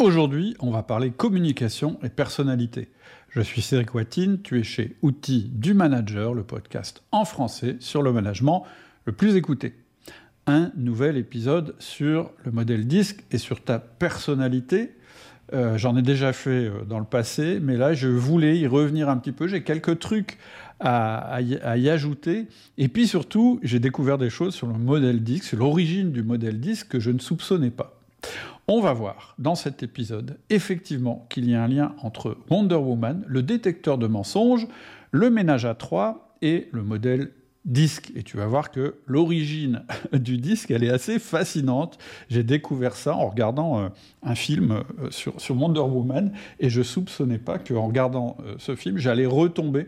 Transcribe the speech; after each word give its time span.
Aujourd'hui, 0.00 0.54
on 0.60 0.70
va 0.70 0.84
parler 0.84 1.10
communication 1.10 1.98
et 2.04 2.08
personnalité. 2.08 2.88
Je 3.30 3.40
suis 3.40 3.62
Cédric 3.62 3.96
Watine, 3.96 4.40
tu 4.42 4.60
es 4.60 4.62
chez 4.62 4.96
Outils 5.02 5.50
du 5.52 5.74
Manager, 5.74 6.34
le 6.34 6.44
podcast 6.44 7.02
en 7.10 7.24
français 7.24 7.76
sur 7.80 8.00
le 8.02 8.12
management 8.12 8.64
le 9.06 9.12
plus 9.12 9.34
écouté. 9.34 9.74
Un 10.46 10.70
nouvel 10.76 11.16
épisode 11.16 11.74
sur 11.80 12.30
le 12.44 12.52
modèle 12.52 12.86
disque 12.86 13.24
et 13.32 13.38
sur 13.38 13.60
ta 13.60 13.80
personnalité. 13.80 14.94
Euh, 15.52 15.76
j'en 15.76 15.96
ai 15.96 16.02
déjà 16.02 16.32
fait 16.32 16.66
euh, 16.66 16.84
dans 16.88 17.00
le 17.00 17.04
passé, 17.04 17.58
mais 17.60 17.76
là, 17.76 17.92
je 17.92 18.06
voulais 18.06 18.56
y 18.56 18.68
revenir 18.68 19.08
un 19.08 19.16
petit 19.16 19.32
peu. 19.32 19.48
J'ai 19.48 19.64
quelques 19.64 19.98
trucs 19.98 20.38
à, 20.78 21.40
y, 21.42 21.88
ajouter. 21.88 22.46
Et 22.76 22.86
puis 22.86 23.08
surtout, 23.08 23.58
j'ai 23.64 23.80
découvert 23.80 24.16
des 24.16 24.30
choses 24.30 24.54
sur 24.54 24.68
le 24.68 24.74
modèle 24.74 25.24
disque, 25.24 25.44
sur 25.44 25.58
l'origine 25.58 26.12
du 26.12 26.22
modèle 26.22 26.60
disque 26.60 26.86
que 26.86 27.00
je 27.00 27.10
ne 27.10 27.18
soupçonnais 27.18 27.70
pas. 27.70 28.00
On 28.70 28.82
va 28.82 28.92
voir 28.92 29.34
dans 29.38 29.54
cet 29.54 29.82
épisode 29.82 30.38
effectivement 30.50 31.26
qu'il 31.30 31.48
y 31.48 31.54
a 31.54 31.64
un 31.64 31.68
lien 31.68 31.94
entre 32.02 32.36
Wonder 32.50 32.74
Woman, 32.74 33.24
le 33.26 33.42
détecteur 33.42 33.96
de 33.96 34.06
mensonges, 34.06 34.66
le 35.10 35.30
ménage 35.30 35.64
à 35.64 35.74
trois 35.74 36.36
et 36.42 36.68
le 36.72 36.82
modèle 36.82 37.30
disque. 37.64 38.12
Et 38.14 38.22
tu 38.22 38.36
vas 38.36 38.46
voir 38.46 38.70
que 38.70 38.96
l'origine 39.06 39.84
du 40.12 40.36
disque, 40.36 40.70
elle 40.70 40.84
est 40.84 40.90
assez 40.90 41.18
fascinante. 41.18 41.98
J'ai 42.28 42.42
découvert 42.42 42.94
ça 42.94 43.14
en 43.14 43.30
regardant 43.30 43.80
euh, 43.80 43.88
un 44.22 44.34
film 44.34 44.82
euh, 45.00 45.10
sur, 45.10 45.34
Wonder 45.56 45.80
Woman 45.80 46.32
et 46.60 46.68
je 46.68 46.82
soupçonnais 46.82 47.38
pas 47.38 47.58
qu'en 47.58 47.86
regardant 47.86 48.36
euh, 48.44 48.56
ce 48.58 48.76
film, 48.76 48.98
j'allais 48.98 49.24
retomber 49.24 49.86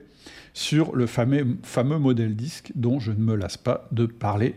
sur 0.54 0.96
le 0.96 1.06
fameux, 1.06 1.58
fameux 1.64 1.98
modèle 1.98 2.34
disque 2.34 2.72
dont 2.76 2.98
je 2.98 3.12
ne 3.12 3.20
me 3.20 3.34
lasse 3.34 3.58
pas 3.58 3.88
de 3.92 4.06
parler. 4.06 4.54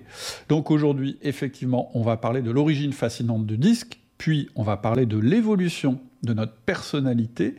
Donc 0.47 0.71
aujourd'hui, 0.71 1.17
effectivement, 1.21 1.91
on 1.93 2.03
va 2.03 2.15
parler 2.15 2.41
de 2.41 2.51
l'origine 2.51 2.93
fascinante 2.93 3.45
du 3.45 3.57
disque, 3.57 3.99
puis 4.23 4.47
on 4.55 4.63
va 4.63 4.77
parler 4.77 5.05
de 5.05 5.17
l'évolution 5.17 5.99
de 6.23 6.33
notre 6.33 6.55
personnalité, 6.55 7.55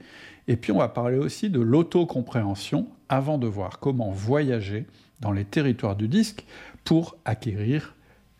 et 0.48 0.56
puis 0.56 0.72
on 0.72 0.78
va 0.78 0.88
parler 0.88 1.18
aussi 1.18 1.50
de 1.50 1.60
l'autocompréhension 1.60 2.88
avant 3.10 3.36
de 3.36 3.46
voir 3.46 3.80
comment 3.80 4.10
voyager 4.10 4.86
dans 5.20 5.30
les 5.30 5.44
territoires 5.44 5.94
du 5.94 6.08
disque 6.08 6.46
pour 6.82 7.18
acquérir 7.26 7.94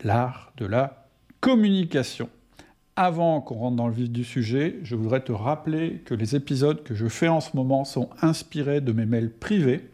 l'art 0.04 0.54
de 0.56 0.64
la 0.64 1.06
communication. 1.40 2.30
Avant 2.96 3.42
qu'on 3.42 3.56
rentre 3.56 3.76
dans 3.76 3.88
le 3.88 3.92
vif 3.92 4.08
du 4.08 4.24
sujet, 4.24 4.78
je 4.84 4.96
voudrais 4.96 5.20
te 5.22 5.32
rappeler 5.32 6.00
que 6.06 6.14
les 6.14 6.34
épisodes 6.34 6.82
que 6.82 6.94
je 6.94 7.08
fais 7.08 7.28
en 7.28 7.42
ce 7.42 7.54
moment 7.54 7.84
sont 7.84 8.08
inspirés 8.22 8.80
de 8.80 8.92
mes 8.92 9.04
mails 9.04 9.32
privés. 9.32 9.90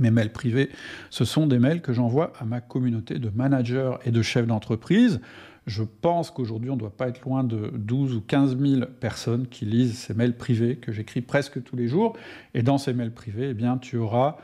Mes 0.00 0.10
mails 0.10 0.32
privés, 0.32 0.68
ce 1.10 1.24
sont 1.24 1.46
des 1.46 1.60
mails 1.60 1.80
que 1.80 1.92
j'envoie 1.92 2.32
à 2.40 2.44
ma 2.44 2.60
communauté 2.60 3.20
de 3.20 3.28
managers 3.28 3.92
et 4.04 4.10
de 4.10 4.22
chefs 4.22 4.48
d'entreprise. 4.48 5.20
Je 5.66 5.84
pense 5.84 6.30
qu'aujourd'hui, 6.30 6.70
on 6.70 6.74
ne 6.74 6.80
doit 6.80 6.96
pas 6.96 7.08
être 7.08 7.22
loin 7.22 7.44
de 7.44 7.70
12 7.74 8.16
ou 8.16 8.20
15 8.20 8.58
000 8.58 8.82
personnes 9.00 9.46
qui 9.46 9.64
lisent 9.64 9.96
ces 9.96 10.14
mails 10.14 10.36
privés 10.36 10.76
que 10.76 10.92
j'écris 10.92 11.20
presque 11.20 11.62
tous 11.62 11.76
les 11.76 11.86
jours. 11.86 12.16
Et 12.54 12.62
dans 12.62 12.78
ces 12.78 12.92
mails 12.92 13.12
privés, 13.12 13.50
eh 13.50 13.54
bien, 13.54 13.78
tu 13.78 13.96
auras 13.96 14.38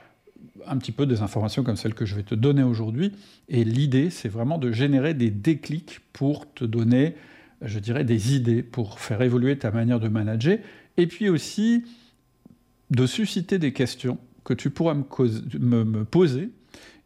un 0.66 0.76
petit 0.76 0.92
peu 0.92 1.06
des 1.06 1.22
informations 1.22 1.62
comme 1.64 1.76
celles 1.76 1.94
que 1.94 2.06
je 2.06 2.14
vais 2.14 2.22
te 2.22 2.34
donner 2.34 2.62
aujourd'hui. 2.62 3.12
Et 3.48 3.64
l'idée, 3.64 4.10
c'est 4.10 4.28
vraiment 4.28 4.58
de 4.58 4.70
générer 4.70 5.14
des 5.14 5.30
déclics 5.30 6.00
pour 6.12 6.52
te 6.52 6.64
donner, 6.64 7.14
je 7.62 7.78
dirais, 7.78 8.04
des 8.04 8.36
idées 8.36 8.62
pour 8.62 9.00
faire 9.00 9.22
évoluer 9.22 9.58
ta 9.58 9.70
manière 9.70 10.00
de 10.00 10.08
manager. 10.08 10.58
Et 10.96 11.06
puis 11.06 11.28
aussi 11.28 11.84
de 12.90 13.06
susciter 13.06 13.58
des 13.58 13.72
questions 13.72 14.18
que 14.44 14.54
tu 14.54 14.70
pourras 14.70 14.94
me, 14.94 16.04
poser 16.04 16.50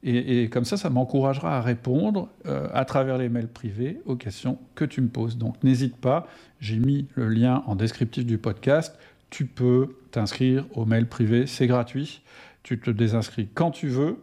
et, 0.04 0.48
comme 0.48 0.64
ça, 0.64 0.76
ça 0.76 0.90
m'encouragera 0.90 1.58
à 1.58 1.60
répondre 1.60 2.28
euh, 2.46 2.66
à 2.72 2.84
travers 2.84 3.18
les 3.18 3.28
mails 3.28 3.48
privés 3.48 4.00
aux 4.04 4.16
questions 4.16 4.58
que 4.74 4.84
tu 4.84 5.00
me 5.00 5.08
poses. 5.08 5.38
Donc 5.38 5.62
n'hésite 5.62 5.96
pas, 5.96 6.26
j'ai 6.58 6.78
mis 6.78 7.06
le 7.14 7.28
lien 7.28 7.62
en 7.66 7.76
descriptif 7.76 8.26
du 8.26 8.36
podcast. 8.36 8.98
Tu 9.30 9.46
peux 9.46 9.94
t'inscrire 10.10 10.66
au 10.74 10.86
mail 10.86 11.06
privé, 11.06 11.46
c'est 11.46 11.68
gratuit. 11.68 12.22
Tu 12.64 12.80
te 12.80 12.90
désinscris 12.90 13.48
quand 13.54 13.70
tu 13.70 13.86
veux. 13.86 14.16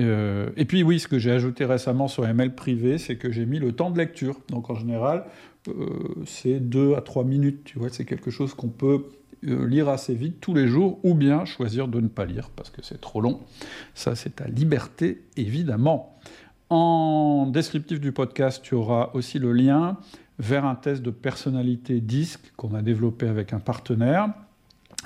Euh, 0.00 0.48
et 0.56 0.64
puis 0.64 0.82
oui, 0.82 0.98
ce 0.98 1.06
que 1.06 1.18
j'ai 1.18 1.32
ajouté 1.32 1.66
récemment 1.66 2.08
sur 2.08 2.24
les 2.24 2.32
mails 2.32 2.54
privés, 2.54 2.96
c'est 2.96 3.16
que 3.16 3.30
j'ai 3.30 3.44
mis 3.44 3.58
le 3.58 3.72
temps 3.72 3.90
de 3.90 3.98
lecture. 3.98 4.40
Donc 4.48 4.70
en 4.70 4.74
général, 4.74 5.26
euh, 5.68 5.98
c'est 6.24 6.60
2 6.60 6.94
à 6.94 7.02
3 7.02 7.24
minutes. 7.24 7.64
Tu 7.64 7.78
vois, 7.78 7.90
c'est 7.90 8.06
quelque 8.06 8.30
chose 8.30 8.54
qu'on 8.54 8.68
peut 8.68 9.04
euh, 9.46 9.66
lire 9.66 9.88
assez 9.88 10.14
vite 10.14 10.40
tous 10.40 10.54
les 10.54 10.68
jours, 10.68 10.98
ou 11.02 11.14
bien 11.14 11.44
choisir 11.44 11.88
de 11.88 12.00
ne 12.00 12.08
pas 12.08 12.26
lire 12.26 12.50
parce 12.54 12.70
que 12.70 12.82
c'est 12.82 13.00
trop 13.00 13.20
long. 13.20 13.40
Ça, 13.94 14.14
c'est 14.14 14.36
ta 14.36 14.46
liberté, 14.46 15.24
évidemment. 15.36 16.18
En 16.68 17.46
descriptif 17.46 18.00
du 18.00 18.12
podcast, 18.12 18.62
tu 18.62 18.74
auras 18.74 19.10
aussi 19.14 19.38
le 19.38 19.52
lien 19.52 19.96
vers 20.38 20.64
un 20.64 20.74
test 20.74 21.02
de 21.02 21.10
personnalité 21.10 22.00
disque 22.00 22.52
qu'on 22.56 22.74
a 22.74 22.82
développé 22.82 23.28
avec 23.28 23.52
un 23.52 23.60
partenaire 23.60 24.32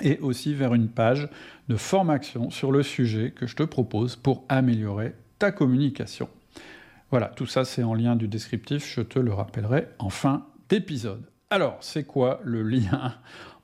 et 0.01 0.19
aussi 0.19 0.53
vers 0.53 0.73
une 0.73 0.89
page 0.89 1.29
de 1.67 1.75
formation 1.75 2.49
sur 2.49 2.71
le 2.71 2.83
sujet 2.83 3.31
que 3.31 3.47
je 3.47 3.55
te 3.55 3.63
propose 3.63 4.15
pour 4.15 4.43
améliorer 4.49 5.15
ta 5.39 5.51
communication. 5.51 6.29
Voilà, 7.11 7.27
tout 7.27 7.45
ça 7.45 7.65
c'est 7.65 7.83
en 7.83 7.93
lien 7.93 8.15
du 8.15 8.27
descriptif, 8.27 8.91
je 8.93 9.01
te 9.01 9.19
le 9.19 9.33
rappellerai 9.33 9.87
en 9.99 10.09
fin 10.09 10.45
d'épisode. 10.69 11.23
Alors, 11.49 11.77
c'est 11.79 12.03
quoi 12.03 12.39
le 12.43 12.63
lien 12.63 13.13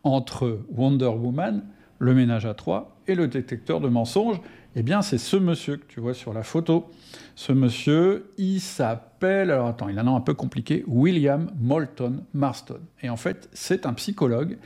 entre 0.04 0.60
Wonder 0.70 1.08
Woman, 1.08 1.64
le 2.00 2.14
ménage 2.14 2.46
à 2.46 2.54
trois, 2.54 2.98
et 3.08 3.16
le 3.16 3.28
détecteur 3.28 3.80
de 3.80 3.88
mensonges, 3.88 4.42
eh 4.76 4.84
bien, 4.84 5.02
c'est 5.02 5.18
ce 5.18 5.36
monsieur 5.36 5.76
que 5.78 5.86
tu 5.86 6.00
vois 6.00 6.14
sur 6.14 6.34
la 6.34 6.44
photo. 6.44 6.90
Ce 7.36 7.52
monsieur, 7.52 8.32
il 8.38 8.62
s'appelle, 8.62 9.52
alors 9.52 9.68
attends, 9.68 9.90
il 9.90 9.98
a 9.98 10.02
un 10.02 10.06
nom 10.06 10.16
un 10.16 10.22
peu 10.22 10.34
compliqué, 10.34 10.84
William 10.88 11.52
Moulton 11.60 12.24
Marston. 12.34 12.80
Et 13.02 13.10
en 13.10 13.18
fait, 13.18 13.50
c'est 13.52 13.86
un 13.86 13.94
psychologue 13.94 14.58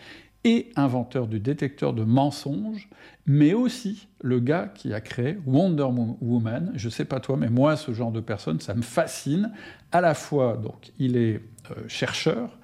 et 0.43 0.69
inventeur 0.75 1.27
du 1.27 1.39
détecteur 1.39 1.93
de 1.93 2.03
mensonges, 2.03 2.87
mais 3.25 3.55
aussi 3.55 4.07
le 4.21 4.39
gars 4.39 4.67
qui 4.67 4.93
a 4.93 5.01
créé 5.01 5.39
Wonder 5.47 5.87
Woman. 6.21 6.71
Je 6.75 6.87
sais 6.87 7.05
pas 7.05 7.19
toi, 7.19 7.35
mais 7.35 7.49
moi, 7.49 7.75
ce 7.75 7.91
genre 7.91 8.11
de 8.11 8.19
personne, 8.19 8.59
ça 8.59 8.75
me 8.75 8.83
fascine. 8.83 9.51
À 9.91 10.01
la 10.01 10.13
fois, 10.13 10.55
donc, 10.57 10.91
il 10.99 11.17
est 11.17 11.41
euh, 11.71 11.87
chercheur 11.87 12.59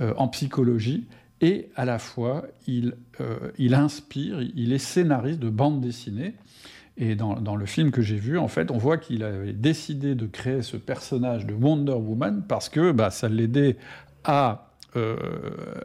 euh, 0.00 0.12
en 0.16 0.26
psychologie, 0.26 1.06
et 1.40 1.70
à 1.76 1.84
la 1.84 1.98
fois 1.98 2.46
il, 2.66 2.94
euh, 3.20 3.50
il 3.58 3.74
inspire, 3.74 4.40
il 4.40 4.72
est 4.72 4.78
scénariste 4.78 5.40
de 5.40 5.50
bande 5.50 5.80
dessinée. 5.80 6.34
Et 6.96 7.14
dans, 7.14 7.56
le 7.56 7.64
film 7.64 7.92
que 7.92 8.02
j'ai 8.02 8.16
vu, 8.16 8.36
en 8.36 8.48
fait, 8.48 8.70
on 8.70 8.76
voit 8.76 8.98
qu'il 8.98 9.22
avait 9.22 9.54
décidé 9.54 10.14
de 10.14 10.26
créer 10.26 10.60
ce 10.60 10.76
personnage 10.76 11.46
de 11.46 11.54
Wonder 11.54 11.92
Woman 11.92 12.44
parce 12.46 12.68
que 12.68 12.92
bah, 12.92 13.08
ça 13.08 13.30
l'aidait 13.30 13.78
à, 14.22 14.68
euh, 14.96 15.16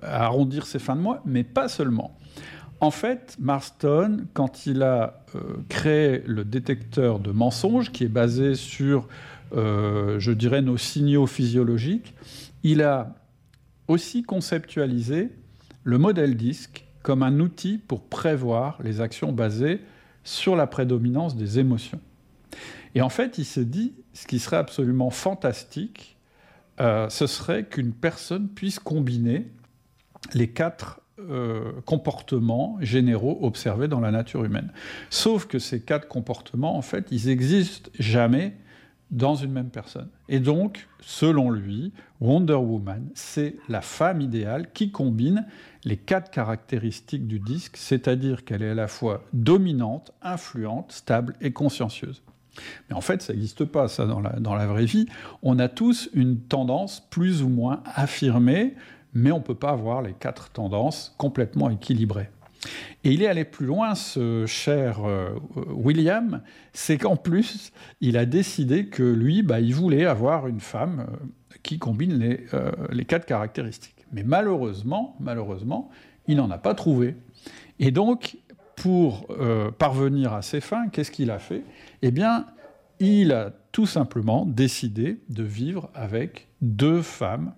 à, 0.01 0.25
arrondir 0.25 0.65
ses 0.65 0.77
fins 0.77 0.97
de 0.97 0.99
mois, 0.99 1.21
mais 1.25 1.45
pas 1.45 1.69
seulement. 1.69 2.17
En 2.81 2.91
fait, 2.91 3.37
Marston, 3.39 4.25
quand 4.33 4.65
il 4.65 4.83
a 4.83 5.23
euh, 5.35 5.39
créé 5.69 6.21
le 6.25 6.43
détecteur 6.43 7.19
de 7.19 7.31
mensonges, 7.31 7.93
qui 7.93 8.03
est 8.03 8.09
basé 8.09 8.53
sur, 8.55 9.07
je 9.53 10.31
dirais, 10.31 10.61
nos 10.61 10.75
signaux 10.75 11.27
physiologiques, 11.27 12.13
il 12.63 12.81
a 12.81 13.15
aussi 13.87 14.23
conceptualisé 14.23 15.29
le 15.85 15.97
modèle 15.97 16.35
disque 16.35 16.85
comme 17.03 17.23
un 17.23 17.39
outil 17.39 17.77
pour 17.77 18.01
prévoir 18.01 18.77
les 18.83 18.99
actions 18.99 19.31
basées 19.31 19.79
sur 20.23 20.55
la 20.55 20.67
prédominance 20.67 21.37
des 21.37 21.59
émotions. 21.59 22.01
Et 22.95 23.01
en 23.01 23.09
fait, 23.09 23.37
il 23.37 23.45
se 23.45 23.59
dit, 23.59 23.93
ce 24.13 24.25
qui 24.25 24.39
serait 24.39 24.57
absolument 24.57 25.11
fantastique, 25.11 26.17
euh, 26.81 27.07
ce 27.09 27.27
serait 27.27 27.65
qu'une 27.65 27.93
personne 27.93 28.49
puisse 28.49 28.79
combiner 28.79 29.47
les 30.33 30.49
quatre 30.49 31.01
euh, 31.19 31.71
comportements 31.85 32.77
généraux 32.81 33.37
observés 33.41 33.87
dans 33.87 33.99
la 33.99 34.11
nature 34.11 34.43
humaine. 34.43 34.71
Sauf 35.11 35.45
que 35.45 35.59
ces 35.59 35.81
quatre 35.81 36.07
comportements, 36.07 36.75
en 36.75 36.81
fait, 36.81 37.07
ils 37.11 37.27
n'existent 37.27 37.91
jamais 37.99 38.57
dans 39.11 39.35
une 39.35 39.51
même 39.51 39.69
personne. 39.69 40.09
Et 40.29 40.39
donc, 40.39 40.87
selon 40.99 41.49
lui, 41.49 41.93
Wonder 42.19 42.53
Woman, 42.53 43.09
c'est 43.13 43.55
la 43.69 43.81
femme 43.81 44.21
idéale 44.21 44.71
qui 44.73 44.91
combine 44.91 45.45
les 45.83 45.97
quatre 45.97 46.31
caractéristiques 46.31 47.27
du 47.27 47.39
disque, 47.39 47.77
c'est-à-dire 47.77 48.43
qu'elle 48.45 48.63
est 48.63 48.71
à 48.71 48.75
la 48.75 48.87
fois 48.87 49.23
dominante, 49.33 50.11
influente, 50.21 50.91
stable 50.91 51.35
et 51.41 51.51
consciencieuse. 51.51 52.23
Mais 52.89 52.95
en 52.95 53.01
fait, 53.01 53.21
ça 53.21 53.33
n'existe 53.33 53.65
pas, 53.65 53.87
ça, 53.87 54.05
dans 54.05 54.21
la, 54.21 54.31
dans 54.39 54.55
la 54.55 54.65
vraie 54.65 54.85
vie. 54.85 55.07
On 55.43 55.59
a 55.59 55.67
tous 55.67 56.09
une 56.13 56.39
tendance 56.39 57.05
plus 57.09 57.43
ou 57.43 57.49
moins 57.49 57.83
affirmée, 57.85 58.75
mais 59.13 59.31
on 59.31 59.39
ne 59.39 59.43
peut 59.43 59.55
pas 59.55 59.71
avoir 59.71 60.01
les 60.01 60.13
quatre 60.13 60.49
tendances 60.49 61.13
complètement 61.17 61.69
équilibrées. 61.69 62.29
Et 63.03 63.11
il 63.11 63.21
est 63.21 63.27
allé 63.27 63.45
plus 63.45 63.65
loin, 63.65 63.95
ce 63.95 64.45
cher 64.45 65.05
euh, 65.05 65.29
William, 65.69 66.41
c'est 66.73 66.97
qu'en 66.97 67.15
plus, 67.15 67.71
il 68.01 68.17
a 68.17 68.25
décidé 68.25 68.87
que 68.87 69.03
lui, 69.03 69.43
bah, 69.43 69.59
il 69.59 69.73
voulait 69.73 70.05
avoir 70.05 70.47
une 70.47 70.59
femme 70.59 71.07
euh, 71.07 71.57
qui 71.63 71.79
combine 71.79 72.17
les, 72.17 72.45
euh, 72.53 72.71
les, 72.91 73.05
quatre 73.05 73.25
caractéristiques. 73.25 74.05
Mais 74.11 74.23
malheureusement, 74.23 75.15
malheureusement, 75.19 75.89
il 76.27 76.37
n'en 76.37 76.49
a 76.49 76.57
pas 76.57 76.73
trouvé. 76.73 77.15
Et 77.79 77.91
donc, 77.91 78.37
pour 78.75 79.27
parvenir 79.77 80.33
à 80.33 80.41
ses 80.41 80.59
fins, 80.59 80.89
qu'est-ce 80.89 81.09
qu'il 81.09 81.31
a 81.31 81.39
fait? 81.39 81.63
Eh 82.01 82.11
bien, 82.11 82.45
il 82.99 83.31
a 83.31 83.51
tout 83.71 83.85
simplement 83.85 84.45
décidé 84.45 85.21
de 85.29 85.43
vivre 85.43 85.89
avec 85.93 86.49
deux 86.61 87.01
femmes 87.01 87.53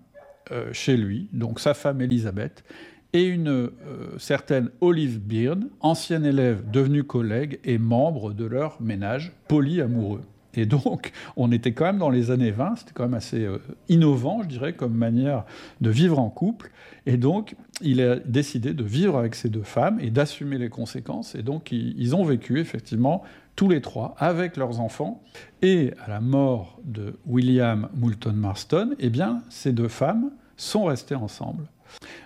chez 0.72 0.96
lui, 0.96 1.28
donc 1.32 1.60
sa 1.60 1.74
femme 1.74 2.00
Elisabeth, 2.00 2.64
et 3.12 3.24
une 3.24 3.48
euh, 3.48 3.70
certaine 4.18 4.70
Olive 4.80 5.18
Byrne, 5.20 5.68
ancienne 5.80 6.26
élève 6.26 6.70
devenue 6.70 7.04
collègue 7.04 7.58
et 7.64 7.78
membre 7.78 8.32
de 8.32 8.44
leur 8.44 8.80
ménage 8.80 9.32
polyamoureux. 9.48 10.22
Et 10.54 10.66
donc, 10.66 11.12
on 11.36 11.52
était 11.52 11.72
quand 11.72 11.84
même 11.84 11.98
dans 11.98 12.10
les 12.10 12.30
années 12.30 12.50
20, 12.50 12.76
c'était 12.76 12.92
quand 12.92 13.04
même 13.04 13.14
assez 13.14 13.44
euh, 13.44 13.58
innovant, 13.88 14.42
je 14.42 14.48
dirais, 14.48 14.72
comme 14.72 14.94
manière 14.94 15.44
de 15.80 15.90
vivre 15.90 16.18
en 16.18 16.30
couple. 16.30 16.70
Et 17.06 17.16
donc, 17.16 17.54
il 17.80 18.00
a 18.00 18.16
décidé 18.16 18.74
de 18.74 18.82
vivre 18.82 19.16
avec 19.16 19.34
ces 19.34 19.50
deux 19.50 19.62
femmes 19.62 19.98
et 20.00 20.10
d'assumer 20.10 20.58
les 20.58 20.68
conséquences. 20.68 21.34
Et 21.34 21.42
donc, 21.42 21.70
ils, 21.70 22.16
ont 22.16 22.24
vécu, 22.24 22.58
effectivement, 22.58 23.22
tous 23.56 23.68
les 23.68 23.80
trois, 23.80 24.14
avec 24.18 24.56
leurs 24.56 24.80
enfants. 24.80 25.22
Et 25.62 25.92
à 26.04 26.08
la 26.08 26.20
mort 26.20 26.80
de 26.84 27.18
William 27.26 27.88
Moulton 27.94 28.32
Marston, 28.32 28.94
eh 28.98 29.10
bien, 29.10 29.42
ces 29.50 29.72
deux 29.72 29.88
femmes 29.88 30.30
sont 30.56 30.84
restées 30.84 31.14
ensemble. 31.14 31.64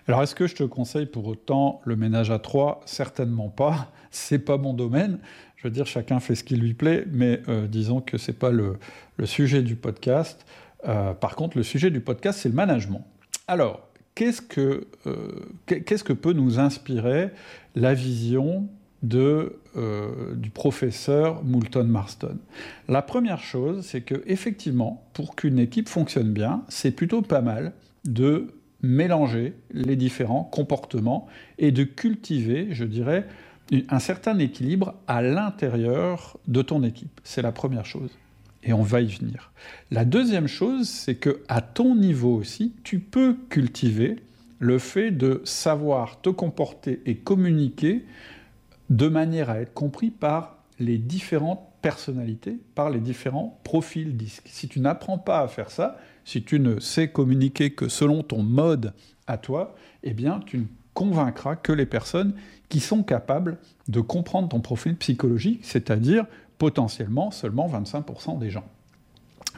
Alors, 0.08 0.22
est-ce 0.22 0.34
que 0.34 0.46
je 0.46 0.54
te 0.54 0.64
conseille 0.64 1.06
pour 1.06 1.26
autant 1.26 1.80
le 1.84 1.96
ménage 1.96 2.30
à 2.30 2.38
trois? 2.38 2.80
Certainement 2.86 3.48
pas. 3.48 3.90
C'est 4.10 4.38
pas 4.38 4.58
mon 4.58 4.74
domaine. 4.74 5.18
Je 5.56 5.68
veux 5.68 5.72
dire, 5.72 5.86
chacun 5.86 6.20
fait 6.20 6.34
ce 6.34 6.44
qui 6.44 6.56
lui 6.56 6.74
plaît, 6.74 7.04
mais 7.10 7.40
euh, 7.48 7.66
disons 7.66 8.00
que 8.00 8.18
ce 8.18 8.30
n'est 8.30 8.36
pas 8.36 8.50
le, 8.50 8.78
sujet 9.24 9.62
du 9.62 9.76
podcast. 9.76 10.44
Euh, 10.88 11.14
par 11.14 11.36
contre, 11.36 11.56
le 11.56 11.62
sujet 11.62 11.90
du 11.90 12.00
podcast, 12.00 12.40
c'est 12.42 12.48
le 12.48 12.54
management. 12.56 13.06
Alors, 13.46 13.88
qu'est-ce 14.16 14.42
que, 14.42 14.88
euh, 15.06 15.28
qu'est-ce 15.66 16.02
que 16.02 16.12
peut 16.12 16.32
nous 16.32 16.58
inspirer 16.58 17.30
la 17.76 17.94
vision 17.94 18.68
de, 19.04 19.56
du 20.34 20.50
professeur 20.50 21.44
Moulton 21.44 21.84
Marston? 21.84 22.38
La 22.88 23.00
première 23.00 23.40
chose, 23.40 23.86
c'est 23.86 24.00
que 24.00 24.22
effectivement, 24.26 25.04
pour 25.12 25.36
qu'une 25.36 25.60
équipe 25.60 25.88
fonctionne 25.88 26.32
bien, 26.32 26.64
c'est 26.68 26.90
plutôt 26.90 27.22
pas 27.22 27.40
mal 27.40 27.72
de 28.04 28.48
mélanger 28.82 29.54
les 29.72 29.96
différents 29.96 30.44
comportements 30.44 31.26
et 31.58 31.72
de 31.72 31.84
cultiver, 31.84 32.68
je 32.70 32.84
dirais, 32.84 33.26
un 33.88 33.98
certain 33.98 34.38
équilibre 34.38 34.94
à 35.06 35.22
l'intérieur 35.22 36.38
de 36.48 36.62
ton 36.62 36.82
équipe. 36.82 37.20
C'est 37.24 37.42
la 37.42 37.52
première 37.52 37.86
chose. 37.86 38.10
Et 38.64 38.72
on 38.72 38.82
va 38.82 39.00
y 39.00 39.08
venir. 39.08 39.52
La 39.90 40.04
deuxième 40.04 40.46
chose, 40.46 40.88
c'est 40.88 41.16
que 41.16 41.42
à 41.48 41.60
ton 41.62 41.94
niveau 41.96 42.36
aussi, 42.36 42.74
tu 42.84 43.00
peux 43.00 43.36
cultiver 43.48 44.16
le 44.58 44.78
fait 44.78 45.10
de 45.10 45.42
savoir 45.44 46.20
te 46.20 46.30
comporter 46.30 47.02
et 47.06 47.16
communiquer 47.16 48.04
de 48.90 49.08
manière 49.08 49.50
à 49.50 49.60
être 49.60 49.74
compris 49.74 50.10
par 50.10 50.58
les 50.78 50.98
différentes 50.98 51.66
personnalités, 51.80 52.58
par 52.76 52.90
les 52.90 53.00
différents 53.00 53.58
profils 53.64 54.16
disques. 54.16 54.46
Si 54.46 54.68
tu 54.68 54.78
n'apprends 54.78 55.18
pas 55.18 55.40
à 55.40 55.48
faire 55.48 55.70
ça, 55.70 55.98
si 56.24 56.42
tu 56.42 56.60
ne 56.60 56.80
sais 56.80 57.08
communiquer 57.08 57.70
que 57.70 57.88
selon 57.88 58.22
ton 58.22 58.42
mode 58.42 58.92
à 59.26 59.38
toi, 59.38 59.74
eh 60.02 60.14
bien, 60.14 60.40
tu 60.46 60.58
ne 60.58 60.64
convaincras 60.94 61.56
que 61.56 61.72
les 61.72 61.86
personnes 61.86 62.34
qui 62.68 62.80
sont 62.80 63.02
capables 63.02 63.58
de 63.88 64.00
comprendre 64.00 64.48
ton 64.48 64.60
profil 64.60 64.96
psychologique, 64.96 65.60
c'est-à-dire 65.62 66.26
potentiellement 66.58 67.30
seulement 67.30 67.68
25% 67.68 68.38
des 68.38 68.50
gens. 68.50 68.64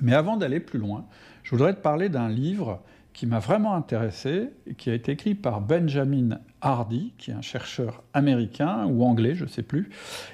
Mais 0.01 0.15
avant 0.15 0.37
d'aller 0.37 0.61
plus 0.61 0.79
loin, 0.79 1.05
je 1.43 1.51
voudrais 1.51 1.75
te 1.75 1.81
parler 1.81 2.09
d'un 2.09 2.29
livre 2.29 2.81
qui 3.15 3.27
m'a 3.27 3.39
vraiment 3.39 3.75
intéressé, 3.75 4.51
et 4.67 4.75
qui 4.75 4.91
a 4.91 4.95
été 4.95 5.13
écrit 5.13 5.37
par 5.37 5.61
Benjamin 5.61 6.41
Hardy, 6.61 7.15
qui 7.17 7.31
est 7.31 7.35
un 7.35 7.43
chercheur 7.43 8.03
américain 8.13 8.87
ou 8.87 9.05
anglais, 9.05 9.37
je 9.37 9.45
ne 9.45 9.49
sais 9.49 9.63
plus. 9.63 9.89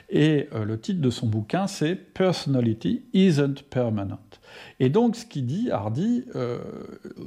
Et 0.08 0.48
euh, 0.54 0.64
le 0.64 0.80
titre 0.80 1.02
de 1.02 1.10
son 1.10 1.26
bouquin, 1.26 1.66
c'est 1.66 1.94
Personality 1.94 3.04
Isn't 3.12 3.62
Permanent. 3.68 4.18
Et 4.80 4.88
donc, 4.88 5.14
ce 5.14 5.26
qu'il 5.26 5.44
dit, 5.44 5.70
Hardy, 5.70 6.24
euh, 6.34 6.58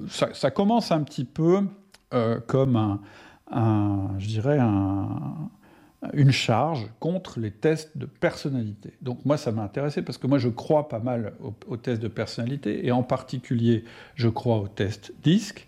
ça, 0.10 0.50
commence 0.50 0.92
un 0.92 1.04
petit 1.04 1.24
peu 1.24 1.62
euh, 2.16 2.40
comme 2.40 3.00
un, 3.52 4.10
je 4.18 4.28
dirais, 4.28 4.60
une 6.14 6.32
charge 6.32 6.88
contre 7.00 7.40
les 7.40 7.52
tests 7.52 7.98
de 7.98 8.06
personnalité. 8.06 8.92
Donc 9.02 9.24
moi, 9.26 9.38
ça 9.38 9.52
m'a 9.52 9.64
intéressé 9.64 10.02
parce 10.02 10.18
que 10.18 10.28
moi, 10.28 10.38
je 10.38 10.50
crois 10.50 10.90
pas 10.90 11.00
mal 11.00 11.34
aux, 11.68 11.78
tests 11.78 12.02
de 12.02 12.08
personnalité, 12.08 12.86
et 12.86 12.92
en 12.92 13.04
particulier, 13.04 13.86
je 14.16 14.28
crois 14.28 14.58
aux 14.58 14.68
tests 14.68 15.14
DISC, 15.24 15.68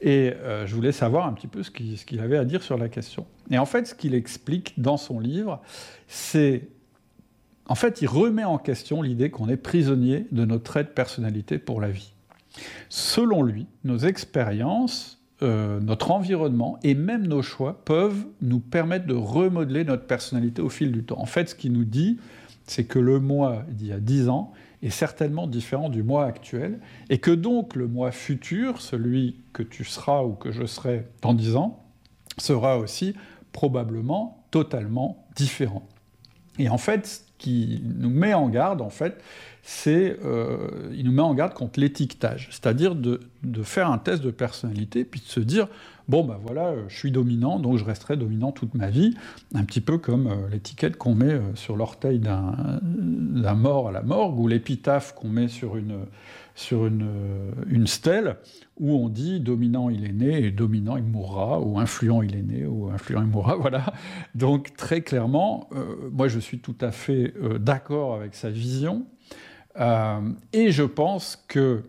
et 0.00 0.32
euh, 0.34 0.66
je 0.66 0.74
voulais 0.74 0.92
savoir 0.92 1.26
un 1.26 1.32
petit 1.32 1.46
peu 1.46 1.62
ce 1.62 1.70
qu'il 1.70 2.20
avait 2.20 2.38
à 2.38 2.44
dire 2.44 2.62
sur 2.62 2.78
la 2.78 2.88
question. 2.88 3.26
Et 3.50 3.58
en 3.58 3.66
fait, 3.66 3.86
ce 3.86 3.94
qu'il 3.94 4.14
explique 4.14 4.80
dans 4.80 4.96
son 4.96 5.20
livre, 5.20 5.60
c'est... 6.08 6.68
En 7.68 7.74
fait, 7.74 8.00
il 8.00 8.06
remet 8.06 8.44
en 8.44 8.58
question 8.58 9.02
l'idée 9.02 9.30
qu'on 9.30 9.48
est 9.48 9.56
prisonnier 9.56 10.26
de 10.30 10.44
nos 10.44 10.58
traits 10.58 10.88
de 10.88 10.92
personnalité 10.92 11.58
pour 11.58 11.80
la 11.80 11.90
vie. 11.90 12.12
Selon 12.88 13.42
lui, 13.42 13.66
nos 13.84 13.98
expériences 13.98 15.15
euh, 15.42 15.80
notre 15.80 16.12
environnement 16.12 16.78
et 16.82 16.94
même 16.94 17.26
nos 17.26 17.42
choix 17.42 17.82
peuvent 17.84 18.24
nous 18.40 18.60
permettre 18.60 19.06
de 19.06 19.14
remodeler 19.14 19.84
notre 19.84 20.06
personnalité 20.06 20.62
au 20.62 20.70
fil 20.70 20.92
du 20.92 21.04
temps. 21.04 21.18
En 21.18 21.26
fait, 21.26 21.50
ce 21.50 21.54
qu'il 21.54 21.72
nous 21.72 21.84
dit, 21.84 22.18
c'est 22.66 22.84
que 22.84 22.98
le 22.98 23.20
moi 23.20 23.64
d'il 23.68 23.88
y 23.88 23.92
a 23.92 24.00
10 24.00 24.28
ans 24.28 24.52
est 24.82 24.90
certainement 24.90 25.46
différent 25.46 25.88
du 25.88 26.02
moi 26.02 26.24
actuel, 26.26 26.78
et 27.10 27.18
que 27.18 27.30
donc 27.30 27.74
le 27.74 27.86
moi 27.86 28.12
futur, 28.12 28.80
celui 28.80 29.36
que 29.52 29.62
tu 29.62 29.84
seras 29.84 30.22
ou 30.22 30.32
que 30.32 30.52
je 30.52 30.64
serai 30.64 31.06
dans 31.22 31.34
10 31.34 31.56
ans, 31.56 31.82
sera 32.38 32.78
aussi 32.78 33.14
probablement 33.52 34.44
totalement 34.50 35.26
différent. 35.34 35.86
Et 36.58 36.68
en 36.68 36.78
fait, 36.78 37.06
ce 37.06 37.20
qui 37.38 37.82
nous 37.84 38.10
met 38.10 38.34
en 38.34 38.48
garde, 38.48 38.80
en 38.80 38.90
fait, 38.90 39.22
c'est 39.68 40.16
euh, 40.24 40.92
il 40.96 41.06
nous 41.06 41.10
met 41.10 41.22
en 41.22 41.34
garde 41.34 41.52
contre 41.52 41.80
l'étiquetage, 41.80 42.50
c'est-à-dire 42.52 42.94
de, 42.94 43.18
faire 43.64 43.90
un 43.90 43.98
test 43.98 44.22
de 44.22 44.30
personnalité, 44.30 45.04
puis 45.04 45.18
de 45.18 45.26
se 45.26 45.40
dire 45.40 45.66
bon 46.06 46.22
ben 46.22 46.38
voilà, 46.40 46.68
euh, 46.68 46.84
je 46.86 46.96
suis 46.96 47.10
dominant, 47.10 47.58
donc 47.58 47.76
je 47.76 47.84
resterai 47.84 48.16
dominant 48.16 48.52
toute 48.52 48.76
ma 48.76 48.90
vie, 48.90 49.16
un 49.56 49.64
petit 49.64 49.80
peu 49.80 49.98
comme 49.98 50.28
euh, 50.28 50.48
l'étiquette 50.52 50.96
qu'on 50.96 51.16
met 51.16 51.40
sur 51.56 51.74
l'orteil 51.74 52.20
d'un 52.20 53.54
mort 53.54 53.88
à 53.88 53.90
la 53.90 54.02
morgue, 54.02 54.38
ou 54.38 54.46
l'épitaphe 54.46 55.16
qu'on 55.16 55.28
met 55.28 55.48
sur 55.48 55.76
une 55.76 55.96
sur 56.54 56.86
une, 56.86 57.08
une, 57.66 57.88
stèle 57.88 58.36
où 58.78 58.92
on 58.92 59.10
dit 59.10 59.40
dominant 59.40 59.90
il 59.90 60.06
est 60.06 60.12
né 60.12 60.44
et 60.44 60.50
dominant 60.52 60.96
il 60.96 61.02
mourra, 61.02 61.60
ou 61.60 61.80
influent 61.80 62.22
il 62.22 62.36
est 62.36 62.42
né 62.42 62.66
ou 62.66 62.88
influent 62.88 63.22
il 63.22 63.26
mourra, 63.26 63.56
voilà. 63.60 63.92
Donc 64.36 64.76
très 64.76 65.00
clairement, 65.00 65.68
moi 66.12 66.28
je 66.28 66.38
suis 66.38 66.60
tout 66.60 66.76
à 66.80 66.92
fait 66.92 67.34
d'accord 67.58 68.14
avec 68.14 68.36
sa 68.36 68.48
vision, 68.48 69.04
euh, 69.04 69.15
et 70.52 70.70
je 70.70 70.82
pense 70.82 71.44
que, 71.48 71.82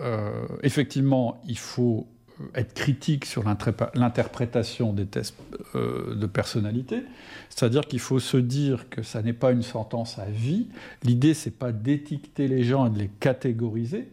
euh, 0.00 0.46
effectivement, 0.62 1.40
il 1.46 1.58
faut 1.58 2.06
être 2.54 2.72
critique 2.74 3.24
sur 3.24 3.42
l'interprétation 3.44 4.92
des 4.92 5.06
tests 5.06 5.36
euh, 5.74 6.14
de 6.14 6.26
personnalité, 6.26 7.02
c'est-à-dire 7.48 7.82
qu'il 7.82 7.98
faut 7.98 8.20
se 8.20 8.36
dire 8.36 8.88
que 8.90 9.02
ça 9.02 9.22
n'est 9.22 9.32
pas 9.32 9.50
une 9.50 9.62
sentence 9.62 10.18
à 10.18 10.26
vie. 10.26 10.68
L'idée, 11.02 11.34
c'est 11.34 11.56
pas 11.56 11.72
d'étiqueter 11.72 12.46
les 12.48 12.62
gens 12.62 12.86
et 12.86 12.90
de 12.90 12.98
les 12.98 13.10
catégoriser, 13.20 14.08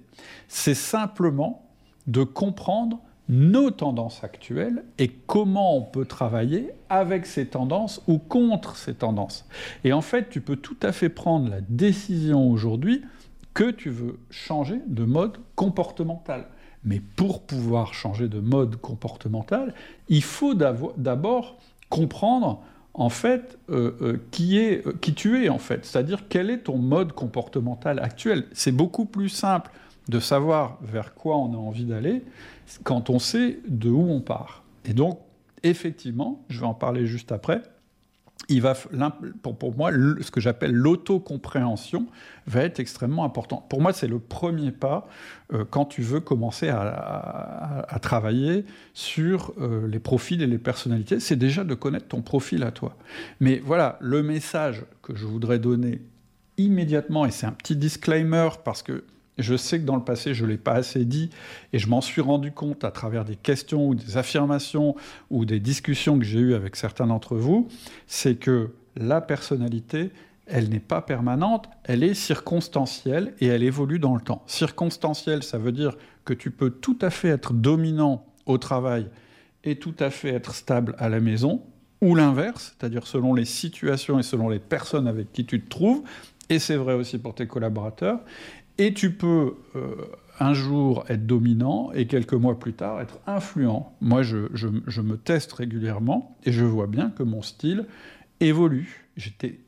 c'est 0.48 0.74
simplement 0.74 1.70
de 2.08 2.24
comprendre 2.24 3.00
nos 3.28 3.72
tendances 3.72 4.24
actuelles 4.24 4.84
et 5.00 5.10
comment 5.10 5.78
on 5.78 5.82
peut 5.82 6.06
travailler 6.06 6.72
avec 6.90 7.26
ces 7.26 7.48
tendances 7.48 8.02
ou 8.08 8.20
contre 8.20 8.76
ces 8.76 8.94
tendances. 8.94 9.46
Et 9.84 9.94
en 9.94 10.02
fait, 10.02 10.30
tu 10.30 10.42
peux 10.42 10.56
tout 10.56 10.78
à 10.84 10.92
fait 10.92 11.10
prendre 11.10 11.50
la 11.50 11.62
décision 11.62 12.50
aujourd'hui 12.50 13.04
que 13.56 13.72
tu 13.72 13.90
veux 13.90 14.20
changer 14.30 14.80
de 14.86 15.04
mode 15.04 15.38
comportemental. 15.56 16.46
Mais 16.84 17.00
pour 17.00 17.42
pouvoir 17.42 17.96
changer 17.96 18.28
de 18.28 18.40
mode 18.40 18.76
comportemental, 18.76 19.74
il 20.08 20.22
faut 20.22 20.54
d'abord 20.54 21.58
comprendre 21.90 22.62
en 22.94 23.10
fait 23.10 23.58
euh, 23.70 23.92
euh, 24.02 24.18
qui, 24.30 24.60
euh, 24.60 24.94
qui 25.02 25.16
tu 25.16 25.44
es 25.44 25.50
en 25.50 25.58
fait, 25.58 25.84
c'est-à-dire 25.84 26.28
quel 26.30 26.50
est 26.52 26.60
ton 26.60 26.78
mode 26.78 27.14
comportemental 27.14 28.00
actuel. 28.00 28.46
C'est 28.54 28.72
beaucoup 28.72 29.06
plus 29.06 29.30
simple 29.30 29.72
de 30.10 30.20
savoir 30.20 30.78
vers 30.84 31.16
quoi 31.16 31.38
on 31.38 31.54
a 31.54 31.58
envie 31.58 31.86
d'aller 31.86 32.24
quand 32.84 33.10
on 33.10 33.20
sait 33.20 33.60
de 33.68 33.90
où 33.90 34.12
on 34.12 34.22
part. 34.22 34.64
Et 34.86 34.94
donc, 34.94 35.20
effectivement, 35.64 36.44
je 36.50 36.60
vais 36.60 36.68
en 36.68 36.76
parler 36.76 37.08
juste 37.08 37.32
après, 37.32 37.64
il 38.50 38.62
va, 38.62 38.76
pour, 39.42 39.76
moi, 39.76 39.92
ce 39.92 40.30
que 40.30 40.40
j'appelle 40.40 40.74
l'autocompréhension 40.74 42.08
va 42.48 42.64
être 42.64 42.80
extrêmement 42.80 43.26
important. 43.26 43.66
Pour 43.70 43.82
moi, 43.82 43.94
c'est 43.94 44.08
le 44.08 44.20
premier 44.20 44.72
pas 44.72 45.08
euh, 45.54 45.66
quand 45.70 45.86
tu 45.86 46.02
veux 46.02 46.20
commencer 46.20 46.70
à, 46.70 47.98
travailler 48.02 48.66
sur 48.94 49.54
euh, 49.60 49.88
les 49.88 50.00
profils 50.00 50.42
et 50.42 50.48
les 50.48 50.58
personnalités. 50.60 51.20
C'est 51.20 51.36
déjà 51.36 51.64
de 51.64 51.74
connaître 51.74 52.08
ton 52.08 52.22
profil 52.22 52.64
à 52.64 52.72
toi. 52.72 52.96
Mais 53.40 53.62
voilà, 53.64 53.98
le 54.00 54.22
message 54.22 54.84
que 55.02 55.16
je 55.16 55.26
voudrais 55.26 55.58
donner 55.58 56.02
immédiatement, 56.58 57.26
et 57.26 57.32
c'est 57.32 57.48
un 57.48 57.52
petit 57.52 57.76
disclaimer 57.76 58.50
parce 58.64 58.84
que 58.84 59.04
je 59.38 59.56
sais 59.56 59.80
que 59.80 59.86
dans 59.86 59.96
le 59.96 60.04
passé, 60.04 60.34
je 60.34 60.46
ne 60.46 60.50
l'ai 60.50 60.58
pas 60.58 60.74
assez 60.74 61.06
dit, 61.06 61.30
et 61.74 61.80
je 61.80 61.88
m'en 61.88 62.02
suis 62.02 62.22
rendu 62.22 62.52
compte 62.52 62.84
à 62.84 62.92
travers 62.92 63.26
des 63.26 63.36
questions 63.36 63.88
ou 63.88 63.96
des 63.96 64.18
affirmations 64.18 64.96
ou 65.30 65.46
des 65.46 65.60
discussions 65.60 66.18
que 66.18 66.26
j'ai 66.26 66.40
eues 66.40 66.54
avec 66.54 66.76
certains 66.76 67.08
d'entre 67.08 67.36
vous, 67.36 67.68
c'est 68.08 68.36
que 68.36 68.72
la 68.96 69.22
personnalité, 69.22 70.12
elle 70.46 70.70
n'est 70.70 70.80
pas 70.80 71.02
permanente, 71.02 71.68
elle 71.84 72.04
est 72.04 72.14
circonstancielle 72.14 73.34
et 73.40 73.48
elle 73.48 73.64
évolue 73.64 74.00
dans 74.00 74.16
le 74.16 74.22
temps. 74.22 74.44
Circonstancielle, 74.48 75.44
ça 75.44 75.58
veut 75.58 75.72
dire 75.72 75.98
que 76.24 76.34
tu 76.34 76.52
peux 76.52 76.70
tout 76.70 76.98
à 77.02 77.10
fait 77.10 77.30
être 77.30 77.54
dominant 77.54 78.26
au 78.46 78.58
travail 78.58 79.08
et 79.64 79.78
tout 79.78 79.96
à 80.00 80.10
fait 80.10 80.30
être 80.30 80.54
stable 80.54 80.96
à 81.00 81.10
la 81.10 81.20
maison, 81.20 81.64
ou 82.02 82.14
l'inverse, 82.14 82.76
c'est-à-dire 82.78 83.08
selon 83.08 83.34
les 83.34 83.46
situations 83.46 84.20
et 84.20 84.24
selon 84.24 84.48
les 84.48 84.60
personnes 84.60 85.08
avec 85.08 85.32
qui 85.34 85.46
tu 85.46 85.62
te 85.62 85.70
trouves, 85.70 86.04
et 86.50 86.60
c'est 86.60 86.76
vrai 86.76 86.94
aussi 86.94 87.18
pour 87.18 87.34
tes 87.34 87.48
collaborateurs, 87.48 88.20
et 88.78 88.94
tu 88.94 89.12
peux 89.12 89.56
euh, 89.76 89.96
un 90.40 90.54
jour 90.54 91.06
être 91.08 91.26
dominant 91.26 91.92
et 91.94 92.08
quelques 92.08 92.34
mois 92.34 92.60
plus 92.60 92.74
tard 92.74 93.02
être 93.02 93.20
influent. 93.26 93.94
Moi, 94.02 94.22
je, 94.22 94.38
me 94.38 95.16
teste 95.16 95.54
régulièrement 95.54 96.38
et 96.44 96.52
je 96.52 96.66
vois 96.66 96.88
bien 96.88 97.10
que 97.10 97.24
mon 97.24 97.42
style 97.42 97.86
évolue. 98.40 99.06
J'étais 99.16 99.60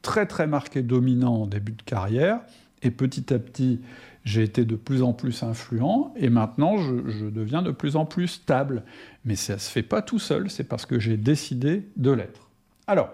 très 0.00 0.26
très 0.26 0.46
marqué 0.46 0.82
dominant 0.82 1.42
en 1.42 1.46
début 1.46 1.72
de 1.72 1.82
carrière 1.82 2.40
et 2.82 2.90
petit 2.90 3.32
à 3.32 3.38
petit, 3.38 3.80
j'ai 4.24 4.42
été 4.42 4.64
de 4.64 4.76
plus 4.76 5.02
en 5.02 5.12
plus 5.12 5.42
influent 5.42 6.12
et 6.16 6.28
maintenant 6.28 6.78
je, 6.78 7.10
je, 7.10 7.26
deviens 7.26 7.62
de 7.62 7.70
plus 7.72 7.96
en 7.96 8.04
plus 8.04 8.28
stable. 8.28 8.84
Mais 9.24 9.36
ça 9.36 9.54
ne 9.54 9.58
se 9.58 9.70
fait 9.70 9.82
pas 9.82 10.02
tout 10.02 10.18
seul, 10.18 10.50
c'est 10.50 10.64
parce 10.64 10.86
que 10.86 10.98
j'ai 10.98 11.16
décidé 11.16 11.88
de 11.96 12.10
l'être. 12.10 12.48
Alors, 12.86 13.10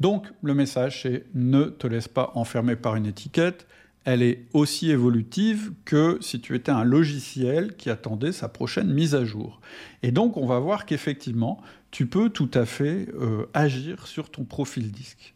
donc 0.00 0.26
le 0.42 0.54
message 0.54 1.02
c'est 1.02 1.24
ne 1.34 1.64
te 1.64 1.86
laisse 1.86 2.08
pas 2.08 2.32
enfermer 2.34 2.76
par 2.76 2.96
une 2.96 3.06
étiquette, 3.06 3.66
elle 4.08 4.22
est 4.22 4.46
aussi 4.54 4.90
évolutive 4.90 5.70
que 5.84 6.16
si 6.22 6.40
tu 6.40 6.54
étais 6.56 6.72
un 6.72 6.82
logiciel 6.82 7.76
qui 7.76 7.90
attendait 7.90 8.32
sa 8.32 8.48
prochaine 8.48 8.90
mise 8.90 9.14
à 9.14 9.26
jour. 9.26 9.60
Et 10.02 10.12
donc, 10.12 10.38
on 10.38 10.46
va 10.46 10.58
voir 10.58 10.86
qu'effectivement, 10.86 11.60
tu 11.90 12.06
peux 12.06 12.30
tout 12.30 12.50
à 12.54 12.64
fait 12.64 13.08
euh, 13.20 13.44
agir 13.52 14.06
sur 14.06 14.30
ton 14.30 14.44
profil 14.44 14.92
disque. 14.92 15.34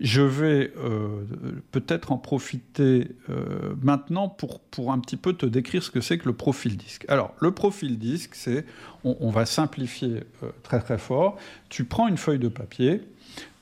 Je 0.00 0.20
vais 0.20 0.72
euh, 0.78 1.22
peut-être 1.70 2.10
en 2.10 2.18
profiter 2.18 3.06
euh, 3.30 3.76
maintenant 3.80 4.28
pour, 4.28 4.90
un 4.90 4.98
petit 4.98 5.16
peu 5.16 5.34
te 5.34 5.46
décrire 5.46 5.84
ce 5.84 5.92
que 5.92 6.00
c'est 6.00 6.18
que 6.18 6.26
le 6.26 6.34
profil 6.34 6.76
disque. 6.76 7.04
Alors, 7.06 7.32
le 7.38 7.52
profil 7.52 8.00
disque, 8.00 8.34
c'est, 8.34 8.66
on, 9.04 9.16
on, 9.20 9.30
va 9.30 9.46
simplifier 9.46 10.24
très 10.64 10.80
très 10.80 10.98
fort, 10.98 11.36
tu 11.68 11.84
prends 11.84 12.08
une 12.08 12.16
feuille 12.16 12.40
de 12.40 12.48
papier, 12.48 13.02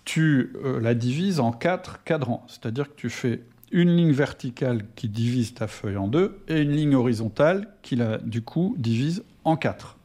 tu 0.06 0.54
la 0.80 0.94
divises 0.94 1.40
en 1.40 1.52
quatre 1.52 2.02
cadrans, 2.04 2.46
c'est-à-dire 2.48 2.88
que 2.88 2.96
tu 2.96 3.10
fais 3.10 3.42
une 3.70 3.96
ligne 3.96 4.12
verticale 4.12 4.84
qui 4.96 5.08
divise 5.08 5.54
ta 5.54 5.66
feuille 5.66 5.96
en 5.96 6.08
deux 6.08 6.40
et 6.48 6.60
une 6.60 6.72
ligne 6.72 6.94
horizontale 6.94 7.68
qui 7.82 7.96
la, 7.96 8.18
du 8.18 8.42
coup, 8.42 8.74
divise 8.78 9.24
en 9.44 9.56
quatre. 9.56 9.96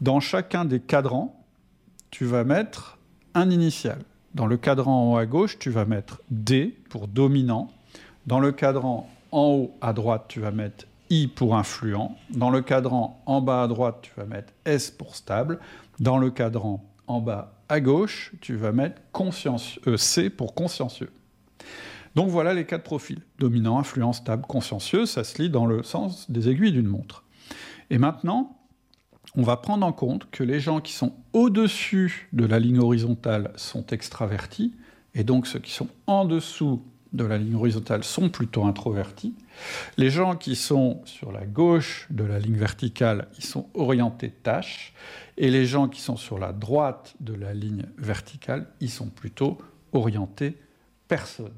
Dans 0.00 0.20
chacun 0.20 0.64
des 0.64 0.80
cadrans, 0.80 1.40
tu 2.10 2.24
vas 2.24 2.44
mettre 2.44 2.98
un 3.34 3.50
initial. 3.50 3.98
Dans 4.34 4.46
le 4.46 4.56
cadran 4.56 5.02
en 5.02 5.12
haut 5.12 5.16
à 5.16 5.26
gauche, 5.26 5.58
tu 5.58 5.70
vas 5.70 5.84
mettre 5.84 6.20
D 6.30 6.76
pour 6.88 7.06
dominant. 7.06 7.70
Dans 8.26 8.40
le 8.40 8.52
cadran 8.52 9.08
en 9.30 9.46
haut 9.46 9.74
à 9.80 9.92
droite, 9.92 10.24
tu 10.28 10.40
vas 10.40 10.50
mettre 10.50 10.86
I 11.10 11.28
pour 11.28 11.56
influent. 11.56 12.16
Dans 12.30 12.50
le 12.50 12.60
cadran 12.60 13.22
en 13.26 13.40
bas 13.40 13.62
à 13.62 13.68
droite, 13.68 13.98
tu 14.02 14.10
vas 14.16 14.26
mettre 14.26 14.52
S 14.64 14.90
pour 14.90 15.14
stable. 15.14 15.60
Dans 16.00 16.18
le 16.18 16.30
cadran 16.30 16.84
en 17.06 17.20
bas 17.20 17.54
à 17.68 17.80
gauche, 17.80 18.32
tu 18.40 18.56
vas 18.56 18.72
mettre 18.72 19.00
euh, 19.86 19.96
C 19.96 20.30
pour 20.30 20.54
consciencieux. 20.54 21.10
Donc 22.14 22.28
voilà 22.28 22.54
les 22.54 22.64
quatre 22.64 22.84
profils. 22.84 23.20
Dominant, 23.38 23.78
influent, 23.78 24.12
stable, 24.12 24.44
consciencieux, 24.46 25.06
ça 25.06 25.24
se 25.24 25.42
lit 25.42 25.50
dans 25.50 25.66
le 25.66 25.82
sens 25.82 26.30
des 26.30 26.48
aiguilles 26.48 26.72
d'une 26.72 26.86
montre. 26.86 27.24
Et 27.90 27.98
maintenant, 27.98 28.56
on 29.36 29.42
va 29.42 29.56
prendre 29.56 29.84
en 29.84 29.92
compte 29.92 30.30
que 30.30 30.44
les 30.44 30.60
gens 30.60 30.80
qui 30.80 30.92
sont 30.92 31.14
au-dessus 31.32 32.28
de 32.32 32.44
la 32.44 32.60
ligne 32.60 32.78
horizontale 32.78 33.52
sont 33.56 33.86
extravertis, 33.86 34.74
et 35.14 35.24
donc 35.24 35.46
ceux 35.46 35.58
qui 35.58 35.72
sont 35.72 35.88
en 36.06 36.24
dessous 36.24 36.82
de 37.12 37.24
la 37.24 37.38
ligne 37.38 37.54
horizontale 37.54 38.04
sont 38.04 38.28
plutôt 38.28 38.64
introvertis. 38.64 39.34
Les 39.96 40.10
gens 40.10 40.36
qui 40.36 40.56
sont 40.56 41.00
sur 41.04 41.32
la 41.32 41.46
gauche 41.46 42.06
de 42.10 42.24
la 42.24 42.38
ligne 42.38 42.56
verticale, 42.56 43.28
ils 43.38 43.44
sont 43.44 43.68
orientés 43.74 44.30
tâches, 44.30 44.94
et 45.36 45.50
les 45.50 45.66
gens 45.66 45.88
qui 45.88 46.00
sont 46.00 46.16
sur 46.16 46.38
la 46.38 46.52
droite 46.52 47.14
de 47.20 47.34
la 47.34 47.54
ligne 47.54 47.86
verticale, 47.98 48.68
ils 48.80 48.90
sont 48.90 49.08
plutôt 49.08 49.58
orientés 49.92 50.56
personne. 51.08 51.52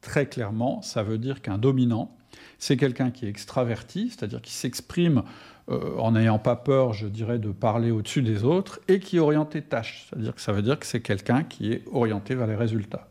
Très 0.00 0.26
clairement, 0.26 0.82
ça 0.82 1.02
veut 1.02 1.18
dire 1.18 1.42
qu'un 1.42 1.58
dominant, 1.58 2.16
c'est 2.58 2.76
quelqu'un 2.76 3.10
qui 3.10 3.26
est 3.26 3.28
extraverti, 3.28 4.10
c'est-à-dire 4.10 4.40
qui 4.40 4.52
s'exprime 4.52 5.22
euh, 5.70 5.96
en 5.98 6.12
n'ayant 6.12 6.38
pas 6.38 6.56
peur, 6.56 6.92
je 6.94 7.06
dirais, 7.06 7.38
de 7.38 7.50
parler 7.50 7.90
au-dessus 7.90 8.22
des 8.22 8.44
autres, 8.44 8.80
et 8.88 8.98
qui 8.98 9.16
est 9.16 9.20
orienté 9.20 9.62
tâche, 9.62 10.06
c'est-à-dire 10.08 10.34
que 10.34 10.40
ça 10.40 10.52
veut 10.52 10.62
dire 10.62 10.78
que 10.78 10.86
c'est 10.86 11.00
quelqu'un 11.00 11.44
qui 11.44 11.72
est 11.72 11.84
orienté 11.92 12.34
vers 12.34 12.46
les 12.46 12.56
résultats. 12.56 13.08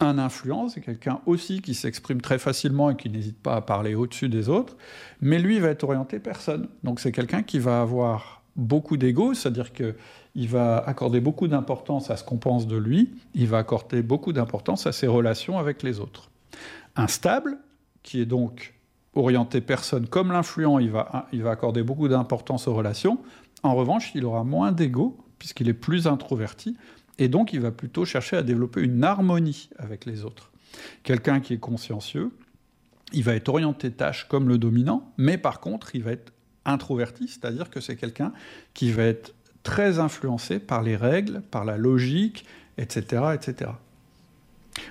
Un 0.00 0.18
influent, 0.18 0.68
c'est 0.68 0.80
quelqu'un 0.80 1.20
aussi 1.26 1.62
qui 1.62 1.74
s'exprime 1.74 2.20
très 2.20 2.38
facilement 2.38 2.90
et 2.90 2.96
qui 2.96 3.08
n'hésite 3.10 3.38
pas 3.38 3.54
à 3.54 3.60
parler 3.60 3.94
au-dessus 3.94 4.28
des 4.28 4.48
autres, 4.48 4.76
mais 5.20 5.38
lui 5.38 5.60
va 5.60 5.68
être 5.68 5.84
orienté 5.84 6.18
personne. 6.18 6.68
Donc 6.82 6.98
c'est 6.98 7.12
quelqu'un 7.12 7.42
qui 7.42 7.60
va 7.60 7.80
avoir 7.80 8.42
beaucoup 8.56 8.96
d'ego, 8.96 9.34
c'est-à-dire 9.34 9.72
qu'il 10.34 10.48
va 10.48 10.78
accorder 10.78 11.20
beaucoup 11.20 11.48
d'importance 11.48 12.10
à 12.10 12.16
ce 12.16 12.24
qu'on 12.24 12.38
pense 12.38 12.66
de 12.66 12.76
lui, 12.76 13.14
il 13.34 13.46
va 13.46 13.58
accorder 13.58 14.02
beaucoup 14.02 14.32
d'importance 14.32 14.86
à 14.86 14.92
ses 14.92 15.06
relations 15.06 15.58
avec 15.58 15.82
les 15.82 16.00
autres. 16.00 16.30
Instable, 16.96 17.58
qui 18.02 18.20
est 18.20 18.26
donc 18.26 18.74
orienté 19.14 19.60
personne 19.60 20.08
comme 20.08 20.32
l'influent, 20.32 20.80
il 20.80 20.90
va, 20.90 21.28
il 21.32 21.42
va 21.42 21.52
accorder 21.52 21.82
beaucoup 21.82 22.08
d'importance 22.08 22.66
aux 22.66 22.74
relations. 22.74 23.18
En 23.62 23.74
revanche, 23.74 24.10
il 24.14 24.24
aura 24.24 24.44
moins 24.44 24.72
d'ego, 24.72 25.16
puisqu'il 25.38 25.68
est 25.68 25.74
plus 25.74 26.06
introverti, 26.06 26.76
et 27.18 27.28
donc 27.28 27.52
il 27.52 27.60
va 27.60 27.70
plutôt 27.70 28.04
chercher 28.04 28.36
à 28.36 28.42
développer 28.42 28.80
une 28.80 29.04
harmonie 29.04 29.70
avec 29.78 30.04
les 30.04 30.24
autres. 30.24 30.50
Quelqu'un 31.04 31.38
qui 31.38 31.54
est 31.54 31.58
consciencieux, 31.58 32.32
il 33.12 33.22
va 33.22 33.34
être 33.34 33.48
orienté 33.48 33.92
tâche 33.92 34.26
comme 34.28 34.48
le 34.48 34.58
dominant, 34.58 35.12
mais 35.16 35.38
par 35.38 35.60
contre, 35.60 35.94
il 35.94 36.02
va 36.02 36.10
être 36.10 36.32
introverti, 36.64 37.28
c'est-à-dire 37.28 37.70
que 37.70 37.80
c'est 37.80 37.94
quelqu'un 37.94 38.32
qui 38.72 38.90
va 38.90 39.04
être 39.04 39.32
très 39.64 39.98
influencé 39.98 40.60
par 40.60 40.82
les 40.82 40.94
règles, 40.94 41.42
par 41.50 41.64
la 41.64 41.76
logique, 41.76 42.44
etc. 42.78 43.24
etc. 43.34 43.72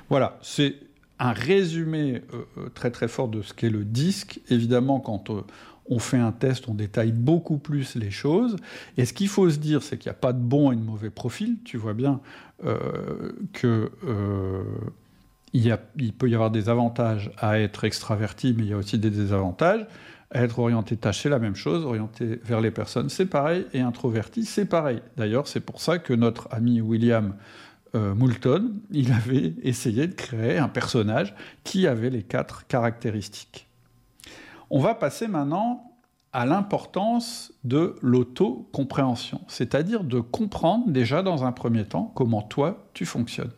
Voilà, 0.10 0.38
c'est 0.42 0.76
un 1.20 1.32
résumé 1.32 2.22
euh, 2.34 2.44
euh, 2.58 2.70
très 2.74 2.92
très 2.92 3.08
fort 3.08 3.30
de 3.30 3.42
ce 3.42 3.54
qu'est 3.54 3.70
le 3.70 3.86
disque. 3.86 4.42
Évidemment, 4.50 5.00
quand 5.00 5.30
euh, 5.30 5.42
on 5.90 6.00
fait 6.00 6.18
un 6.18 6.32
test, 6.32 6.68
on 6.68 6.74
détaille 6.74 7.12
beaucoup 7.12 7.58
plus 7.58 7.96
les 7.96 8.12
choses. 8.12 8.58
Et 8.98 9.06
ce 9.06 9.14
qu'il 9.14 9.28
faut 9.28 9.50
se 9.50 9.58
dire, 9.58 9.84
c'est 9.84 9.98
qu'il 9.98 10.10
n'y 10.10 10.16
a 10.16 10.20
pas 10.20 10.34
de 10.34 10.42
bon 10.42 10.72
et 10.72 10.76
de 10.76 10.82
mauvais 10.82 11.10
profil. 11.10 11.58
Tu 11.64 11.78
vois 11.78 11.94
bien 11.94 12.20
il, 15.54 16.14
peut 16.18 16.30
y 16.30 16.34
avoir 16.34 16.50
des 16.50 16.70
avantages 16.70 17.32
à 17.38 17.60
être 17.60 17.84
extraverti, 17.84 18.56
mais 18.58 18.64
il 18.64 18.70
y 18.70 18.74
a 18.74 18.78
aussi 18.78 18.98
des 18.98 19.10
désavantages. 19.10 19.86
Être 20.34 20.58
orienté 20.60 20.98
c'est 21.12 21.30
la 21.30 21.40
même 21.40 21.56
chose. 21.56 21.86
Orienté 21.86 22.40
vers 22.44 22.60
les 22.60 22.72
personnes, 22.72 23.10
c'est 23.10 23.28
pareil. 23.28 23.66
Et 23.74 23.82
introverti, 23.82 24.46
c'est 24.46 24.66
pareil. 24.66 25.00
D'ailleurs, 25.16 25.48
c'est 25.48 25.60
pour 25.60 25.80
ça 25.80 26.00
que 26.00 26.14
notre 26.14 26.48
ami 26.52 26.82
William 26.82 27.36
euh, 27.96 28.16
Moulton, 28.16 28.74
il 28.90 29.12
avait 29.12 29.54
essayé 29.62 30.08
de 30.08 30.14
créer 30.14 30.58
un 30.58 30.68
personnage 30.68 31.36
qui 31.64 31.86
avait 31.86 32.10
les 32.10 32.24
quatre 32.24 32.66
caractéristiques. 32.66 33.68
On 34.72 34.80
va 34.80 34.96
passer 34.96 35.28
maintenant 35.28 35.92
à 36.32 36.48
l'importance 36.48 37.54
de 37.64 37.96
l'auto-compréhension, 38.02 39.42
c'est-à-dire 39.48 40.04
de 40.04 40.20
comprendre 40.20 40.88
déjà 40.88 41.22
dans 41.22 41.44
un 41.44 41.52
premier 41.52 41.86
temps 41.86 42.12
comment 42.16 42.42
toi 42.42 42.88
tu 42.96 43.06
fonctionnes. 43.06 43.52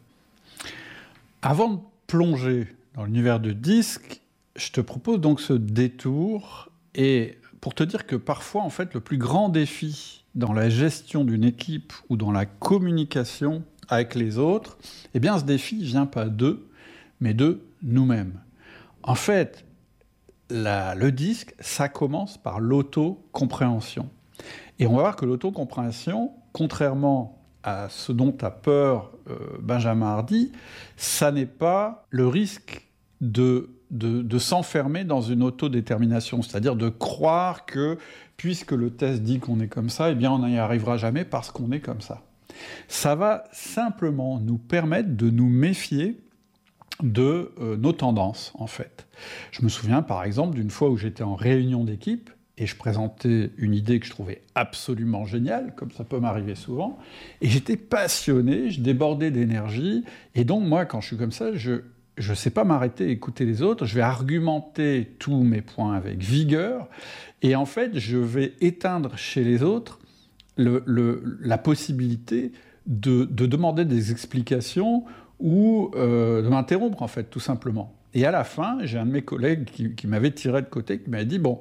Avant 1.42 1.70
de 1.70 1.80
plonger 2.08 2.68
dans 2.96 3.06
l'univers 3.06 3.40
de 3.40 3.54
disque, 3.54 4.22
je 4.56 4.72
te 4.72 4.82
propose 4.82 5.20
donc 5.20 5.42
ce 5.42 5.54
détour 5.54 6.70
et 6.94 7.38
pour 7.62 7.74
te 7.74 7.84
dire 7.84 8.06
que 8.06 8.16
parfois, 8.16 8.62
en 8.62 8.70
fait, 8.70 8.94
le 8.94 9.00
plus 9.00 9.18
grand 9.18 9.50
défi 9.50 10.24
dans 10.36 10.54
la 10.54 10.70
gestion 10.70 11.24
d'une 11.24 11.44
équipe 11.44 11.94
ou 12.10 12.18
dans 12.18 12.32
la 12.32 12.46
communication 12.46 13.64
avec 13.88 14.16
les 14.16 14.38
autres, 14.38 14.78
eh 15.14 15.20
bien, 15.20 15.38
ce 15.38 15.44
défi 15.44 15.84
vient 15.84 16.06
pas 16.06 16.26
d'eux, 16.26 16.68
mais 17.20 17.34
de 17.34 17.62
nous-mêmes. 17.82 18.40
En 19.04 19.16
fait, 19.16 19.66
le 20.50 21.10
disque, 21.10 21.56
ça 21.60 21.90
commence 21.90 22.38
par 22.38 22.60
l'auto-compréhension. 22.60 24.10
Et 24.80 24.88
on 24.88 24.96
va 24.96 25.02
voir 25.02 25.16
que 25.16 25.26
l'auto-compréhension, 25.26 26.32
contrairement 26.54 27.42
à 27.64 27.88
ce 27.90 28.12
dont 28.12 28.36
a 28.42 28.52
peur 28.52 29.12
euh, 29.28 29.38
Benjamin 29.60 30.06
Hardy, 30.08 30.52
ça 30.98 31.32
n'est 31.32 31.48
pas 31.48 32.06
le 32.12 32.28
risque 32.28 32.88
de 33.22 33.72
de, 33.98 34.40
s'enfermer 34.40 35.04
dans 35.04 35.22
une 35.22 35.44
autodétermination, 35.44 36.42
c'est-à-dire 36.42 36.76
de 36.76 36.90
croire 36.90 37.66
que, 37.66 37.98
puisque 38.38 38.72
le 38.72 38.92
test 38.92 39.24
dit 39.24 39.40
qu'on 39.40 39.60
est 39.60 39.68
comme 39.68 39.90
ça, 39.90 40.12
eh 40.12 40.16
bien 40.16 40.32
on 40.32 40.46
n'y 40.46 40.58
arrivera 40.58 40.98
jamais 40.98 41.26
parce 41.26 41.52
qu'on 41.52 41.72
est 41.72 41.80
comme 41.80 42.02
ça. 42.02 42.22
Ça 42.88 43.16
va 43.16 43.44
simplement 43.52 44.40
nous 44.40 44.58
permettre 44.58 45.16
de 45.16 45.30
nous 45.30 45.50
méfier 45.50 46.20
de 47.04 47.52
euh, 47.60 47.76
nos 47.76 47.92
tendances, 47.92 48.54
en 48.56 48.68
fait. 48.68 49.08
Je 49.52 49.64
me 49.64 49.70
souviens 49.70 50.02
par 50.02 50.24
exemple 50.24 50.56
d'une 50.56 50.70
fois 50.70 50.90
où 50.90 50.98
j'étais 50.98 51.24
en 51.24 51.36
réunion 51.36 51.84
d'équipe 51.84 52.30
et 52.58 52.66
je 52.66 52.76
présentais 52.76 53.52
une 53.58 53.74
idée 53.74 54.00
que 54.00 54.06
je 54.06 54.12
trouvais 54.12 54.42
absolument 54.56 55.26
géniale, 55.26 55.74
comme 55.76 55.92
ça 55.92 56.06
peut 56.06 56.20
m'arriver 56.20 56.56
souvent, 56.56 56.98
et 57.42 57.50
j'étais 57.50 57.76
passionné, 57.76 58.70
je 58.70 58.80
débordais 58.80 59.30
d'énergie, 59.30 60.06
et 60.36 60.46
donc 60.46 60.66
moi, 60.66 60.86
quand 60.86 61.02
je 61.02 61.08
suis 61.08 61.18
comme 61.18 61.34
ça, 61.34 61.54
je, 61.54 61.82
je 62.18 62.32
ne 62.32 62.36
sais 62.36 62.50
pas 62.50 62.64
m'arrêter 62.64 63.10
écouter 63.10 63.46
les 63.46 63.62
autres, 63.62 63.86
je 63.86 63.96
vais 63.96 64.02
argumenter 64.02 65.16
tous 65.20 65.44
mes 65.44 65.62
points 65.62 65.96
avec 65.96 66.20
vigueur, 66.20 66.88
et 67.42 67.56
en 67.56 67.66
fait, 67.66 67.98
je 68.00 68.18
vais 68.18 68.54
éteindre 68.62 69.18
chez 69.18 69.44
les 69.44 69.64
autres 69.64 70.00
la 70.58 71.58
possibilité 71.58 72.54
de, 72.88 73.26
demander 73.26 73.84
des 73.86 74.12
explications 74.12 75.04
ou 75.40 75.92
euh, 75.96 76.42
de 76.42 76.48
m'interrompre, 76.48 77.02
en 77.02 77.08
fait, 77.08 77.26
tout 77.26 77.42
simplement. 77.42 77.94
Et 78.14 78.26
à 78.26 78.32
la 78.32 78.46
fin, 78.46 78.78
j'ai 78.84 78.98
un 78.98 79.06
de 79.06 79.12
mes 79.12 79.24
collègues 79.24 79.66
qui, 79.66 80.08
m'avait 80.08 80.32
tiré 80.32 80.62
de 80.62 80.68
côté, 80.68 81.00
qui 81.00 81.10
m'a 81.10 81.26
dit, 81.26 81.40
bon, 81.40 81.60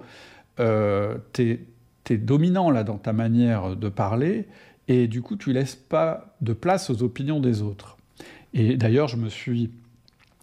euh, 0.61 1.17
t'es 1.33 1.61
es 2.11 2.17
dominant 2.19 2.71
là 2.71 2.85
dans 2.85 2.99
ta 2.99 3.13
manière 3.13 3.77
de 3.77 3.89
parler, 3.89 4.47
et 4.87 5.09
du 5.09 5.23
coup, 5.23 5.37
tu 5.37 5.53
laisses 5.53 5.75
pas 5.75 6.37
de 6.43 6.53
place 6.53 6.91
aux 6.91 7.03
opinions 7.03 7.41
des 7.41 7.63
autres. 7.63 7.97
Et 8.53 8.77
d'ailleurs, 8.77 9.09
je 9.09 9.17
me 9.17 9.29
suis 9.29 9.71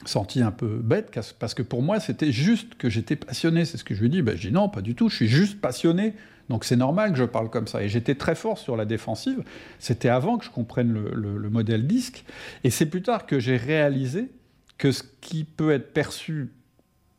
senti 0.06 0.42
un 0.42 0.52
peu 0.52 0.68
bête 0.68 1.12
parce 1.40 1.54
que 1.54 1.62
pour 1.62 1.82
moi 1.82 2.00
c'était 2.00 2.32
juste 2.32 2.76
que 2.76 2.90
j'étais 2.90 3.16
passionné. 3.16 3.66
C'est 3.66 3.78
ce 3.78 3.84
que 3.84 3.94
je 3.94 4.02
lui 4.02 4.10
dit. 4.10 4.22
Ben, 4.22 4.36
je 4.36 4.48
dis 4.48 4.54
non, 4.54 4.70
pas 4.70 4.82
du 4.82 4.96
tout. 4.96 5.10
Je 5.10 5.16
suis 5.16 5.28
juste 5.28 5.60
passionné. 5.62 6.14
Donc 6.50 6.66
c'est 6.66 6.76
normal 6.76 7.12
que 7.12 7.18
je 7.18 7.24
parle 7.24 7.50
comme 7.50 7.68
ça. 7.68 7.82
Et 7.82 7.90
j'étais 7.90 8.16
très 8.16 8.36
fort 8.36 8.58
sur 8.58 8.76
la 8.76 8.86
défensive. 8.86 9.44
C'était 9.80 10.10
avant 10.10 10.38
que 10.38 10.46
je 10.46 10.50
comprenne 10.50 10.92
le, 10.92 11.50
modèle 11.50 11.88
disque. 11.88 12.26
Et 12.64 12.70
c'est 12.70 12.86
plus 12.86 13.02
tard 13.02 13.26
que 13.26 13.40
j'ai 13.40 13.58
réalisé 13.58 14.30
que 14.78 14.92
ce 14.92 15.04
qui 15.22 15.44
peut 15.44 15.72
être 15.72 15.94
perçu 15.94 16.52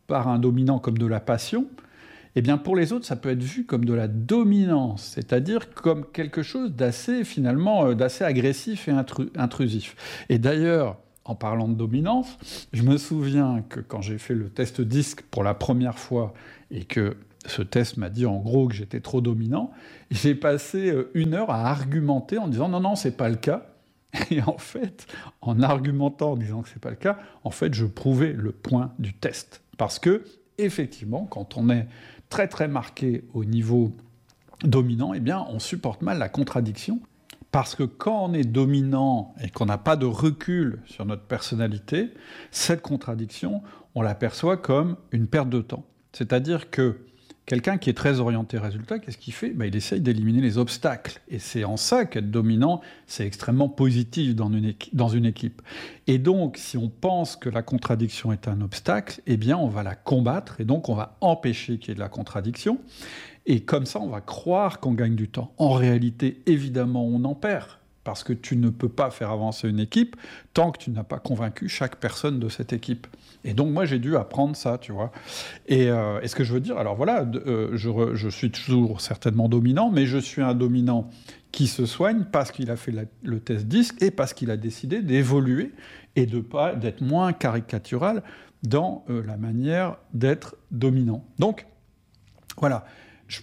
par 0.07 0.29
un 0.29 0.39
dominant 0.39 0.79
comme 0.79 0.99
de 0.99 1.07
la 1.07 1.21
passion, 1.21 1.67
eh 2.35 2.43
bien 2.43 2.59
pour 2.59 2.77
les 2.77 2.93
autres, 2.93 3.07
ça 3.07 3.17
peut 3.17 3.31
être 3.31 3.43
vu 3.43 3.65
comme 3.65 3.85
de 3.85 3.95
la 3.95 4.09
dominance, 4.09 5.13
c'est-à-dire 5.15 5.73
comme 5.73 6.05
quelque 6.13 6.43
chose 6.43 6.73
d'assez 6.73 7.25
finalement 7.25 7.87
euh, 7.87 7.95
d'assez 7.95 8.25
agressif 8.25 8.89
et 8.89 8.93
intrusif. 9.37 9.97
Et 10.29 10.39
d'ailleurs, 10.39 10.99
en 11.25 11.35
parlant 11.35 11.69
de 11.69 11.75
dominance, 11.75 12.39
je 12.73 12.83
me 12.83 12.97
souviens 12.97 13.65
que 13.69 13.81
quand 13.81 14.01
j'ai 14.01 14.19
fait 14.19 14.35
le 14.35 14.49
test 14.49 14.81
disque 14.81 15.23
pour 15.23 15.45
la 15.45 15.55
première 15.55 15.99
fois 15.99 16.35
et 16.71 16.85
que 16.85 17.17
ce 17.47 17.63
test 17.63 17.97
m'a 17.97 18.09
dit 18.09 18.27
en 18.27 18.39
gros 18.39 18.69
que 18.69 18.75
j'étais 18.75 19.01
trop 19.01 19.21
dominant, 19.21 19.71
j'ai 20.11 20.35
passé 20.35 20.91
euh, 20.91 21.11
une 21.15 21.35
heure 21.35 21.51
à 21.51 21.69
argumenter 21.71 22.39
en 22.39 22.49
disant 22.49 22.69
non, 22.69 22.81
non, 22.81 22.97
c'est 22.97 23.17
pas 23.17 23.29
le 23.29 23.37
cas. 23.37 23.67
Et 24.31 24.43
en 24.43 24.59
fait, 24.59 25.07
en 25.41 25.63
argumentant 25.63 26.33
en 26.33 26.37
disant 26.37 26.63
que 26.63 26.69
c'est 26.69 26.81
pas 26.81 26.91
le 26.91 26.97
cas, 26.97 27.19
en 27.45 27.51
fait, 27.51 27.73
je 27.73 27.87
prouvais 27.87 28.33
le 28.33 28.53
point 28.53 28.93
du 28.99 29.15
test. 29.15 29.63
Parce 29.79 29.99
que, 29.99 30.25
effectivement, 30.59 31.25
quand 31.25 31.57
on 31.57 31.71
est 31.71 31.89
très 32.29 32.47
très 32.47 32.69
marqué 32.69 33.25
au 33.33 33.45
niveau 33.45 33.97
dominant, 34.63 35.15
eh 35.15 35.21
bien, 35.21 35.47
on 35.49 35.59
supporte 35.59 36.03
mal 36.03 36.19
la 36.19 36.29
contradiction 36.29 37.01
parce 37.53 37.75
que 37.75 37.83
quand 37.85 38.25
on 38.25 38.33
est 38.33 38.45
dominant 38.45 39.35
et 39.41 39.51
qu'on 39.51 39.67
n'a 39.67 39.79
pas 39.79 39.97
de 39.97 40.07
recul 40.07 40.81
sur 40.87 41.05
notre 41.05 41.23
personnalité, 41.23 42.13
cette 42.51 42.81
contradiction, 42.81 43.63
on 43.95 44.01
l'aperçoit 44.03 44.57
comme 44.57 44.97
une 45.13 45.29
perte 45.29 45.51
de 45.51 45.61
temps. 45.61 45.85
C'est-à-dire 46.13 46.71
que 46.71 46.99
quelqu'un 47.47 47.79
qui 47.79 47.91
est 47.91 47.95
très 47.95 48.21
orienté 48.21 48.59
résultat, 48.59 48.99
qu'est-ce 48.99 49.19
qu'il 49.19 49.33
fait? 49.33 49.51
Ben, 49.51 49.67
Il 49.67 49.77
essaye 49.77 50.01
d'éliminer 50.01 50.41
les 50.41 50.59
obstacles. 50.59 51.21
Et 51.29 51.39
c'est 51.39 51.65
en 51.65 51.77
ça 51.77 52.05
qu'être 52.05 52.31
dominant, 52.31 52.81
c'est 53.07 53.27
extrêmement 53.27 53.69
positif 53.69 54.35
dans 54.35 54.51
une, 54.53 54.75
dans 54.93 55.09
une 55.09 55.27
équipe. 55.27 55.63
Et 56.07 56.19
donc, 56.19 56.57
si 56.57 56.77
on 56.77 56.89
pense 56.89 57.37
que 57.37 57.49
la 57.49 57.63
contradiction 57.63 58.33
est 58.33 58.49
un 58.49 58.61
obstacle, 58.61 59.21
eh 59.27 59.37
bien, 59.37 59.57
on 59.57 59.69
va 59.69 59.83
la 59.83 59.95
combattre 59.95 60.61
et 60.61 60.65
donc 60.65 60.89
on 60.89 60.95
va 60.95 61.17
empêcher 61.21 61.79
qu'il 61.79 61.89
y 61.89 61.93
ait 61.93 61.95
de 61.95 62.01
la 62.01 62.09
contradiction. 62.09 62.79
Et 63.47 63.61
comme 63.61 63.87
ça, 63.87 64.01
on 64.01 64.09
va 64.09 64.21
croire 64.21 64.79
qu'on 64.79 64.93
gagne 64.93 65.17
du 65.17 65.29
temps. 65.29 65.53
En 65.59 65.73
réalité, 65.73 66.43
évidemment, 66.47 67.05
on 67.05 67.25
en 67.25 67.35
perd. 67.35 67.82
Parce 68.05 68.25
que 68.25 68.33
tu 68.33 68.57
ne 68.57 68.69
peux 68.69 68.89
pas 68.89 69.11
faire 69.11 69.31
avancer 69.31 69.69
une 69.69 69.79
équipe 69.79 70.17
tant 70.55 70.73
que 70.73 70.79
tu 70.79 70.91
n'as 70.91 71.05
pas 71.05 71.19
convaincu 71.19 71.69
chaque 71.69 71.97
personne 71.97 72.41
de 72.41 72.49
cette 72.49 72.73
équipe. 72.73 73.07
Et 73.45 73.55
donc 73.55 73.73
moi 73.73 73.85
j'ai 73.85 73.99
dû 73.99 74.17
apprendre 74.17 74.57
ça, 74.57 74.79
tu 74.79 74.93
vois. 74.93 75.13
Et, 75.67 75.89
euh, 75.89 76.27
ce 76.27 76.35
que 76.35 76.45
je 76.45 76.53
veux 76.53 76.61
dire, 76.61 76.79
alors 76.79 76.97
voilà, 76.97 77.25
euh, 77.47 77.77
je, 77.77 78.29
suis 78.29 78.51
toujours 78.51 79.01
certainement 79.01 79.49
dominant, 79.49 79.91
mais 79.91 80.07
je 80.07 80.19
suis 80.19 80.43
un 80.43 80.55
dominant 80.55 81.11
qui 81.53 81.67
se 81.67 81.87
soigne 81.87 82.25
parce 82.25 82.51
qu'il 82.51 82.71
a 82.71 82.77
fait 82.77 82.95
le 83.23 83.41
test 83.41 83.67
disque 83.67 84.03
et 84.03 84.11
parce 84.11 84.33
qu'il 84.33 84.51
a 84.51 84.57
décidé 84.57 85.03
d'évoluer 85.03 85.73
et 86.17 86.27
de 86.27 86.41
pas 86.41 86.75
d'être 86.75 87.03
moins 87.03 87.33
caricatural 87.33 88.23
dans 88.63 89.05
euh, 89.11 89.23
la 89.27 89.37
manière 89.37 89.97
d'être 90.15 90.57
dominant. 90.71 91.25
Donc 91.39 91.67
voilà, 92.59 92.85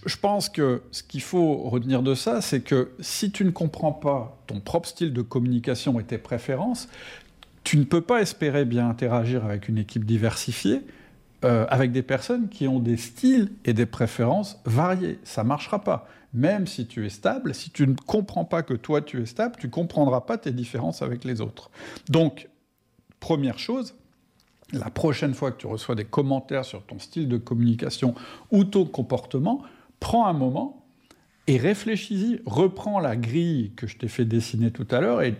je 0.06 0.16
pense 0.16 0.48
que 0.48 0.82
ce 0.92 1.02
qu'il 1.02 1.22
faut 1.22 1.56
retenir 1.56 2.02
de 2.02 2.14
ça, 2.14 2.40
c'est 2.40 2.60
que 2.60 2.92
si 3.00 3.32
tu 3.32 3.44
ne 3.44 3.50
comprends 3.50 3.92
pas 3.92 4.38
ton 4.46 4.60
propre 4.60 4.88
style 4.88 5.12
de 5.12 5.22
communication 5.22 5.98
et 5.98 6.04
tes 6.04 6.18
préférences, 6.18 6.88
tu 7.64 7.76
ne 7.76 7.84
peux 7.84 8.00
pas 8.00 8.20
espérer 8.20 8.64
bien 8.64 8.88
interagir 8.88 9.44
avec 9.44 9.68
une 9.68 9.78
équipe 9.78 10.04
diversifiée, 10.04 10.82
euh, 11.44 11.66
avec 11.68 11.92
des 11.92 12.02
personnes 12.02 12.48
qui 12.48 12.68
ont 12.68 12.78
des 12.78 12.96
styles 12.96 13.50
et 13.64 13.72
des 13.72 13.86
préférences 13.86 14.60
variés. 14.64 15.18
Ça 15.24 15.42
ne 15.42 15.48
marchera 15.48 15.82
pas. 15.82 16.06
Même 16.32 16.66
si 16.66 16.86
tu 16.86 17.04
es 17.04 17.08
stable, 17.08 17.54
si 17.54 17.70
tu 17.70 17.86
ne 17.86 17.94
comprends 17.94 18.44
pas 18.44 18.62
que 18.62 18.74
toi 18.74 19.02
tu 19.02 19.20
es 19.20 19.26
stable, 19.26 19.56
tu 19.58 19.66
ne 19.66 19.72
comprendras 19.72 20.20
pas 20.20 20.38
tes 20.38 20.52
différences 20.52 21.02
avec 21.02 21.24
les 21.24 21.40
autres. 21.40 21.70
Donc, 22.08 22.48
première 23.18 23.58
chose, 23.58 23.94
la 24.72 24.90
prochaine 24.90 25.34
fois 25.34 25.50
que 25.50 25.60
tu 25.60 25.66
reçois 25.66 25.96
des 25.96 26.04
commentaires 26.04 26.64
sur 26.64 26.84
ton 26.84 27.00
style 27.00 27.28
de 27.28 27.36
communication 27.36 28.14
ou 28.52 28.62
ton 28.62 28.84
comportement, 28.84 29.62
prends 30.00 30.26
un 30.26 30.32
moment 30.32 30.84
et 31.46 31.56
réfléchis-y, 31.56 32.40
reprends 32.46 33.00
la 33.00 33.16
grille 33.16 33.72
que 33.76 33.86
je 33.86 33.96
t'ai 33.96 34.08
fait 34.08 34.24
dessiner 34.24 34.70
tout 34.70 34.86
à 34.90 35.00
l'heure 35.00 35.22
et 35.22 35.34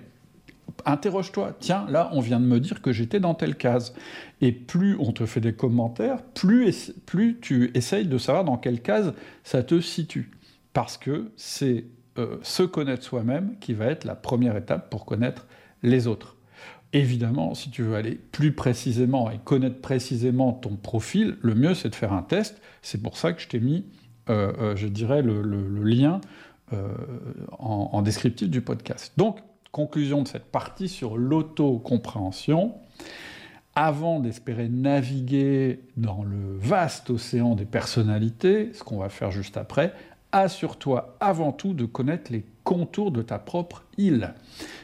interroge-toi. 0.84 1.56
Tiens, 1.60 1.86
là, 1.88 2.10
on 2.12 2.20
vient 2.20 2.40
de 2.40 2.46
me 2.46 2.60
dire 2.60 2.82
que 2.82 2.92
j'étais 2.92 3.20
dans 3.20 3.34
telle 3.34 3.56
case. 3.56 3.94
Et 4.40 4.52
plus 4.52 4.96
on 4.98 5.12
te 5.12 5.26
fait 5.26 5.40
des 5.40 5.52
commentaires, 5.52 6.22
plus, 6.22 6.92
plus 7.06 7.38
tu 7.40 7.70
essayes 7.74 8.06
de 8.06 8.18
savoir 8.18 8.44
dans 8.44 8.56
quelle 8.56 8.80
case 8.80 9.14
ça 9.44 9.62
te 9.62 9.80
situe. 9.80 10.30
Parce 10.72 10.96
que 10.96 11.30
c'est 11.36 11.84
euh, 12.18 12.38
se 12.42 12.62
connaître 12.62 13.02
soi-même 13.02 13.56
qui 13.60 13.74
va 13.74 13.86
être 13.86 14.04
la 14.04 14.14
première 14.14 14.56
étape 14.56 14.90
pour 14.90 15.04
connaître 15.04 15.46
les 15.82 16.06
autres. 16.06 16.36
Évidemment, 16.92 17.54
si 17.54 17.70
tu 17.70 17.82
veux 17.82 17.94
aller 17.94 18.18
plus 18.32 18.52
précisément 18.52 19.30
et 19.30 19.38
connaître 19.44 19.80
précisément 19.80 20.52
ton 20.52 20.74
profil, 20.74 21.36
le 21.40 21.54
mieux 21.54 21.74
c'est 21.74 21.88
de 21.88 21.94
faire 21.94 22.12
un 22.12 22.22
test. 22.22 22.60
C'est 22.82 23.00
pour 23.00 23.16
ça 23.16 23.32
que 23.32 23.40
je 23.40 23.46
t'ai 23.46 23.60
mis 23.60 23.84
je 24.28 24.86
dirais, 24.86 25.22
le, 25.22 25.42
lien 25.82 26.20
euh, 26.72 26.88
en, 27.58 28.00
descriptif 28.02 28.48
du 28.48 28.60
podcast. 28.60 29.12
Donc, 29.16 29.38
conclusion 29.72 30.22
de 30.22 30.28
cette 30.28 30.44
partie 30.44 30.88
sur 30.88 31.18
l'autocompréhension. 31.18 32.74
Avant 33.74 34.20
d'espérer 34.20 34.68
naviguer 34.68 35.80
dans 35.96 36.22
le 36.22 36.56
vaste 36.58 37.10
océan 37.10 37.56
des 37.56 37.64
personnalités, 37.64 38.70
ce 38.72 38.84
qu'on 38.84 38.98
va 38.98 39.08
faire 39.08 39.32
juste 39.32 39.56
après, 39.56 39.92
assure-toi 40.30 41.16
avant 41.18 41.50
tout 41.50 41.74
de 41.74 41.86
connaître 41.86 42.30
les 42.30 42.44
contours 42.62 43.10
de 43.10 43.22
ta 43.22 43.40
propre 43.40 43.84
île. 43.98 44.34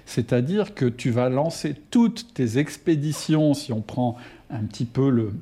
C'est-à-dire 0.06 0.74
que 0.74 0.86
tu 0.86 1.10
vas 1.10 1.28
lancer 1.28 1.76
toutes 1.90 2.34
tes 2.34 2.58
expéditions, 2.58 3.54
si 3.54 3.72
on 3.72 3.80
prend 3.80 4.16
un 4.50 4.64
petit 4.64 4.86
peu 4.86 5.08
le, 5.08 5.32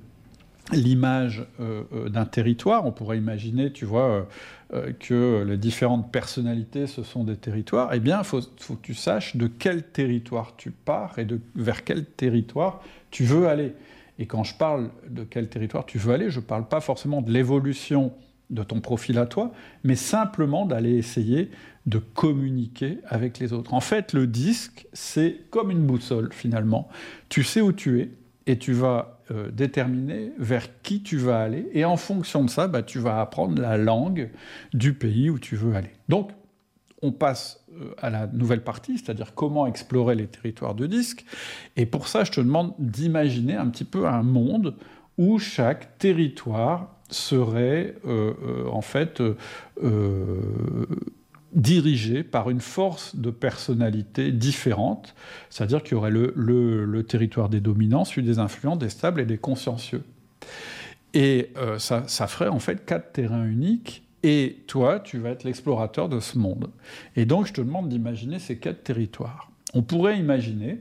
l'image 0.72 1.46
euh, 1.60 1.82
euh, 1.92 2.08
d'un 2.08 2.24
territoire. 2.24 2.86
On 2.86 2.92
pourrait 2.92 3.18
imaginer, 3.18 3.72
tu 3.72 3.84
vois, 3.84 4.26
euh, 4.72 4.92
que 4.98 5.44
les 5.46 5.56
différentes 5.56 6.10
personnalités, 6.10 6.86
ce 6.86 7.02
sont 7.02 7.24
des 7.24 7.36
territoires. 7.36 7.92
Eh 7.92 8.00
bien, 8.00 8.20
il 8.20 8.24
faut, 8.24 8.40
que 8.40 8.82
tu 8.82 8.94
saches 8.94 9.36
de 9.36 9.46
quel 9.46 9.82
territoire 9.82 10.54
tu 10.56 10.70
pars 10.70 11.18
et 11.18 11.24
de, 11.24 11.40
vers 11.54 11.84
quel 11.84 12.04
territoire 12.04 12.82
tu 13.10 13.24
veux 13.24 13.46
aller. 13.46 13.74
Et 14.18 14.26
quand 14.26 14.44
je 14.44 14.54
parle 14.54 14.90
de 15.08 15.24
quel 15.24 15.48
territoire 15.48 15.84
tu 15.86 15.98
veux 15.98 16.14
aller, 16.14 16.30
je 16.30 16.40
ne 16.40 16.44
parle 16.44 16.66
pas 16.66 16.80
forcément 16.80 17.20
de 17.20 17.30
l'évolution 17.30 18.12
de 18.50 18.62
ton 18.62 18.80
profil 18.80 19.18
à 19.18 19.26
toi, 19.26 19.52
mais 19.82 19.96
simplement 19.96 20.66
d'aller 20.66 20.96
essayer 20.96 21.50
de 21.86 21.98
communiquer 21.98 22.98
avec 23.06 23.38
les 23.38 23.52
autres. 23.52 23.74
En 23.74 23.80
fait, 23.80 24.12
le 24.12 24.26
disque, 24.26 24.86
c'est 24.92 25.40
comme 25.50 25.70
une 25.70 25.84
boussole 25.84 26.32
finalement. 26.32 26.88
Tu 27.28 27.42
sais 27.42 27.60
où 27.60 27.72
tu 27.72 28.00
es 28.00 28.10
et 28.46 28.58
tu 28.58 28.72
vas 28.72 29.13
euh, 29.30 29.50
déterminer 29.50 30.32
vers 30.38 30.82
qui 30.82 31.02
tu 31.02 31.16
vas 31.16 31.40
aller, 31.40 31.68
et 31.72 31.84
en 31.84 31.96
fonction 31.96 32.44
de 32.44 32.50
ça, 32.50 32.68
bah, 32.68 32.82
tu 32.82 32.98
vas 32.98 33.20
apprendre 33.20 33.60
la 33.60 33.76
langue 33.76 34.30
du 34.72 34.94
pays 34.94 35.30
où 35.30 35.38
tu 35.38 35.56
veux 35.56 35.74
aller. 35.74 35.92
Donc, 36.08 36.30
on 37.02 37.12
passe 37.12 37.64
euh, 37.72 37.92
à 37.98 38.10
la 38.10 38.26
nouvelle 38.26 38.62
partie, 38.62 38.98
c'est-à-dire 38.98 39.34
comment 39.34 39.66
explorer 39.66 40.14
les 40.14 40.26
territoires 40.26 40.74
de 40.74 40.86
disque, 40.86 41.24
et 41.76 41.86
pour 41.86 42.08
ça, 42.08 42.24
je 42.24 42.32
te 42.32 42.40
demande 42.40 42.74
d'imaginer 42.78 43.54
un 43.54 43.68
petit 43.68 43.84
peu 43.84 44.06
un 44.06 44.22
monde 44.22 44.76
où 45.16 45.38
chaque 45.38 45.98
territoire 45.98 46.96
serait 47.08 47.94
euh, 48.06 48.66
en 48.70 48.80
fait 48.80 49.22
dirigé 51.54 52.24
par 52.24 52.50
une 52.50 52.60
force 52.60 53.16
de 53.16 53.30
personnalité 53.30 54.32
différente, 54.32 55.14
c'est-à-dire 55.50 55.82
qu'il 55.82 55.92
y 55.92 55.94
aurait 55.94 56.10
le, 56.10 57.02
territoire 57.08 57.48
des 57.48 57.60
dominants, 57.60 58.04
celui 58.04 58.22
des 58.22 58.38
influents, 58.38 58.76
des 58.76 58.88
stables 58.88 59.20
et 59.20 59.26
des 59.26 59.38
consciencieux. 59.38 60.02
Et 61.12 61.50
euh, 61.56 61.78
ça, 61.78 62.04
ça, 62.08 62.26
ferait 62.26 62.48
en 62.48 62.58
fait 62.58 62.84
quatre 62.84 63.12
terrains 63.12 63.44
uniques, 63.44 64.04
et 64.24 64.64
toi, 64.66 65.00
tu 65.00 65.18
vas 65.18 65.30
être 65.30 65.44
l'explorateur 65.44 66.08
de 66.08 66.18
ce 66.18 66.38
monde. 66.38 66.70
Et 67.14 67.26
donc, 67.26 67.46
je 67.46 67.52
te 67.52 67.60
demande 67.60 67.90
d'imaginer 67.90 68.38
ces 68.38 68.56
quatre 68.56 68.82
territoires. 68.82 69.50
On 69.74 69.82
pourrait 69.82 70.18
imaginer 70.18 70.80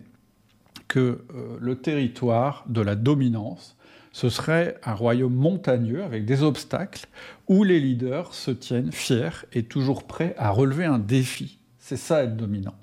que 0.87 0.99
euh, 1.35 1.57
le 1.59 1.75
territoire 1.75 2.63
de 2.69 2.79
la 2.81 2.95
dominance, 2.95 3.75
ce 4.13 4.29
serait 4.29 4.77
un 4.85 4.93
royaume 4.93 5.33
montagneux 5.33 6.03
avec 6.03 6.23
des 6.23 6.43
obstacles 6.43 7.07
où 7.49 7.63
les 7.63 7.79
leaders 7.79 8.33
se 8.33 8.51
tiennent 8.51 8.91
fiers 8.91 9.45
et 9.51 9.63
toujours 9.63 10.03
prêts 10.03 10.35
à 10.37 10.51
relever 10.51 10.85
un 10.85 10.99
défi. 10.99 11.59
C'est 11.79 11.97
ça 11.97 12.23
être 12.23 12.37
dominant. 12.37 12.75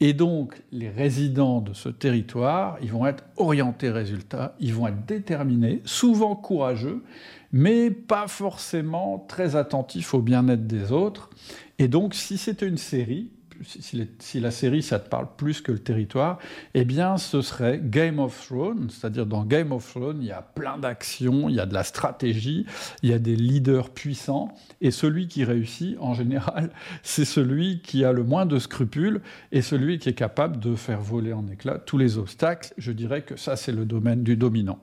Et 0.00 0.14
donc, 0.14 0.60
les 0.72 0.88
résidents 0.88 1.60
de 1.60 1.74
ce 1.74 1.90
territoire, 1.90 2.78
ils 2.82 2.90
vont 2.90 3.06
être 3.06 3.24
orientés 3.36 3.90
résultats, 3.90 4.56
ils 4.58 4.74
vont 4.74 4.88
être 4.88 5.06
déterminés, 5.06 5.82
souvent 5.84 6.34
courageux, 6.34 7.04
mais 7.52 7.90
pas 7.90 8.26
forcément 8.26 9.24
très 9.28 9.54
attentifs 9.54 10.14
au 10.14 10.22
bien-être 10.22 10.66
des 10.66 10.90
autres. 10.90 11.30
Et 11.78 11.88
donc, 11.88 12.14
si 12.14 12.38
c'était 12.38 12.66
une 12.66 12.78
série, 12.78 13.30
si, 13.62 14.40
la 14.40 14.50
série, 14.50 14.82
ça 14.82 14.98
te 14.98 15.08
parle 15.08 15.28
plus 15.36 15.60
que 15.60 15.72
le 15.72 15.78
territoire, 15.78 16.38
eh 16.74 16.84
bien, 16.84 17.16
ce 17.16 17.42
serait 17.42 17.80
Game 17.82 18.18
of 18.18 18.46
Thrones. 18.46 18.90
C'est-à-dire, 18.90 19.26
dans 19.26 19.44
Game 19.44 19.72
of 19.72 19.88
Thrones, 19.90 20.18
il 20.20 20.28
y 20.28 20.32
a 20.32 20.42
plein 20.42 20.78
d'actions, 20.78 21.48
il 21.48 21.56
y 21.56 21.60
a 21.60 21.66
de 21.66 21.74
la 21.74 21.84
stratégie, 21.84 22.66
il 23.02 23.10
y 23.10 23.12
a 23.12 23.18
des 23.18 23.36
leaders 23.36 23.90
puissants. 23.90 24.54
Et 24.80 24.90
celui 24.90 25.28
qui 25.28 25.44
réussit, 25.44 25.96
en 26.00 26.14
général, 26.14 26.70
c'est 27.02 27.24
celui 27.24 27.80
qui 27.80 28.04
a 28.04 28.12
le 28.12 28.24
moins 28.24 28.46
de 28.46 28.58
scrupules 28.58 29.20
et 29.52 29.62
celui 29.62 29.98
qui 29.98 30.08
est 30.08 30.14
capable 30.14 30.58
de 30.58 30.74
faire 30.74 31.00
voler 31.00 31.32
en 31.32 31.46
éclats 31.48 31.78
tous 31.78 31.98
les 31.98 32.18
obstacles. 32.18 32.72
Je 32.78 32.92
dirais 32.92 33.22
que 33.22 33.36
ça, 33.36 33.56
c'est 33.56 33.72
le 33.72 33.84
domaine 33.84 34.22
du 34.22 34.36
dominant. 34.36 34.78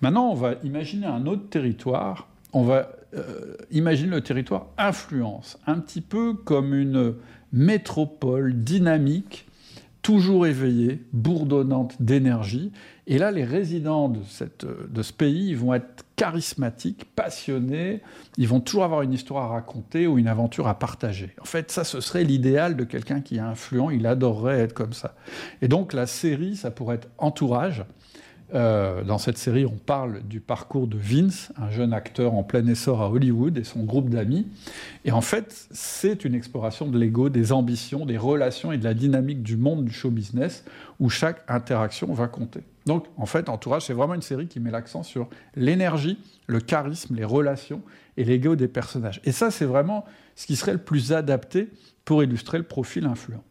Maintenant, 0.00 0.30
on 0.30 0.34
va 0.34 0.54
imaginer 0.64 1.06
un 1.06 1.26
autre 1.26 1.48
territoire. 1.48 2.28
On 2.52 2.64
va 2.64 2.90
euh, 3.14 3.56
imaginer 3.70 4.10
le 4.10 4.20
territoire 4.22 4.68
influence, 4.78 5.58
un 5.66 5.78
petit 5.78 6.00
peu 6.00 6.34
comme 6.34 6.74
une 6.74 7.14
métropole 7.52 8.54
dynamique, 8.54 9.46
toujours 10.02 10.46
éveillée, 10.46 11.04
bourdonnante 11.12 12.00
d'énergie. 12.00 12.72
Et 13.06 13.18
là, 13.18 13.30
les 13.30 13.44
résidents 13.44 14.08
de, 14.08 15.02
ce 15.02 15.12
pays 15.12 15.54
vont 15.54 15.74
être 15.74 16.04
charismatiques, 16.16 17.14
passionnés, 17.14 18.00
ils 18.36 18.48
vont 18.48 18.60
toujours 18.60 18.84
avoir 18.84 19.02
une 19.02 19.12
histoire 19.12 19.44
à 19.44 19.54
raconter 19.54 20.06
ou 20.06 20.18
une 20.18 20.28
aventure 20.28 20.66
à 20.66 20.78
partager. 20.78 21.34
En 21.40 21.44
fait, 21.44 21.70
ça, 21.70 21.84
ce 21.84 22.00
serait 22.00 22.24
l'idéal 22.24 22.76
de 22.76 22.84
quelqu'un 22.84 23.20
qui 23.20 23.36
est 23.36 23.40
influent, 23.40 23.90
il 23.90 24.06
adorerait 24.06 24.60
être 24.60 24.74
comme 24.74 24.92
ça. 24.92 25.14
Et 25.60 25.68
donc, 25.68 25.92
la 25.92 26.06
série, 26.06 26.56
ça 26.56 26.70
pourrait 26.70 26.96
être 26.96 27.08
Entourage, 27.18 27.84
euh, 28.54 29.02
dans 29.02 29.18
cette 29.18 29.38
série, 29.38 29.64
on 29.64 29.76
parle 29.76 30.22
du 30.22 30.40
parcours 30.40 30.86
de 30.86 30.96
Vince, 30.98 31.52
un 31.56 31.70
jeune 31.70 31.92
acteur 31.92 32.34
en 32.34 32.42
plein 32.42 32.66
essor 32.66 33.00
à 33.00 33.10
Hollywood, 33.10 33.56
et 33.56 33.64
son 33.64 33.84
groupe 33.84 34.10
d'amis. 34.10 34.46
Et 35.04 35.12
en 35.12 35.20
fait, 35.20 35.66
c'est 35.70 36.24
une 36.24 36.34
exploration 36.34 36.86
de 36.86 36.98
l'ego, 36.98 37.28
des 37.28 37.52
ambitions, 37.52 38.04
des 38.04 38.18
relations 38.18 38.72
et 38.72 38.78
de 38.78 38.84
la 38.84 38.94
dynamique 38.94 39.42
du 39.42 39.56
monde 39.56 39.84
du 39.84 39.92
show 39.92 40.10
business, 40.10 40.64
où 41.00 41.08
chaque 41.08 41.42
interaction 41.48 42.12
va 42.12 42.28
compter. 42.28 42.60
Donc, 42.86 43.06
en 43.16 43.26
fait, 43.26 43.48
Entourage, 43.48 43.86
c'est 43.86 43.94
vraiment 43.94 44.14
une 44.14 44.22
série 44.22 44.48
qui 44.48 44.60
met 44.60 44.70
l'accent 44.70 45.02
sur 45.02 45.28
l'énergie, 45.54 46.18
le 46.46 46.60
charisme, 46.60 47.14
les 47.14 47.24
relations 47.24 47.80
et 48.16 48.24
l'ego 48.24 48.56
des 48.56 48.68
personnages. 48.68 49.20
Et 49.24 49.32
ça, 49.32 49.50
c'est 49.50 49.64
vraiment 49.64 50.04
ce 50.36 50.46
qui 50.46 50.56
serait 50.56 50.72
le 50.72 50.78
plus 50.78 51.12
adapté 51.12 51.70
pour 52.04 52.22
illustrer 52.22 52.58
le 52.58 52.64
profil 52.64 53.06
influent. 53.06 53.42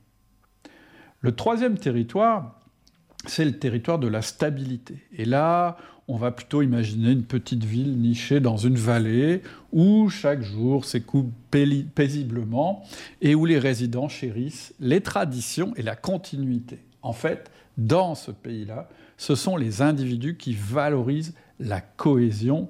Le 1.21 1.31
troisième 1.31 1.77
territoire, 1.77 2.60
c'est 3.27 3.45
le 3.45 3.57
territoire 3.57 3.99
de 3.99 4.07
la 4.07 4.21
stabilité. 4.21 4.95
Et 5.15 5.25
là, 5.25 5.77
on 6.07 6.17
va 6.17 6.31
plutôt 6.31 6.61
imaginer 6.61 7.11
une 7.11 7.23
petite 7.23 7.63
ville 7.63 7.97
nichée 7.97 8.39
dans 8.39 8.57
une 8.57 8.75
vallée 8.75 9.41
où 9.71 10.09
chaque 10.09 10.41
jour 10.41 10.85
s'écoule 10.85 11.27
paisiblement 11.49 12.83
et 13.21 13.35
où 13.35 13.45
les 13.45 13.59
résidents 13.59 14.09
chérissent 14.09 14.73
les 14.79 15.01
traditions 15.01 15.73
et 15.77 15.83
la 15.83 15.95
continuité. 15.95 16.79
En 17.01 17.13
fait, 17.13 17.51
dans 17.77 18.15
ce 18.15 18.31
pays-là, 18.31 18.89
ce 19.17 19.35
sont 19.35 19.55
les 19.55 19.81
individus 19.81 20.35
qui 20.35 20.53
valorisent 20.53 21.33
la 21.59 21.79
cohésion, 21.79 22.69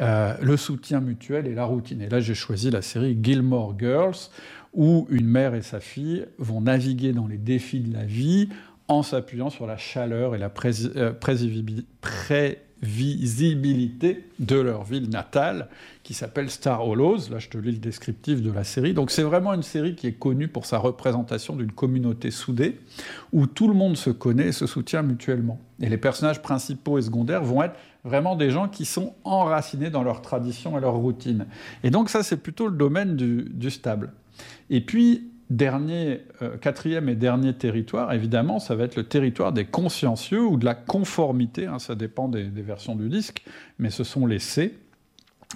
euh, 0.00 0.34
le 0.42 0.56
soutien 0.56 1.00
mutuel 1.00 1.46
et 1.46 1.54
la 1.54 1.64
routine. 1.64 2.02
Et 2.02 2.08
là, 2.08 2.20
j'ai 2.20 2.34
choisi 2.34 2.70
la 2.70 2.82
série 2.82 3.18
Gilmore 3.22 3.74
Girls, 3.78 4.30
où 4.74 5.06
une 5.10 5.26
mère 5.26 5.54
et 5.54 5.62
sa 5.62 5.80
fille 5.80 6.26
vont 6.38 6.60
naviguer 6.60 7.12
dans 7.12 7.26
les 7.26 7.38
défis 7.38 7.80
de 7.80 7.94
la 7.94 8.04
vie 8.04 8.50
en 8.88 9.02
s'appuyant 9.02 9.50
sur 9.50 9.66
la 9.66 9.76
chaleur 9.76 10.34
et 10.34 10.38
la 10.38 10.50
euh, 10.96 11.12
prévisibilité 12.00 14.24
de 14.38 14.56
leur 14.56 14.84
ville 14.84 15.10
natale, 15.10 15.68
qui 16.02 16.14
s'appelle 16.14 16.48
Star 16.50 16.86
Hollow. 16.86 17.16
Là, 17.30 17.38
je 17.38 17.48
te 17.48 17.58
lis 17.58 17.72
le 17.72 17.78
descriptif 17.78 18.42
de 18.42 18.52
la 18.52 18.64
série. 18.64 18.94
Donc, 18.94 19.10
c'est 19.10 19.24
vraiment 19.24 19.52
une 19.54 19.64
série 19.64 19.96
qui 19.96 20.06
est 20.06 20.18
connue 20.18 20.48
pour 20.48 20.66
sa 20.66 20.78
représentation 20.78 21.56
d'une 21.56 21.72
communauté 21.72 22.30
soudée, 22.30 22.78
où 23.32 23.46
tout 23.46 23.66
le 23.66 23.74
monde 23.74 23.96
se 23.96 24.10
connaît 24.10 24.48
et 24.48 24.52
se 24.52 24.66
soutient 24.66 25.02
mutuellement. 25.02 25.58
Et 25.80 25.88
les 25.88 25.98
personnages 25.98 26.42
principaux 26.42 26.98
et 26.98 27.02
secondaires 27.02 27.42
vont 27.42 27.62
être 27.62 27.74
vraiment 28.04 28.36
des 28.36 28.50
gens 28.50 28.68
qui 28.68 28.84
sont 28.84 29.14
enracinés 29.24 29.90
dans 29.90 30.04
leur 30.04 30.22
tradition 30.22 30.78
et 30.78 30.80
leur 30.80 30.94
routine. 30.94 31.46
Et 31.82 31.90
donc, 31.90 32.08
ça, 32.08 32.22
c'est 32.22 32.36
plutôt 32.36 32.68
le 32.68 32.76
domaine 32.76 33.16
du 33.16 33.70
stable. 33.70 34.12
Et 34.70 34.80
puis, 34.80 35.32
Dernier, 35.48 36.22
euh, 36.42 36.56
quatrième 36.56 37.08
et 37.08 37.14
dernier 37.14 37.54
territoire, 37.54 38.12
évidemment, 38.12 38.58
ça 38.58 38.74
va 38.74 38.82
être 38.82 38.96
le 38.96 39.04
territoire 39.04 39.52
des 39.52 39.64
consciencieux 39.64 40.44
ou 40.44 40.56
de 40.56 40.64
la 40.64 40.74
conformité, 40.74 41.66
hein, 41.66 41.78
ça 41.78 41.94
dépend 41.94 42.28
des, 42.28 42.42
versions 42.48 42.96
du 42.96 43.08
disque, 43.08 43.44
mais 43.78 43.90
ce 43.90 44.02
sont 44.02 44.26
les 44.26 44.40
C. 44.40 44.76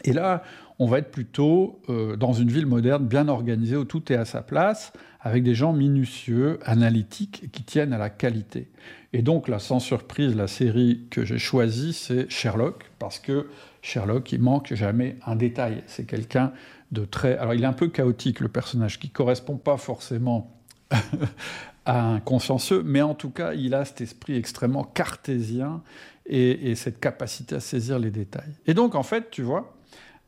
Et 0.04 0.12
là, 0.12 0.44
on 0.78 0.86
va 0.86 0.98
être 0.98 1.10
plutôt 1.10 1.80
euh, 1.88 2.14
dans 2.14 2.32
une 2.32 2.50
ville 2.50 2.66
moderne 2.66 3.04
bien 3.04 3.26
organisée 3.26 3.76
où 3.76 3.84
tout 3.84 4.12
est 4.12 4.16
à 4.16 4.24
sa 4.24 4.42
place, 4.42 4.92
avec 5.22 5.42
des 5.42 5.54
gens 5.54 5.72
minutieux, 5.72 6.58
analytiques, 6.64 7.50
qui 7.52 7.62
tiennent 7.62 7.92
à 7.92 7.98
la 7.98 8.10
qualité. 8.10 8.68
Et 9.12 9.22
donc 9.22 9.48
là, 9.48 9.58
sans 9.58 9.80
surprise, 9.80 10.34
la 10.34 10.46
série 10.46 11.06
que 11.10 11.24
j'ai 11.24 11.38
choisie, 11.38 11.92
c'est 11.92 12.30
Sherlock, 12.30 12.90
parce 12.98 13.18
que 13.18 13.48
Sherlock, 13.82 14.32
il 14.32 14.40
manque 14.40 14.72
jamais 14.74 15.16
un 15.26 15.36
détail. 15.36 15.82
C'est 15.86 16.06
quelqu'un 16.06 16.52
de 16.92 17.04
très... 17.04 17.36
Alors 17.38 17.54
il 17.54 17.62
est 17.62 17.66
un 17.66 17.72
peu 17.72 17.88
chaotique, 17.88 18.40
le 18.40 18.48
personnage, 18.48 18.98
qui 18.98 19.10
correspond 19.10 19.56
pas 19.56 19.76
forcément 19.76 20.56
à 21.84 22.02
un 22.02 22.20
consciencieux, 22.20 22.82
mais 22.84 23.02
en 23.02 23.14
tout 23.14 23.30
cas, 23.30 23.52
il 23.54 23.74
a 23.74 23.84
cet 23.84 24.00
esprit 24.00 24.36
extrêmement 24.36 24.84
cartésien 24.84 25.82
et, 26.26 26.74
cette 26.76 27.00
capacité 27.00 27.56
à 27.56 27.60
saisir 27.60 27.98
les 27.98 28.10
détails. 28.10 28.52
Et 28.66 28.74
donc, 28.74 28.94
en 28.94 29.02
fait, 29.02 29.30
tu 29.30 29.42
vois, 29.42 29.76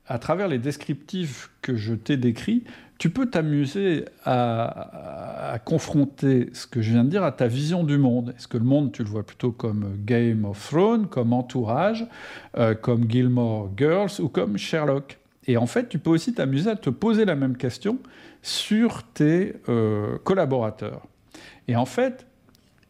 à 0.06 0.18
travers 0.18 0.48
les 0.48 0.58
descriptifs 0.58 1.50
que 1.62 1.76
je 1.76 1.94
t'ai 1.94 2.16
décrits, 2.16 2.64
tu 3.02 3.10
peux 3.10 3.26
t'amuser 3.26 4.04
à, 4.24 5.58
confronter 5.64 6.50
ce 6.52 6.68
que 6.68 6.80
je 6.80 6.92
viens 6.92 7.02
de 7.02 7.10
dire 7.10 7.24
à 7.24 7.32
ta 7.32 7.48
vision 7.48 7.82
du 7.82 7.98
monde. 7.98 8.32
Est-ce 8.38 8.46
que 8.46 8.56
le 8.56 8.62
monde, 8.62 8.92
tu 8.92 9.02
le 9.02 9.08
vois 9.08 9.24
plutôt 9.24 9.50
comme 9.50 9.96
Game 10.04 10.44
of 10.44 10.68
Thrones, 10.68 11.08
comme 11.08 11.32
Entourage, 11.32 12.06
euh, 12.56 12.76
comme 12.76 13.10
Gilmore 13.10 13.72
Girls 13.76 14.12
ou 14.20 14.28
comme 14.28 14.56
Sherlock? 14.56 15.18
Et 15.48 15.56
en 15.56 15.66
fait, 15.66 15.88
tu 15.88 15.98
peux 15.98 16.10
aussi 16.10 16.32
t'amuser 16.32 16.70
à 16.70 16.76
te 16.76 16.90
poser 16.90 17.24
la 17.24 17.34
même 17.34 17.56
question 17.56 17.98
sur 18.40 19.02
tes 19.02 19.54
euh, 19.68 20.18
collaborateurs. 20.22 21.02
Et 21.66 21.74
en 21.74 21.86
fait, 21.86 22.24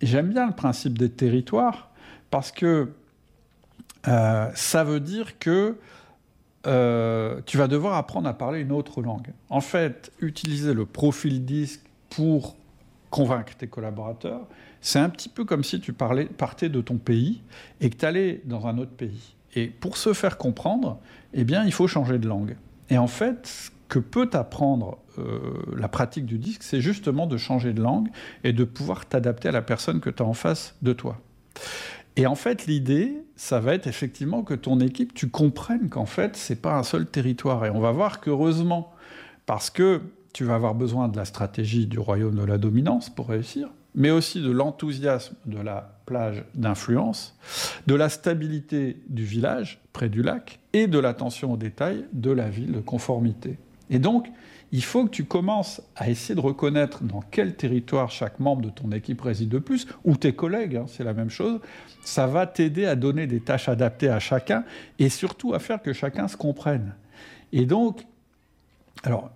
j'aime 0.02 0.28
bien 0.28 0.46
le 0.46 0.52
principe 0.52 0.98
des 0.98 1.08
territoires 1.08 1.88
parce 2.30 2.52
que 2.52 2.90
euh, 4.08 4.50
ça 4.54 4.84
veut 4.84 5.00
dire 5.00 5.38
que 5.38 5.76
euh, 6.66 7.40
tu 7.46 7.56
vas 7.56 7.68
devoir 7.68 7.94
apprendre 7.94 8.28
à 8.28 8.34
parler 8.34 8.60
une 8.60 8.72
autre 8.72 9.02
langue. 9.02 9.32
En 9.50 9.60
fait, 9.60 10.12
utiliser 10.20 10.74
le 10.74 10.86
profil 10.86 11.44
disque 11.44 11.82
pour 12.10 12.56
convaincre 13.10 13.54
tes 13.56 13.66
collaborateurs, 13.66 14.46
c'est 14.80 14.98
un 14.98 15.08
petit 15.08 15.28
peu 15.28 15.44
comme 15.44 15.64
si 15.64 15.80
tu 15.80 15.92
parlais, 15.92 16.24
partais 16.24 16.68
de 16.68 16.80
ton 16.80 16.98
pays 16.98 17.42
et 17.80 17.90
que 17.90 17.96
tu 17.96 18.06
allais 18.06 18.40
dans 18.44 18.66
un 18.66 18.78
autre 18.78 18.92
pays. 18.92 19.34
Et 19.54 19.66
pour 19.66 19.96
se 19.96 20.12
faire 20.12 20.38
comprendre, 20.38 20.98
eh 21.34 21.44
bien, 21.44 21.64
il 21.64 21.72
faut 21.72 21.86
changer 21.86 22.18
de 22.18 22.26
langue. 22.26 22.56
Et 22.88 22.98
en 22.98 23.06
fait, 23.06 23.46
ce 23.46 23.70
que 23.88 23.98
peut 23.98 24.30
apprendre 24.32 24.98
euh, 25.18 25.40
la 25.76 25.88
pratique 25.88 26.24
du 26.24 26.38
disque, 26.38 26.62
c'est 26.62 26.80
justement 26.80 27.26
de 27.26 27.36
changer 27.36 27.72
de 27.74 27.82
langue 27.82 28.08
et 28.44 28.52
de 28.52 28.64
pouvoir 28.64 29.06
t'adapter 29.06 29.48
à 29.48 29.52
la 29.52 29.62
personne 29.62 30.00
que 30.00 30.10
tu 30.10 30.22
as 30.22 30.26
en 30.26 30.32
face 30.32 30.74
de 30.80 30.92
toi. 30.92 31.20
Et 32.16 32.26
en 32.26 32.34
fait, 32.34 32.66
l'idée, 32.66 33.24
ça 33.36 33.60
va 33.60 33.74
être 33.74 33.86
effectivement 33.86 34.42
que 34.42 34.54
ton 34.54 34.80
équipe, 34.80 35.14
tu 35.14 35.28
comprennes 35.28 35.88
qu'en 35.88 36.06
fait, 36.06 36.36
c'est 36.36 36.60
pas 36.60 36.76
un 36.76 36.82
seul 36.82 37.06
territoire. 37.06 37.64
Et 37.64 37.70
on 37.70 37.80
va 37.80 37.92
voir 37.92 38.20
qu'heureusement, 38.20 38.92
parce 39.46 39.70
que 39.70 40.02
tu 40.32 40.44
vas 40.44 40.54
avoir 40.54 40.74
besoin 40.74 41.08
de 41.08 41.16
la 41.16 41.24
stratégie 41.24 41.86
du 41.86 41.98
royaume 41.98 42.36
de 42.36 42.44
la 42.44 42.58
dominance 42.58 43.10
pour 43.10 43.28
réussir, 43.28 43.68
mais 43.94 44.10
aussi 44.10 44.42
de 44.42 44.50
l'enthousiasme 44.50 45.34
de 45.46 45.58
la 45.58 45.98
plage 46.06 46.44
d'influence, 46.54 47.36
de 47.86 47.94
la 47.94 48.08
stabilité 48.08 48.96
du 49.08 49.24
village 49.24 49.80
près 49.92 50.08
du 50.08 50.22
lac 50.22 50.60
et 50.72 50.86
de 50.86 50.98
l'attention 50.98 51.52
aux 51.52 51.56
détails 51.56 52.04
de 52.12 52.30
la 52.30 52.48
ville 52.48 52.72
de 52.72 52.80
conformité. 52.80 53.58
Et 53.90 53.98
donc, 53.98 54.28
il 54.72 54.82
faut 54.82 55.04
que 55.04 55.10
tu 55.10 55.24
commences 55.24 55.82
à 55.96 56.08
essayer 56.08 56.34
de 56.34 56.40
reconnaître 56.40 57.04
dans 57.04 57.20
quel 57.30 57.54
territoire 57.54 58.10
chaque 58.10 58.40
membre 58.40 58.62
de 58.62 58.70
ton 58.70 58.90
équipe 58.90 59.20
réside 59.20 59.52
le 59.52 59.60
plus, 59.60 59.86
ou 60.04 60.16
tes 60.16 60.32
collègues, 60.32 60.76
hein, 60.76 60.86
c'est 60.88 61.04
la 61.04 61.12
même 61.12 61.28
chose. 61.28 61.60
Ça 62.02 62.26
va 62.26 62.46
t'aider 62.46 62.86
à 62.86 62.96
donner 62.96 63.26
des 63.26 63.40
tâches 63.40 63.68
adaptées 63.68 64.08
à 64.08 64.18
chacun 64.18 64.64
et 64.98 65.10
surtout 65.10 65.52
à 65.52 65.58
faire 65.58 65.82
que 65.82 65.92
chacun 65.92 66.26
se 66.26 66.38
comprenne. 66.38 66.94
Et 67.52 67.66
donc, 67.66 68.06
alors, 69.02 69.30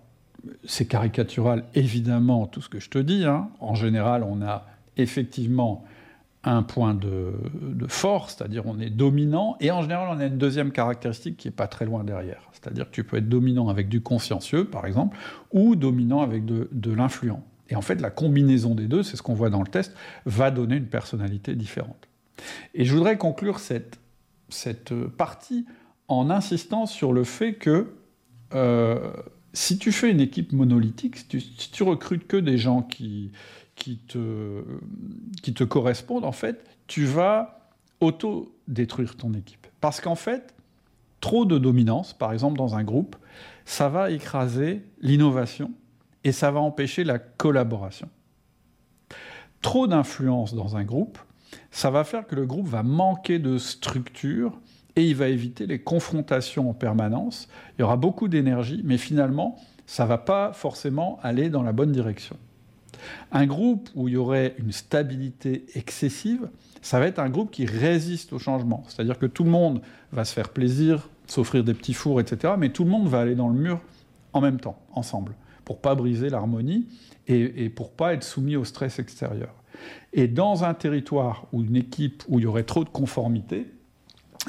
c'est 0.65 0.87
caricatural, 0.87 1.65
évidemment, 1.75 2.47
tout 2.47 2.61
ce 2.61 2.69
que 2.69 2.79
je 2.79 2.89
te 2.89 2.97
dis. 2.97 3.25
Hein. 3.25 3.49
En 3.59 3.75
général, 3.75 4.23
on 4.23 4.41
a 4.41 4.65
effectivement 4.97 5.85
un 6.43 6.63
point 6.63 6.93
de, 6.93 7.33
force, 7.87 8.35
c'est-à-dire 8.35 8.65
on 8.65 8.79
est 8.79 8.89
dominant, 8.89 9.57
et 9.59 9.71
en 9.71 9.81
général 9.81 10.07
on 10.15 10.19
a 10.19 10.25
une 10.25 10.37
deuxième 10.37 10.71
caractéristique 10.71 11.37
qui 11.37 11.47
n'est 11.47 11.53
pas 11.53 11.67
très 11.67 11.85
loin 11.85 12.03
derrière, 12.03 12.41
c'est-à-dire 12.53 12.85
que 12.85 12.91
tu 12.91 13.03
peux 13.03 13.17
être 13.17 13.29
dominant 13.29 13.69
avec 13.69 13.89
du 13.89 14.01
consciencieux, 14.01 14.65
par 14.65 14.85
exemple, 14.85 15.17
ou 15.51 15.75
dominant 15.75 16.21
avec 16.21 16.45
de, 16.45 16.91
l'influent. 16.91 17.43
Et 17.69 17.75
en 17.75 17.81
fait, 17.81 17.99
la 17.99 18.09
combinaison 18.09 18.75
des 18.75 18.87
deux, 18.87 19.03
c'est 19.03 19.17
ce 19.17 19.21
qu'on 19.21 19.33
voit 19.33 19.49
dans 19.49 19.61
le 19.61 19.67
test, 19.67 19.93
va 20.25 20.51
donner 20.51 20.77
une 20.77 20.87
personnalité 20.87 21.53
différente. 21.53 22.07
Et 22.73 22.85
je 22.85 22.93
voudrais 22.93 23.17
conclure 23.17 23.59
cette, 23.59 23.99
cette 24.47 24.93
partie 24.93 25.65
en 26.07 26.29
insistant 26.29 26.85
sur 26.85 27.11
le 27.11 27.25
fait 27.25 27.55
que 27.55 27.93
euh, 28.53 29.11
si 29.53 29.77
tu 29.77 29.91
fais 29.91 30.11
une 30.11 30.21
équipe 30.21 30.53
monolithique, 30.53 31.17
si 31.17 31.27
tu, 31.71 31.83
recrutes 31.83 32.27
que 32.27 32.37
des 32.37 32.57
gens 32.57 32.81
qui, 32.81 33.31
qui, 33.77 33.97
te, 33.97 34.63
qui 35.41 35.53
te 35.53 35.63
correspondent, 35.63 36.25
en 36.25 36.33
fait, 36.33 36.65
tu 36.87 37.05
vas 37.05 37.71
auto-détruire 38.01 39.15
ton 39.15 39.33
équipe. 39.33 39.67
Parce 39.79 40.01
qu'en 40.01 40.15
fait, 40.15 40.53
trop 41.21 41.45
de 41.45 41.57
dominance, 41.57 42.13
par 42.13 42.33
exemple 42.33 42.57
dans 42.57 42.75
un 42.75 42.83
groupe, 42.83 43.15
ça 43.65 43.87
va 43.87 44.11
écraser 44.11 44.83
l'innovation 45.01 45.71
et 46.23 46.31
ça 46.31 46.51
va 46.51 46.59
empêcher 46.59 47.03
la 47.03 47.19
collaboration. 47.19 48.09
Trop 49.61 49.87
d'influence 49.87 50.53
dans 50.53 50.75
un 50.75 50.83
groupe, 50.83 51.17
ça 51.71 51.89
va 51.89 52.03
faire 52.03 52.27
que 52.27 52.35
le 52.35 52.45
groupe 52.45 52.67
va 52.67 52.83
manquer 52.83 53.39
de 53.39 53.57
structure 53.57 54.59
et 54.95 55.07
il 55.07 55.15
va 55.15 55.27
éviter 55.27 55.67
les 55.67 55.79
confrontations 55.79 56.69
en 56.69 56.73
permanence. 56.73 57.47
Il 57.77 57.81
y 57.81 57.83
aura 57.83 57.97
beaucoup 57.97 58.27
d'énergie, 58.27 58.81
mais 58.83 58.97
finalement, 58.97 59.57
ça 59.85 60.03
ne 60.03 60.09
va 60.09 60.17
pas 60.17 60.53
forcément 60.53 61.19
aller 61.21 61.49
dans 61.49 61.63
la 61.63 61.71
bonne 61.71 61.91
direction. 61.91 62.37
Un 63.31 63.45
groupe 63.45 63.89
où 63.95 64.07
il 64.07 64.15
y 64.15 64.17
aurait 64.17 64.55
une 64.59 64.71
stabilité 64.71 65.65
excessive, 65.75 66.49
ça 66.81 66.99
va 66.99 67.07
être 67.07 67.19
un 67.19 67.29
groupe 67.29 67.51
qui 67.51 67.65
résiste 67.65 68.33
au 68.33 68.39
changement. 68.39 68.83
C'est-à-dire 68.87 69.19
que 69.19 69.25
tout 69.25 69.43
le 69.43 69.49
monde 69.49 69.81
va 70.11 70.25
se 70.25 70.33
faire 70.33 70.49
plaisir, 70.49 71.09
s'offrir 71.27 71.63
des 71.63 71.73
petits 71.73 71.93
fours, 71.93 72.19
etc. 72.21 72.53
Mais 72.57 72.69
tout 72.69 72.83
le 72.83 72.89
monde 72.89 73.07
va 73.07 73.19
aller 73.19 73.35
dans 73.35 73.49
le 73.49 73.57
mur 73.57 73.81
en 74.33 74.41
même 74.41 74.59
temps, 74.59 74.79
ensemble, 74.93 75.33
pour 75.65 75.79
pas 75.79 75.95
briser 75.95 76.29
l'harmonie 76.29 76.87
et, 77.27 77.65
et 77.65 77.69
pour 77.69 77.91
pas 77.91 78.13
être 78.13 78.23
soumis 78.23 78.55
au 78.55 78.63
stress 78.63 78.99
extérieur. 78.99 79.53
Et 80.13 80.27
dans 80.27 80.63
un 80.63 80.73
territoire 80.73 81.45
ou 81.51 81.63
une 81.63 81.75
équipe 81.75 82.23
où 82.27 82.39
il 82.39 82.43
y 82.43 82.45
aurait 82.45 82.63
trop 82.63 82.83
de 82.83 82.89
conformité, 82.89 83.67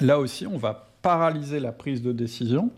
là 0.01 0.19
aussi, 0.19 0.47
on 0.47 0.57
va 0.57 0.89
paralyser 1.03 1.61
la 1.61 1.73
prise 1.73 2.03
de 2.03 2.13
décision 2.13 2.71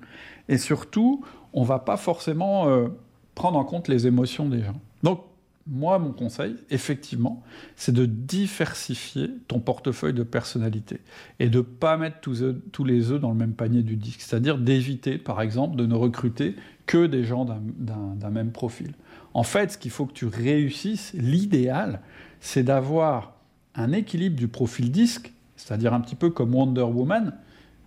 et 0.48 0.58
surtout, 0.58 1.24
on 1.52 1.62
va 1.62 1.78
pas 1.78 1.96
forcément 1.96 2.68
euh, 2.68 2.88
prendre 3.34 3.58
en 3.58 3.64
compte 3.64 3.88
les 3.88 4.06
émotions 4.06 4.48
des 4.48 4.62
gens. 4.62 4.80
Donc, 5.02 5.22
moi, 5.66 5.98
mon 5.98 6.12
conseil, 6.12 6.56
effectivement, 6.70 7.42
c'est 7.76 7.92
de 7.92 8.06
diversifier 8.06 9.30
ton 9.46 9.60
portefeuille 9.60 10.14
de 10.14 10.22
personnalité 10.22 11.00
et 11.38 11.48
de 11.48 11.58
ne 11.58 11.62
pas 11.62 11.96
mettre 11.96 12.20
tous, 12.20 12.42
tous, 12.72 12.84
les 12.84 13.10
œufs 13.10 13.20
dans 13.20 13.30
le 13.30 13.36
même 13.36 13.52
panier 13.52 13.82
du 13.82 13.96
disque. 13.96 14.20
C'est-à-dire 14.22 14.58
d'éviter, 14.58 15.18
par 15.18 15.40
exemple, 15.40 15.76
de 15.76 15.86
ne 15.86 15.94
recruter 15.94 16.56
que 16.86 17.06
des 17.06 17.24
gens 17.24 17.44
d'un 17.44 18.30
même 18.30 18.50
profil. 18.50 18.94
En 19.34 19.44
fait, 19.44 19.72
ce 19.72 19.78
qu'il 19.78 19.90
faut 19.92 20.06
que 20.06 20.12
tu 20.12 20.26
réussisses, 20.26 21.12
l'idéal, 21.14 22.00
c'est 22.40 22.64
d'avoir 22.64 23.34
un 23.74 23.92
équilibre 23.92 24.36
du 24.36 24.48
profil 24.48 24.90
disque 24.90 25.32
c'est-à-dire 25.60 25.92
un 25.92 26.00
petit 26.00 26.16
peu 26.16 26.30
comme 26.30 26.54
Wonder 26.54 26.82
Woman, 26.82 27.34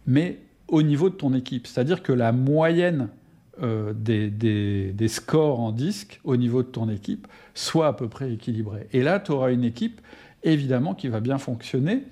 mais 0.05 0.39
au 0.67 0.83
niveau 0.83 1.09
de 1.09 1.15
ton 1.15 1.33
équipe. 1.33 1.65
C'est-à-dire 1.65 2.03
que 2.03 2.13
la 2.13 2.31
moyenne 2.31 3.09
euh, 3.61 3.93
des, 3.93 5.07
scores 5.07 5.59
en 5.59 5.71
disque 5.71 6.19
au 6.23 6.37
niveau 6.37 6.63
de 6.63 6.67
ton 6.67 6.89
équipe 6.89 7.27
soit 7.53 7.87
à 7.87 7.93
peu 7.93 8.07
près 8.07 8.33
équilibrée. 8.33 8.87
Et 8.93 9.03
là, 9.03 9.19
tu 9.19 9.31
auras 9.31 9.51
une 9.51 9.63
équipe, 9.63 10.01
évidemment, 10.43 10.95
qui 10.95 11.07
va 11.07 11.19
bien 11.19 11.37
fonctionner, 11.37 12.03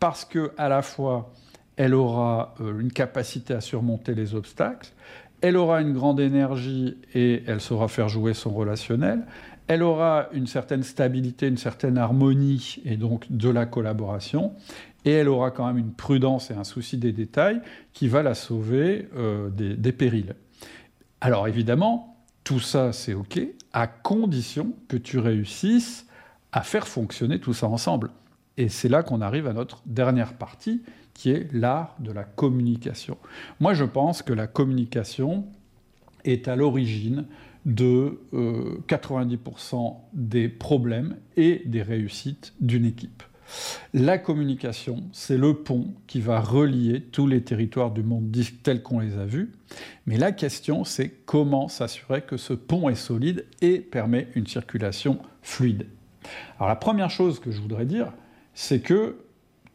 parce 0.00 0.24
que 0.24 0.50
à 0.56 0.68
la 0.68 0.82
fois, 0.82 1.32
elle 1.76 1.94
aura 1.94 2.54
euh, 2.60 2.80
une 2.80 2.92
capacité 2.92 3.54
à 3.54 3.60
surmonter 3.60 4.14
les 4.14 4.34
obstacles, 4.34 4.92
elle 5.40 5.56
aura 5.56 5.80
une 5.80 5.92
grande 5.92 6.18
énergie 6.18 6.96
et 7.14 7.44
elle 7.46 7.60
saura 7.60 7.86
faire 7.86 8.08
jouer 8.08 8.34
son 8.34 8.50
relationnel, 8.50 9.24
elle 9.68 9.82
aura 9.82 10.28
une 10.32 10.46
certaine 10.46 10.82
stabilité, 10.82 11.46
une 11.46 11.58
certaine 11.58 11.98
harmonie 11.98 12.78
et 12.84 12.96
donc 12.96 13.26
de 13.30 13.50
la 13.50 13.66
collaboration, 13.66 14.52
et 15.04 15.12
elle 15.12 15.28
aura 15.28 15.50
quand 15.50 15.66
même 15.66 15.78
une 15.78 15.92
prudence 15.92 16.50
et 16.50 16.54
un 16.54 16.64
souci 16.64 16.96
des 16.96 17.12
détails 17.12 17.60
qui 17.92 18.08
va 18.08 18.22
la 18.22 18.34
sauver 18.34 19.08
euh, 19.16 19.48
des, 19.50 19.92
périls. 19.92 20.34
Alors 21.20 21.48
évidemment, 21.48 22.16
tout 22.44 22.60
ça 22.60 22.92
c'est 22.92 23.14
OK, 23.14 23.40
à 23.72 23.86
condition 23.86 24.72
que 24.88 24.96
tu 24.96 25.18
réussisses 25.18 26.06
à 26.52 26.62
faire 26.62 26.88
fonctionner 26.88 27.40
tout 27.40 27.54
ça 27.54 27.68
ensemble. 27.68 28.10
Et 28.56 28.68
c'est 28.68 28.88
là 28.88 29.02
qu'on 29.02 29.20
arrive 29.20 29.46
à 29.46 29.52
notre 29.52 29.82
dernière 29.86 30.34
partie, 30.34 30.82
qui 31.14 31.30
est 31.30 31.52
l'art 31.52 31.96
de 32.00 32.12
la 32.12 32.24
communication. 32.24 33.18
Moi, 33.60 33.74
je 33.74 33.84
pense 33.84 34.22
que 34.22 34.32
la 34.32 34.46
communication 34.46 35.46
est 36.24 36.48
à 36.48 36.56
l'origine 36.56 37.26
de 37.66 38.20
90% 38.32 39.74
euh, 39.74 39.90
des 40.12 40.48
problèmes 40.48 41.16
et 41.36 41.62
des 41.66 41.82
réussites 41.82 42.54
d'une 42.60 42.84
équipe. 42.84 43.22
La 43.94 44.18
communication, 44.18 45.04
c'est 45.12 45.38
le 45.38 45.54
pont 45.54 45.94
qui 46.06 46.20
va 46.20 46.40
relier 46.40 47.00
tous 47.00 47.26
les 47.26 47.42
territoires 47.42 47.90
du 47.90 48.02
monde 48.02 48.30
tels 48.62 48.82
qu'on 48.82 49.00
les 49.00 49.16
a 49.16 49.24
vus. 49.24 49.52
Mais 50.06 50.18
la 50.18 50.32
question, 50.32 50.84
c'est 50.84 51.08
comment 51.24 51.68
s'assurer 51.68 52.22
que 52.22 52.36
ce 52.36 52.52
pont 52.52 52.88
est 52.88 52.94
solide 52.94 53.46
et 53.60 53.78
permet 53.78 54.28
une 54.34 54.46
circulation 54.46 55.18
fluide. 55.42 55.86
Alors 56.58 56.68
la 56.68 56.76
première 56.76 57.10
chose 57.10 57.40
que 57.40 57.50
je 57.50 57.60
voudrais 57.60 57.86
dire, 57.86 58.12
c'est 58.54 58.80
que 58.80 59.16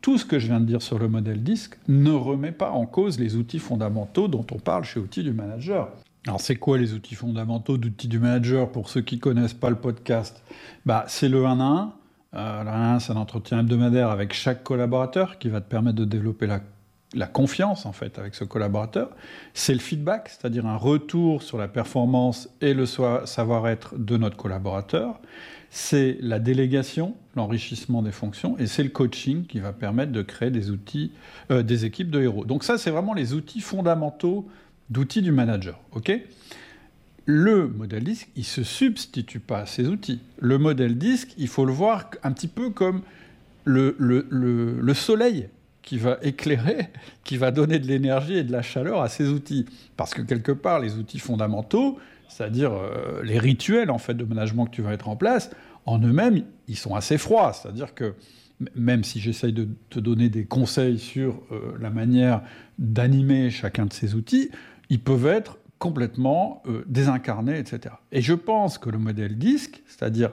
tout 0.01 0.17
ce 0.17 0.25
que 0.25 0.37
je 0.37 0.47
viens 0.47 0.59
de 0.59 0.65
dire 0.65 0.81
sur 0.81 0.99
le 0.99 1.07
modèle 1.07 1.43
disque 1.43 1.77
ne 1.87 2.11
remet 2.11 2.51
pas 2.51 2.71
en 2.71 2.85
cause 2.85 3.19
les 3.19 3.37
outils 3.37 3.59
fondamentaux 3.59 4.27
dont 4.27 4.45
on 4.51 4.59
parle 4.59 4.83
chez 4.83 4.99
Outils 4.99 5.23
du 5.23 5.31
Manager. 5.31 5.89
Alors 6.27 6.39
c'est 6.39 6.55
quoi 6.55 6.77
les 6.77 6.93
outils 6.93 7.15
fondamentaux 7.15 7.77
d'outils 7.77 8.07
du 8.07 8.19
manager? 8.19 8.71
Pour 8.71 8.89
ceux 8.89 9.01
qui 9.01 9.19
connaissent 9.19 9.53
pas 9.53 9.69
le 9.69 9.75
podcast 9.75 10.41
bah, 10.85 11.03
C'est 11.07 11.27
le 11.27 11.45
1 11.45 11.59
à 11.59 11.63
1, 11.63 11.93
euh, 12.35 12.99
c'est 12.99 13.11
un 13.11 13.17
entretien 13.17 13.59
hebdomadaire 13.59 14.09
avec 14.09 14.33
chaque 14.33 14.63
collaborateur 14.63 15.37
qui 15.37 15.49
va 15.49 15.61
te 15.61 15.69
permettre 15.69 15.97
de 15.97 16.05
développer 16.05 16.47
la, 16.47 16.61
confiance 17.27 17.85
en 17.85 17.91
fait 17.91 18.17
avec 18.17 18.33
ce 18.33 18.43
collaborateur. 18.43 19.11
C'est 19.53 19.73
le 19.73 19.79
feedback, 19.79 20.29
c'est-à-dire 20.29 20.65
un 20.65 20.77
retour 20.77 21.43
sur 21.43 21.59
la 21.59 21.67
performance 21.67 22.49
et 22.61 22.73
le 22.73 22.85
savoir-être 22.87 23.95
de 23.97 24.17
notre 24.17 24.35
collaborateur. 24.35 25.19
C'est 25.69 26.17
la 26.21 26.39
délégation, 26.39 27.15
l'enrichissement 27.35 28.01
des 28.01 28.11
fonctions, 28.11 28.57
et 28.59 28.67
c'est 28.67 28.83
le 28.83 28.89
coaching 28.89 29.45
qui 29.45 29.59
va 29.59 29.73
permettre 29.73 30.11
de 30.11 30.21
créer 30.21 30.51
des 30.51 30.69
outils, 30.69 31.11
euh, 31.51 31.63
des 31.63 31.85
équipes 31.85 32.11
de 32.11 32.21
héros. 32.21 32.45
Donc 32.45 32.63
ça, 32.63 32.77
c'est 32.77 32.91
vraiment 32.91 33.13
les 33.13 33.33
outils 33.33 33.61
fondamentaux 33.61 34.47
d'outils 34.89 35.21
du 35.21 35.31
manager. 35.31 35.79
ok? 35.93 36.11
Le 37.25 37.67
modèle 37.67 38.03
disque, 38.03 38.29
il 38.35 38.41
ne 38.41 38.45
se 38.45 38.63
substitue 38.63 39.39
pas 39.39 39.59
à 39.59 39.65
ces 39.65 39.87
outils. 39.87 40.19
Le 40.39 40.57
modèle 40.57 40.97
disque, 40.97 41.33
il 41.37 41.47
faut 41.47 41.65
le 41.65 41.71
voir 41.71 42.09
un 42.23 42.31
petit 42.31 42.47
peu 42.47 42.69
comme 42.69 43.01
le, 43.63 43.95
le, 43.97 44.93
soleil 44.93 45.47
qui 45.81 45.97
va 45.97 46.17
éclairer, 46.21 46.89
qui 47.23 47.37
va 47.37 47.51
donner 47.51 47.79
de 47.79 47.87
l'énergie 47.87 48.37
et 48.37 48.43
de 48.43 48.51
la 48.51 48.61
chaleur 48.61 49.01
à 49.01 49.07
ces 49.07 49.29
outils. 49.29 49.65
Parce 49.95 50.13
que 50.13 50.21
quelque 50.21 50.51
part, 50.51 50.79
les 50.79 50.95
outils 50.95 51.19
fondamentaux, 51.19 51.97
c'est-à-dire 52.27 52.73
euh, 52.73 53.21
les 53.23 53.39
rituels 53.39 53.89
en 53.89 53.99
fait 53.99 54.15
de 54.15 54.25
management 54.25 54.65
que 54.65 54.71
tu 54.71 54.81
vas 54.81 54.89
mettre 54.89 55.07
en 55.07 55.15
place, 55.15 55.49
en 55.85 55.99
eux-mêmes, 55.99 56.43
ils 56.67 56.77
sont 56.77 56.95
assez 56.95 57.17
froids. 57.17 57.53
C'est-à-dire 57.53 57.93
que 57.93 58.15
même 58.75 59.03
si 59.03 59.19
j'essaye 59.19 59.53
de 59.53 59.67
te 59.89 59.99
donner 59.99 60.29
des 60.29 60.45
conseils 60.45 60.99
sur 60.99 61.41
euh, 61.51 61.73
la 61.79 61.89
manière 61.89 62.41
d'animer 62.79 63.49
chacun 63.49 63.85
de 63.85 63.93
ces 63.93 64.15
outils, 64.15 64.49
ils 64.89 64.99
peuvent 64.99 65.27
être 65.27 65.57
complètement 65.83 66.63
euh, 66.65 66.85
désincarné, 66.87 67.59
etc. 67.59 67.95
Et 68.13 68.21
je 68.21 68.33
pense 68.33 68.77
que 68.77 68.89
le 68.89 68.97
modèle 68.97 69.37
disque, 69.37 69.83
c'est-à-dire 69.85 70.31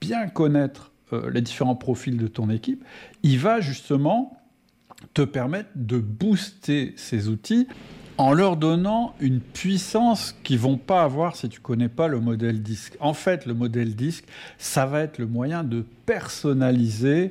bien 0.00 0.26
connaître 0.26 0.90
euh, 1.12 1.30
les 1.30 1.42
différents 1.42 1.76
profils 1.76 2.16
de 2.16 2.26
ton 2.26 2.50
équipe, 2.50 2.84
il 3.22 3.38
va 3.38 3.60
justement 3.60 4.36
te 5.14 5.22
permettre 5.22 5.68
de 5.76 5.98
booster 5.98 6.92
ces 6.96 7.28
outils 7.28 7.68
en 8.18 8.32
leur 8.32 8.56
donnant 8.56 9.14
une 9.20 9.38
puissance 9.38 10.34
qu'ils 10.42 10.58
vont 10.58 10.76
pas 10.76 11.04
avoir 11.04 11.36
si 11.36 11.48
tu 11.48 11.60
connais 11.60 11.88
pas 11.88 12.08
le 12.08 12.18
modèle 12.18 12.60
disque. 12.60 12.96
En 12.98 13.14
fait, 13.14 13.46
le 13.46 13.54
modèle 13.54 13.94
disque, 13.94 14.24
ça 14.58 14.86
va 14.86 15.02
être 15.02 15.18
le 15.18 15.26
moyen 15.26 15.62
de 15.62 15.84
personnaliser 16.04 17.30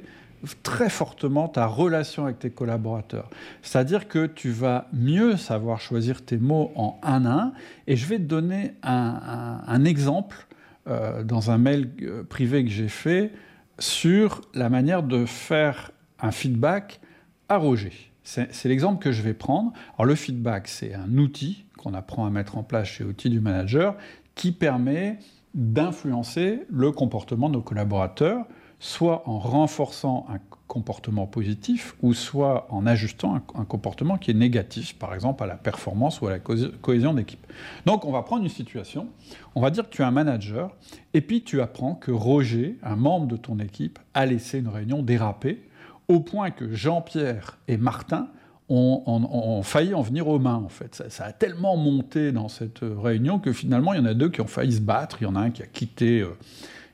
très 0.64 0.90
fortement 0.90 1.48
ta 1.48 1.66
relation 1.66 2.26
avec 2.26 2.40
tes 2.40 2.50
collaborateurs. 2.50 3.30
C'est-à-dire 3.62 4.08
que 4.08 4.26
tu 4.26 4.50
vas 4.50 4.88
mieux 4.94 5.38
savoir 5.38 5.82
choisir 5.82 6.24
tes 6.24 6.38
mots 6.38 6.72
en 6.76 7.00
un 7.04 7.26
à 7.26 7.32
un. 7.32 7.54
Et 7.88 7.96
je 7.96 8.06
vais 8.06 8.18
te 8.18 8.24
donner 8.24 8.74
un, 8.84 9.84
exemple 9.86 10.48
euh, 10.88 11.24
dans 11.24 11.52
un 11.52 11.58
mail 11.58 11.90
euh, 12.02 12.24
privé 12.24 12.64
que 12.64 12.72
j'ai 12.72 12.88
fait 12.88 13.32
sur 13.80 14.42
la 14.54 14.70
manière 14.70 15.04
de 15.04 15.26
faire 15.26 15.92
un 16.20 16.32
feedback 16.32 17.00
à 17.48 17.58
Roger. 17.58 17.94
C'est 18.24 18.66
l'exemple 18.66 19.02
que 19.02 19.12
je 19.12 19.24
vais 19.24 19.34
prendre. 19.34 19.74
Alors 19.96 20.06
le 20.06 20.14
feedback, 20.14 20.68
c'est 20.68 20.94
un 20.94 21.18
outil 21.18 21.66
qu'on 21.78 21.96
apprend 21.96 22.28
à 22.28 22.30
mettre 22.30 22.58
en 22.58 22.64
place 22.64 22.88
chez 22.88 23.04
Outils 23.04 23.32
du 23.32 23.40
Manager 23.40 23.96
qui 24.36 24.52
permet 24.52 25.18
d'influencer 25.56 26.66
le 26.70 26.92
comportement 26.92 27.50
de 27.50 27.56
nos 27.56 27.62
collaborateurs 27.62 28.46
soit 28.80 29.28
en 29.28 29.40
renforçant 29.40 30.26
un 30.30 30.40
comportement 30.68 31.26
positif, 31.26 31.96
ou 32.02 32.14
soit 32.14 32.68
en 32.70 32.86
ajustant 32.86 33.36
un, 33.36 33.66
comportement 33.66 34.18
qui 34.18 34.32
est 34.32 34.36
négatif, 34.36 34.96
par 34.96 35.16
exemple 35.16 35.44
à 35.44 35.48
la 35.48 35.56
performance 35.56 36.22
ou 36.22 36.28
à 36.28 36.30
la 36.30 36.40
cohésion 36.40 37.14
d'équipe. 37.14 37.46
Donc 37.88 38.06
on 38.06 38.12
va 38.12 38.22
prendre 38.22 38.44
une 38.44 38.50
situation, 38.50 39.08
on 39.56 39.62
va 39.62 39.72
dire 39.72 39.90
que 39.90 39.90
tu 39.90 40.04
es 40.04 40.06
un 40.06 40.12
manager, 40.12 40.76
et 41.16 41.22
puis 41.22 41.44
tu 41.44 41.60
apprends 41.60 41.96
que 41.96 42.12
Roger, 42.12 42.78
un 42.84 42.96
membre 42.96 43.26
de 43.26 43.36
ton 43.36 43.60
équipe, 43.60 43.98
a 44.14 44.28
laissé 44.28 44.60
une 44.60 44.68
réunion 44.68 45.02
déraper, 45.02 45.68
au 46.08 46.20
point 46.20 46.52
que 46.52 46.72
Jean-Pierre 46.74 47.58
et 47.68 47.78
Martin 47.78 48.28
ont, 48.70 49.62
failli 49.64 49.96
en 49.96 50.02
venir 50.02 50.28
aux 50.28 50.38
mains, 50.38 50.62
en 50.64 50.70
fait. 50.70 51.04
Ça, 51.10 51.26
a 51.26 51.32
tellement 51.32 51.76
monté 51.76 52.32
dans 52.32 52.50
cette 52.50 52.82
réunion 52.82 53.40
que 53.40 53.52
finalement, 53.52 53.94
il 53.94 53.98
y 53.98 54.00
en 54.00 54.06
a 54.06 54.14
deux 54.14 54.30
qui 54.30 54.42
ont 54.42 54.48
failli 54.48 54.74
se 54.74 54.82
battre. 54.82 55.18
Il 55.22 55.24
y 55.24 55.28
en 55.28 55.36
a 55.36 55.40
un 55.40 55.50
qui 55.50 55.64
a 55.64 55.66
quitté... 55.66 56.22
Euh, 56.22 56.38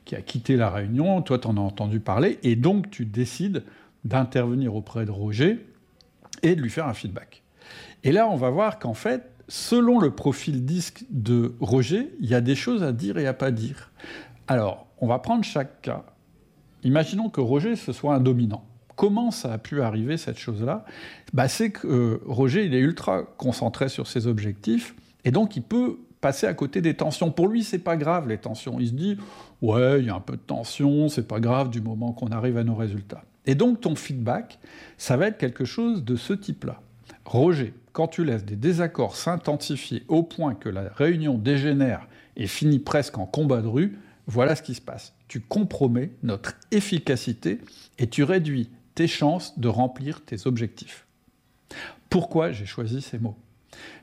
qui 0.06 0.16
a 0.16 0.22
quitté 0.22 0.56
la 0.56 0.70
réunion, 0.70 1.22
toi 1.22 1.40
tu 1.40 1.48
en 1.48 1.58
as 1.58 1.62
entendu 1.62 2.00
parler, 2.00 2.40
et 2.44 2.56
donc 2.56 2.90
tu 2.90 3.06
décides 3.06 3.64
d'intervenir 4.04 4.76
auprès 4.76 5.06
de 5.06 5.12
Roger 5.12 5.66
et 6.44 6.56
de 6.56 6.62
lui 6.62 6.70
faire 6.70 6.88
un 6.88 6.94
feedback. 6.94 7.44
Et 8.04 8.12
là, 8.12 8.28
on 8.30 8.36
va 8.36 8.52
voir 8.52 8.78
qu'en 8.78 8.94
fait, 8.94 9.32
selon 9.48 10.00
le 10.00 10.12
profil 10.12 10.64
disque 10.66 11.06
de 11.10 11.56
Roger, 11.60 12.14
il 12.20 12.30
y 12.30 12.36
a 12.36 12.42
des 12.42 12.56
choses 12.56 12.84
à 12.84 12.92
dire 12.92 13.18
et 13.18 13.26
à 13.26 13.34
pas 13.34 13.52
dire. 13.52 13.92
Alors, 14.48 14.88
on 15.00 15.08
va 15.08 15.20
prendre 15.20 15.44
chaque 15.44 15.82
cas. 15.82 16.06
Imaginons 16.84 17.30
que 17.30 17.42
Roger, 17.42 17.76
ce 17.76 17.92
soit 17.92 18.14
un 18.14 18.20
dominant. 18.20 18.64
Comment 18.96 19.32
ça 19.32 19.54
a 19.54 19.58
pu 19.58 19.82
arriver, 19.82 20.18
cette 20.18 20.38
chose-là? 20.38 20.86
Bah, 21.34 21.48
C'est 21.48 21.72
que 21.72 21.88
euh, 21.88 22.22
Roger, 22.26 22.66
il 22.66 22.76
est 22.76 22.80
ultra 22.80 23.24
concentré 23.24 23.90
sur 23.90 24.08
ses 24.08 24.28
objectifs, 24.28 24.96
et 25.26 25.32
donc 25.32 25.58
il 25.58 25.64
peut 25.64 25.98
passer 26.22 26.48
à 26.48 26.54
côté 26.54 26.82
des 26.82 26.94
tensions. 26.94 27.32
Pour 27.32 27.48
lui, 27.48 27.64
c'est 27.64 27.80
pas 27.80 27.98
grave 27.98 28.28
les 28.28 28.38
tensions. 28.38 28.80
Il 28.80 28.88
se 28.88 28.94
dit 28.94 29.18
ouais, 29.66 30.00
il 30.00 30.06
y 30.06 30.10
a 30.10 30.16
un 30.16 30.22
peu 30.22 30.34
de 30.34 30.42
tension, 30.42 31.10
c'est 31.10 31.28
pas 31.28 31.40
grave 31.40 31.70
du 31.70 31.82
moment 31.82 32.14
qu'on 32.14 32.28
arrive 32.28 32.58
à 32.58 32.64
nos 32.64 32.76
résultats. 32.76 33.24
Et 33.46 33.56
donc 33.56 33.82
ton 33.82 33.96
feedback, 33.96 34.60
ça 34.98 35.18
va 35.18 35.28
être 35.28 35.38
quelque 35.38 35.66
chose 35.66 36.04
de 36.04 36.16
ce 36.16 36.34
type-là. 36.34 36.82
Roger, 37.26 37.74
quand 37.94 38.08
tu 38.08 38.24
laisses 38.24 38.46
des 38.46 38.56
désaccords 38.56 39.16
s'intensifier 39.16 40.04
au 40.08 40.24
point 40.24 40.54
que 40.54 40.70
la 40.70 40.90
réunion 40.96 41.38
dégénère 41.38 42.08
et 42.36 42.48
finit 42.48 42.80
presque 42.80 43.18
en 43.18 43.26
combat 43.26 43.62
de 43.62 43.68
rue, 43.68 43.98
voilà 44.28 44.56
ce 44.56 44.62
qui 44.62 44.74
se 44.74 44.82
passe. 44.82 45.14
Tu 45.28 45.40
compromets 45.40 46.12
notre 46.24 46.54
efficacité 46.72 47.60
et 47.98 48.08
tu 48.08 48.24
réduis 48.24 48.70
tes 48.96 49.08
chances 49.08 49.58
de 49.60 49.68
remplir 49.68 50.24
tes 50.24 50.48
objectifs. 50.48 51.06
Pourquoi 52.10 52.52
j'ai 52.52 52.66
choisi 52.66 53.02
ces 53.02 53.20
mots? 53.20 53.38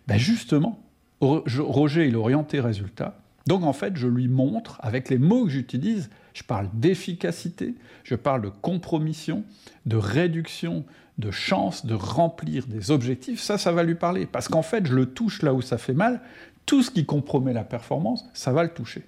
Ben 0.06 0.18
Justement, 0.18 0.80
Roger, 1.20 2.06
il 2.06 2.16
orienté 2.16 2.60
résultat. 2.60 3.21
Donc 3.46 3.64
en 3.64 3.72
fait, 3.72 3.96
je 3.96 4.06
lui 4.06 4.28
montre, 4.28 4.78
avec 4.80 5.08
les 5.08 5.18
mots 5.18 5.44
que 5.44 5.50
j'utilise, 5.50 6.10
je 6.34 6.42
parle 6.42 6.68
d'efficacité, 6.74 7.74
je 8.04 8.14
parle 8.14 8.42
de 8.42 8.48
compromission, 8.48 9.44
de 9.86 9.96
réduction 9.96 10.84
de 11.18 11.30
chance 11.30 11.86
de 11.86 11.94
remplir 11.94 12.66
des 12.66 12.90
objectifs, 12.90 13.40
ça, 13.40 13.58
ça 13.58 13.72
va 13.72 13.82
lui 13.82 13.94
parler. 13.94 14.26
Parce 14.26 14.48
qu'en 14.48 14.62
fait, 14.62 14.86
je 14.86 14.94
le 14.94 15.06
touche 15.06 15.42
là 15.42 15.54
où 15.54 15.62
ça 15.62 15.78
fait 15.78 15.92
mal, 15.92 16.20
tout 16.66 16.82
ce 16.82 16.90
qui 16.90 17.04
compromet 17.04 17.52
la 17.52 17.64
performance, 17.64 18.28
ça 18.34 18.52
va 18.52 18.62
le 18.62 18.70
toucher. 18.70 19.04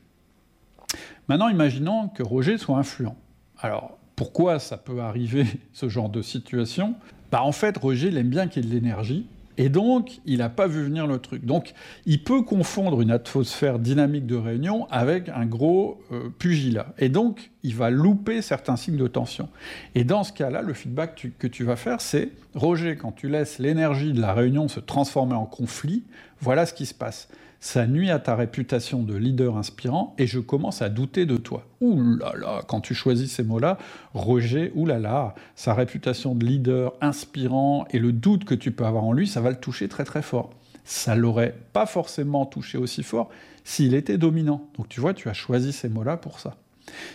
Maintenant, 1.29 1.49
imaginons 1.49 2.09
que 2.09 2.23
Roger 2.23 2.59
soit 2.59 2.79
influent. 2.79 3.17
Alors, 3.59 3.99
pourquoi 4.17 4.59
ça 4.59 4.77
peut 4.77 5.01
arriver, 5.01 5.47
ce 5.73 5.89
genre 5.89 6.09
de 6.09 6.23
situation? 6.23 6.95
Bah, 7.31 7.43
En 7.43 7.53
fait, 7.53 7.77
Roger, 7.77 8.09
il 8.09 8.19
aime 8.19 8.29
bien 8.29 8.49
qu'il 8.49 8.65
y 8.65 8.67
ait 8.67 8.71
de 8.71 8.75
l'énergie, 8.75 9.27
et 9.57 9.69
donc, 9.69 10.21
il 10.25 10.39
n'a 10.39 10.49
pas 10.49 10.67
vu 10.67 10.83
venir 10.83 11.07
le 11.07 11.19
truc. 11.19 11.45
Donc, 11.45 11.75
il 12.07 12.23
peut 12.23 12.43
confondre 12.43 13.01
une 13.01 13.11
atmosphère 13.11 13.79
dynamique 13.79 14.27
de 14.27 14.37
réunion 14.37 14.87
avec 14.91 15.29
un 15.29 15.47
gros 15.47 16.03
euh, 16.13 16.29
pugilat. 16.39 16.89
Et 16.99 17.09
donc, 17.09 17.51
il 17.63 17.75
va 17.75 17.91
louper 17.91 18.43
certains 18.43 18.77
signes 18.77 18.97
de 18.97 19.07
tension. 19.07 19.49
Et 19.95 20.05
dans 20.05 20.25
ce 20.25 20.33
cas-là, 20.33 20.63
le 20.63 20.75
feedback 20.75 21.29
que 21.39 21.47
tu 21.47 21.65
vas 21.65 21.77
faire, 21.77 22.01
c'est 22.01 22.31
Roger, 22.55 22.97
quand 22.97 23.13
tu 23.13 23.29
laisses 23.29 23.59
l'énergie 23.59 24.13
de 24.13 24.21
la 24.21 24.33
réunion 24.33 24.69
se 24.69 24.81
transformer 24.81 25.35
en 25.35 25.47
conflit, 25.47 26.05
voilà 26.41 26.67
ce 26.67 26.75
qui 26.75 26.87
se 26.87 26.95
passe 26.95 27.29
ça 27.65 27.87
nuit 27.87 28.11
à 28.11 28.19
ta 28.19 28.37
réputation 28.37 29.03
de 29.03 29.17
leader 29.17 29.57
inspirant 29.57 30.15
et 30.19 30.27
je 30.27 30.39
commence 30.39 30.83
à 30.83 30.91
douter 30.91 31.25
de 31.25 31.39
toi. 31.39 31.67
Ouh 31.81 31.99
là 32.19 32.35
là, 32.39 32.63
quand 32.69 32.83
tu 32.83 32.93
choisis 32.93 33.33
ces 33.33 33.43
mots-là, 33.43 33.79
Roger, 34.13 34.71
ouh 34.75 34.85
là 34.85 34.99
là, 34.99 35.35
sa 35.57 35.73
réputation 35.73 36.35
de 36.35 36.45
leader 36.45 36.93
inspirant 37.01 37.87
et 37.91 37.99
le 37.99 38.13
doute 38.13 38.45
que 38.45 38.55
tu 38.55 38.71
peux 38.71 38.85
avoir 38.85 39.05
en 39.05 39.15
lui, 39.15 39.27
ça 39.27 39.41
va 39.41 39.49
le 39.49 39.57
toucher 39.57 39.89
très 39.89 40.05
très 40.05 40.21
fort. 40.21 40.51
Ça 40.85 41.15
l'aurait 41.15 41.57
pas 41.73 41.87
forcément 41.87 42.45
touché 42.45 42.77
aussi 42.77 43.03
fort 43.03 43.31
s'il 43.65 43.95
était 43.95 44.19
dominant. 44.19 44.69
Donc 44.77 44.91
tu 44.91 45.01
vois, 45.01 45.15
tu 45.15 45.31
as 45.31 45.35
choisi 45.35 45.73
ces 45.73 45.89
mots-là 45.89 46.19
pour 46.19 46.41
ça. 46.41 46.57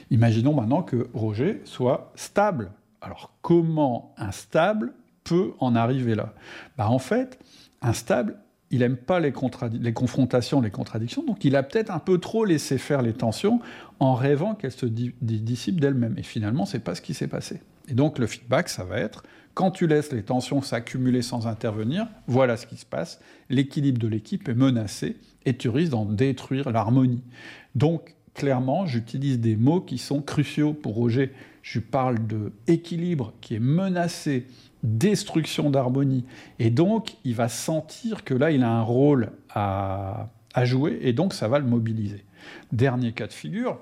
Imaginons 0.10 0.56
maintenant 0.56 0.82
que 0.82 1.10
Roger 1.14 1.62
soit 1.64 2.12
stable. 2.16 2.72
Alors 3.02 3.34
comment 3.44 4.16
un 4.18 4.32
stable 4.32 4.94
peut 5.24 5.52
en 5.60 5.76
arriver 5.76 6.16
là? 6.16 6.34
Bah, 6.76 6.90
En 6.90 6.98
fait, 6.98 7.38
un 7.84 7.94
stable, 7.94 8.40
il 8.72 8.80
n'aime 8.80 8.98
pas 8.98 9.20
les, 9.20 9.32
confrontations, 9.32 10.62
les 10.62 10.70
contradictions, 10.70 11.24
donc 11.24 11.44
il 11.44 11.56
a 11.56 11.64
peut-être 11.64 11.92
un 11.92 12.00
peu 12.00 12.20
trop 12.20 12.46
laissé 12.46 12.78
faire 12.78 13.02
les 13.02 13.14
tensions 13.14 13.60
en 14.00 14.14
rêvant 14.14 14.54
qu'elles 14.54 14.72
se 14.72 14.86
dissipent 14.86 15.82
d'elles-mêmes. 15.82 16.16
Et 16.18 16.24
finalement, 16.24 16.66
c'est 16.66 16.80
pas 16.80 16.94
ce 16.94 17.02
qui 17.02 17.14
s'est 17.14 17.28
passé. 17.28 17.62
Et 17.88 17.94
donc 17.94 18.20
le 18.20 18.28
feedback, 18.28 18.70
ça 18.70 18.84
va 18.84 19.00
être 19.00 19.24
quand 19.60 19.72
tu 19.72 19.88
laisses 19.88 20.14
les 20.14 20.24
tensions 20.24 20.62
s'accumuler 20.62 21.22
sans 21.22 21.46
intervenir, 21.46 22.08
voilà 22.28 22.56
ce 22.56 22.66
qui 22.66 22.78
se 22.78 22.86
passe. 22.86 23.20
L'équilibre 23.50 24.00
de 24.00 24.08
l'équipe 24.08 24.48
est 24.48 24.54
menacé 24.54 25.18
et 25.46 25.58
tu 25.58 25.68
risques 25.68 25.92
d'en 25.92 26.06
détruire 26.06 26.72
l'harmonie. 26.72 27.24
Donc 27.76 28.16
clairement, 28.34 28.86
j'utilise 28.86 29.38
des 29.38 29.58
mots 29.58 29.82
qui 29.82 29.98
sont 29.98 30.22
cruciaux 30.22 30.72
pour 30.72 30.96
Roger. 30.96 31.34
Je 31.62 31.80
parle 31.80 32.26
de 32.26 32.54
équilibre 32.68 33.34
qui 33.42 33.56
est 33.56 33.60
menacé, 33.60 34.48
destruction 34.84 35.70
d'harmonie. 35.70 36.26
Et 36.60 36.70
donc, 36.70 37.18
il 37.26 37.36
va 37.36 37.50
sentir 37.50 38.24
que 38.24 38.34
là, 38.34 38.52
il 38.52 38.64
a 38.64 38.70
un 38.70 38.82
rôle 38.82 39.32
à, 39.54 40.30
jouer, 40.64 41.00
et 41.02 41.14
donc 41.14 41.34
ça 41.34 41.48
va 41.48 41.60
le 41.60 41.66
mobiliser. 41.66 42.26
Dernier 42.72 43.14
cas 43.14 43.28
de 43.28 43.34
figure, 43.34 43.80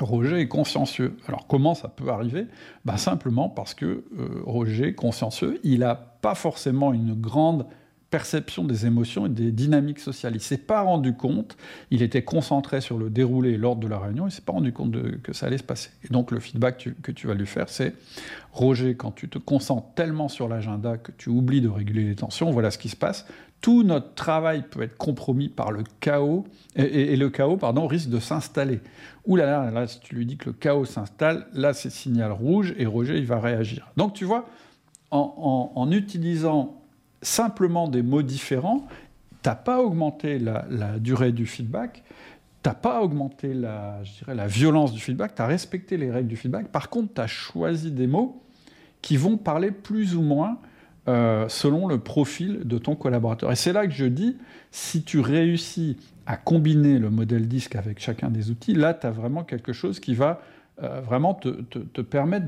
Roger 0.00 0.40
est 0.40 0.48
consciencieux. 0.48 1.16
Alors 1.28 1.46
comment 1.46 1.74
ça 1.74 1.88
peut 1.88 2.08
arriver? 2.08 2.46
Ben, 2.84 2.96
Simplement 2.96 3.48
parce 3.48 3.74
que 3.74 4.04
euh, 4.18 4.42
Roger, 4.44 4.94
consciencieux, 4.94 5.60
il 5.62 5.80
n'a 5.80 5.94
pas 5.94 6.34
forcément 6.34 6.92
une 6.92 7.14
grande 7.14 7.66
perception 8.12 8.64
des 8.64 8.84
émotions 8.84 9.24
et 9.24 9.30
des 9.30 9.50
dynamiques 9.50 9.98
sociales. 9.98 10.34
Il 10.34 10.36
ne 10.36 10.42
s'est 10.42 10.58
pas 10.58 10.82
rendu 10.82 11.14
compte, 11.14 11.56
il 11.90 12.02
était 12.02 12.22
concentré 12.22 12.82
sur 12.82 12.98
le 12.98 13.08
déroulé 13.08 13.52
et 13.52 13.56
l'ordre 13.56 13.80
de 13.80 13.88
la 13.88 13.98
réunion, 13.98 14.24
il 14.24 14.26
ne 14.26 14.32
s'est 14.32 14.42
pas 14.42 14.52
rendu 14.52 14.70
compte 14.70 14.90
de, 14.90 15.16
que 15.22 15.32
ça 15.32 15.46
allait 15.46 15.56
se 15.56 15.62
passer. 15.64 15.88
Et 16.04 16.12
donc 16.12 16.30
le 16.30 16.38
feedback 16.38 16.90
que 17.02 17.10
tu 17.10 17.26
vas 17.26 17.32
lui 17.32 17.46
faire, 17.46 17.70
c'est 17.70 17.94
Roger, 18.52 18.96
quand 18.96 19.12
tu 19.12 19.30
te 19.30 19.38
concentres 19.38 19.94
tellement 19.94 20.28
sur 20.28 20.46
l'agenda 20.46 20.98
que 20.98 21.10
tu 21.10 21.30
oublies 21.30 21.62
de 21.62 21.70
réguler 21.70 22.04
les 22.04 22.14
tensions, 22.14 22.50
voilà 22.50 22.70
ce 22.70 22.76
qui 22.76 22.90
se 22.90 22.96
passe. 22.96 23.26
Tout 23.62 23.82
notre 23.82 24.12
travail 24.12 24.64
peut 24.70 24.82
être 24.82 24.98
compromis 24.98 25.48
par 25.48 25.72
le 25.72 25.82
chaos, 26.00 26.44
et, 26.76 27.16
le 27.16 27.30
chaos, 27.30 27.56
pardon, 27.56 27.86
risque 27.86 28.10
de 28.10 28.18
s'installer. 28.18 28.80
Ouh 29.26 29.36
là 29.36 29.70
là, 29.70 29.86
si 29.86 30.00
tu 30.00 30.16
lui 30.16 30.26
dis 30.26 30.36
que 30.36 30.50
le 30.50 30.52
chaos 30.52 30.84
s'installe, 30.84 31.46
là 31.54 31.72
c'est 31.72 31.88
signal 31.88 32.32
rouge, 32.32 32.74
et 32.76 32.84
Roger, 32.84 33.16
il 33.16 33.24
va 33.24 33.40
réagir. 33.40 33.90
Donc 33.96 34.12
tu 34.12 34.26
vois, 34.26 34.50
en 35.10 35.90
utilisant 35.90 36.81
simplement 37.22 37.88
des 37.88 38.02
mots 38.02 38.22
différents, 38.22 38.86
tu 39.42 39.48
n'as 39.48 39.54
pas 39.54 39.80
augmenté 39.80 40.38
la, 40.38 40.98
durée 40.98 41.32
du 41.32 41.46
feedback, 41.46 42.02
tu 42.62 42.68
n'as 42.68 42.74
pas 42.74 43.00
augmenté 43.00 43.54
la, 43.54 44.02
je 44.04 44.18
dirais, 44.18 44.34
la 44.34 44.46
violence 44.46 44.92
du 44.92 45.00
feedback, 45.00 45.34
tu 45.34 45.42
as 45.42 45.46
respecté 45.46 45.96
les 45.96 46.10
règles 46.10 46.28
du 46.28 46.36
feedback. 46.36 46.68
Par 46.68 46.90
contre, 46.90 47.14
tu 47.14 47.20
as 47.20 47.26
choisi 47.26 47.90
des 47.90 48.06
mots 48.06 48.42
qui 49.00 49.16
vont 49.16 49.36
parler 49.36 49.70
plus 49.70 50.14
ou 50.14 50.22
moins 50.22 50.58
euh, 51.08 51.48
selon 51.48 51.88
le 51.88 51.98
profil 51.98 52.60
de 52.64 52.78
ton 52.78 52.94
collaborateur. 52.94 53.50
Et 53.50 53.56
c'est 53.56 53.72
là 53.72 53.86
que 53.86 53.92
je 53.92 54.04
dis, 54.04 54.36
si 54.70 55.02
tu 55.02 55.18
réussis 55.18 55.96
à 56.26 56.36
combiner 56.36 57.00
le 57.00 57.10
modèle 57.10 57.48
disque 57.48 57.74
avec 57.74 57.98
chacun 57.98 58.30
des 58.30 58.50
outils, 58.50 58.74
là, 58.74 58.94
tu 58.94 59.08
as 59.08 59.10
vraiment 59.10 59.42
quelque 59.42 59.72
chose 59.72 59.98
qui 59.98 60.14
va 60.14 60.40
euh, 60.80 61.00
vraiment 61.00 61.34
te, 61.34 62.00
permettre 62.00 62.46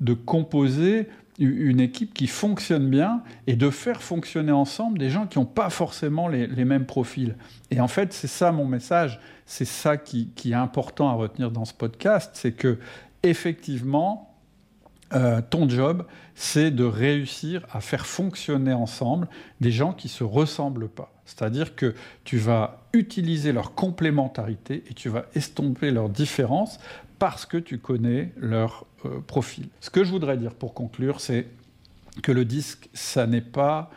de 0.00 0.14
composer 0.14 1.08
une 1.38 1.80
équipe 1.80 2.14
qui 2.14 2.26
fonctionne 2.26 2.88
bien 2.88 3.22
et 3.46 3.56
de 3.56 3.70
faire 3.70 4.02
fonctionner 4.02 4.52
ensemble 4.52 4.98
des 4.98 5.10
gens 5.10 5.26
qui 5.26 5.38
n'ont 5.38 5.44
pas 5.44 5.70
forcément 5.70 6.28
les, 6.28 6.64
mêmes 6.64 6.86
profils. 6.86 7.36
Et 7.70 7.80
en 7.80 7.88
fait, 7.88 8.12
c'est 8.12 8.26
ça 8.26 8.52
mon 8.52 8.64
message, 8.64 9.20
c'est 9.44 9.66
ça 9.66 9.96
qui, 9.96 10.30
est 10.44 10.54
important 10.54 11.08
à 11.08 11.12
retenir 11.12 11.50
dans 11.50 11.64
ce 11.64 11.74
podcast, 11.74 12.30
c'est 12.34 12.52
que 12.52 12.78
effectivement, 13.22 14.34
euh, 15.12 15.40
ton 15.48 15.68
job, 15.68 16.04
c'est 16.34 16.70
de 16.70 16.84
réussir 16.84 17.66
à 17.70 17.80
faire 17.80 18.06
fonctionner 18.06 18.72
ensemble 18.72 19.28
des 19.60 19.70
gens 19.70 19.92
qui 19.92 20.08
se 20.08 20.24
ressemblent 20.24 20.88
pas. 20.88 21.12
C'est-à-dire 21.26 21.74
que 21.74 21.94
tu 22.24 22.38
vas 22.38 22.80
utiliser 22.92 23.52
leur 23.52 23.74
complémentarité 23.74 24.84
et 24.88 24.94
tu 24.94 25.08
vas 25.08 25.26
estomper 25.34 25.90
leurs 25.90 26.08
différences 26.08 26.78
parce 27.18 27.46
que 27.46 27.56
tu 27.56 27.78
connais 27.78 28.32
leur 28.36 28.86
euh, 29.04 29.20
profil. 29.20 29.68
Ce 29.80 29.90
que 29.90 30.04
je 30.04 30.10
voudrais 30.10 30.36
dire 30.36 30.54
pour 30.54 30.74
conclure, 30.74 31.20
c'est 31.20 31.46
que 32.22 32.32
le 32.32 32.44
disque, 32.44 32.88
ça 32.94 33.26
n'est 33.26 33.40
pas 33.40 33.90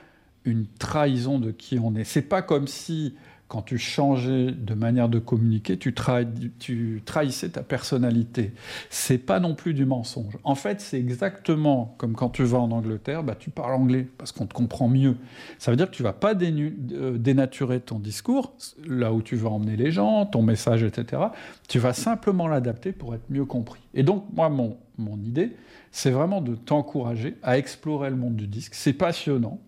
une 0.46 0.66
trahison 0.68 1.40
de 1.40 1.52
qui 1.52 1.80
on 1.80 1.96
est. 1.96 2.04
C'est 2.04 2.22
pas 2.22 2.42
comme 2.42 2.68
si 2.68 3.16
quand 3.50 3.64
tu 3.64 3.80
changeais 3.80 4.52
de 4.52 4.74
manière 4.76 5.10
de 5.10 5.18
communiquer, 5.18 5.76
tu, 5.78 5.92
trahissais 5.94 7.50
ta 7.50 7.64
personnalité. 7.64 8.54
C'est 8.92 9.18
pas 9.18 9.40
non 9.40 9.56
plus 9.56 9.74
du 9.74 9.86
mensonge. 9.86 10.38
En 10.44 10.54
fait, 10.54 10.80
c'est 10.82 11.00
exactement 11.00 11.96
comme 11.98 12.14
quand 12.14 12.30
tu 12.30 12.44
vas 12.44 12.60
en 12.60 12.70
Angleterre, 12.72 13.24
bah, 13.24 13.36
tu 13.38 13.50
parles 13.50 13.74
anglais 13.74 14.08
parce 14.20 14.32
qu'on 14.32 14.46
te 14.46 14.54
comprend 14.54 14.88
mieux. 14.88 15.18
Ça 15.58 15.72
veut 15.72 15.78
dire 15.78 15.90
que 15.90 15.96
tu 15.96 16.04
vas 16.04 16.14
pas 16.14 16.36
euh, 16.36 17.18
dénaturer 17.18 17.80
ton 17.80 17.98
discours, 17.98 18.54
là 18.88 19.12
où 19.12 19.24
tu 19.24 19.36
vas 19.36 19.50
emmener 19.50 19.76
les 19.76 19.92
gens, 19.92 20.28
ton 20.28 20.44
message, 20.44 20.84
etc. 20.84 21.24
Tu 21.68 21.80
vas 21.80 21.94
simplement 21.94 22.48
l'adapter 22.48 22.92
pour 22.92 23.16
être 23.16 23.26
mieux 23.32 23.46
compris. 23.46 23.82
Et 23.96 24.04
donc, 24.04 24.26
moi, 24.32 24.50
mon 24.50 25.18
idée, 25.26 25.56
c'est 25.92 26.12
vraiment 26.12 26.42
de 26.42 26.54
t'encourager 26.54 27.36
à 27.42 27.58
explorer 27.58 28.12
le 28.12 28.16
monde 28.16 28.36
du 28.36 28.46
disque. 28.46 28.76
C'est 28.76 28.94
passionnant 28.94 29.60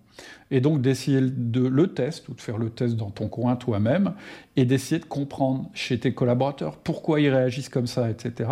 et 0.49 0.62
donc 0.62 0.82
d'essayer 0.82 1.22
de 1.22 1.62
le 1.62 1.93
test 1.93 2.28
ou 2.30 2.34
de 2.34 2.41
faire 2.41 2.57
le 2.57 2.70
test 2.70 2.95
dans 2.95 3.09
ton 3.09 3.28
coin 3.28 3.55
toi-même 3.55 4.14
et 4.55 4.66
d'essayer 4.66 4.99
de 4.99 5.05
comprendre 5.05 5.70
chez 5.74 5.99
tes 5.99 6.14
collaborateurs 6.14 6.78
pourquoi 6.78 7.22
ils 7.22 7.30
réagissent 7.30 7.70
comme 7.70 7.88
ça, 7.88 8.09
etc. 8.09 8.49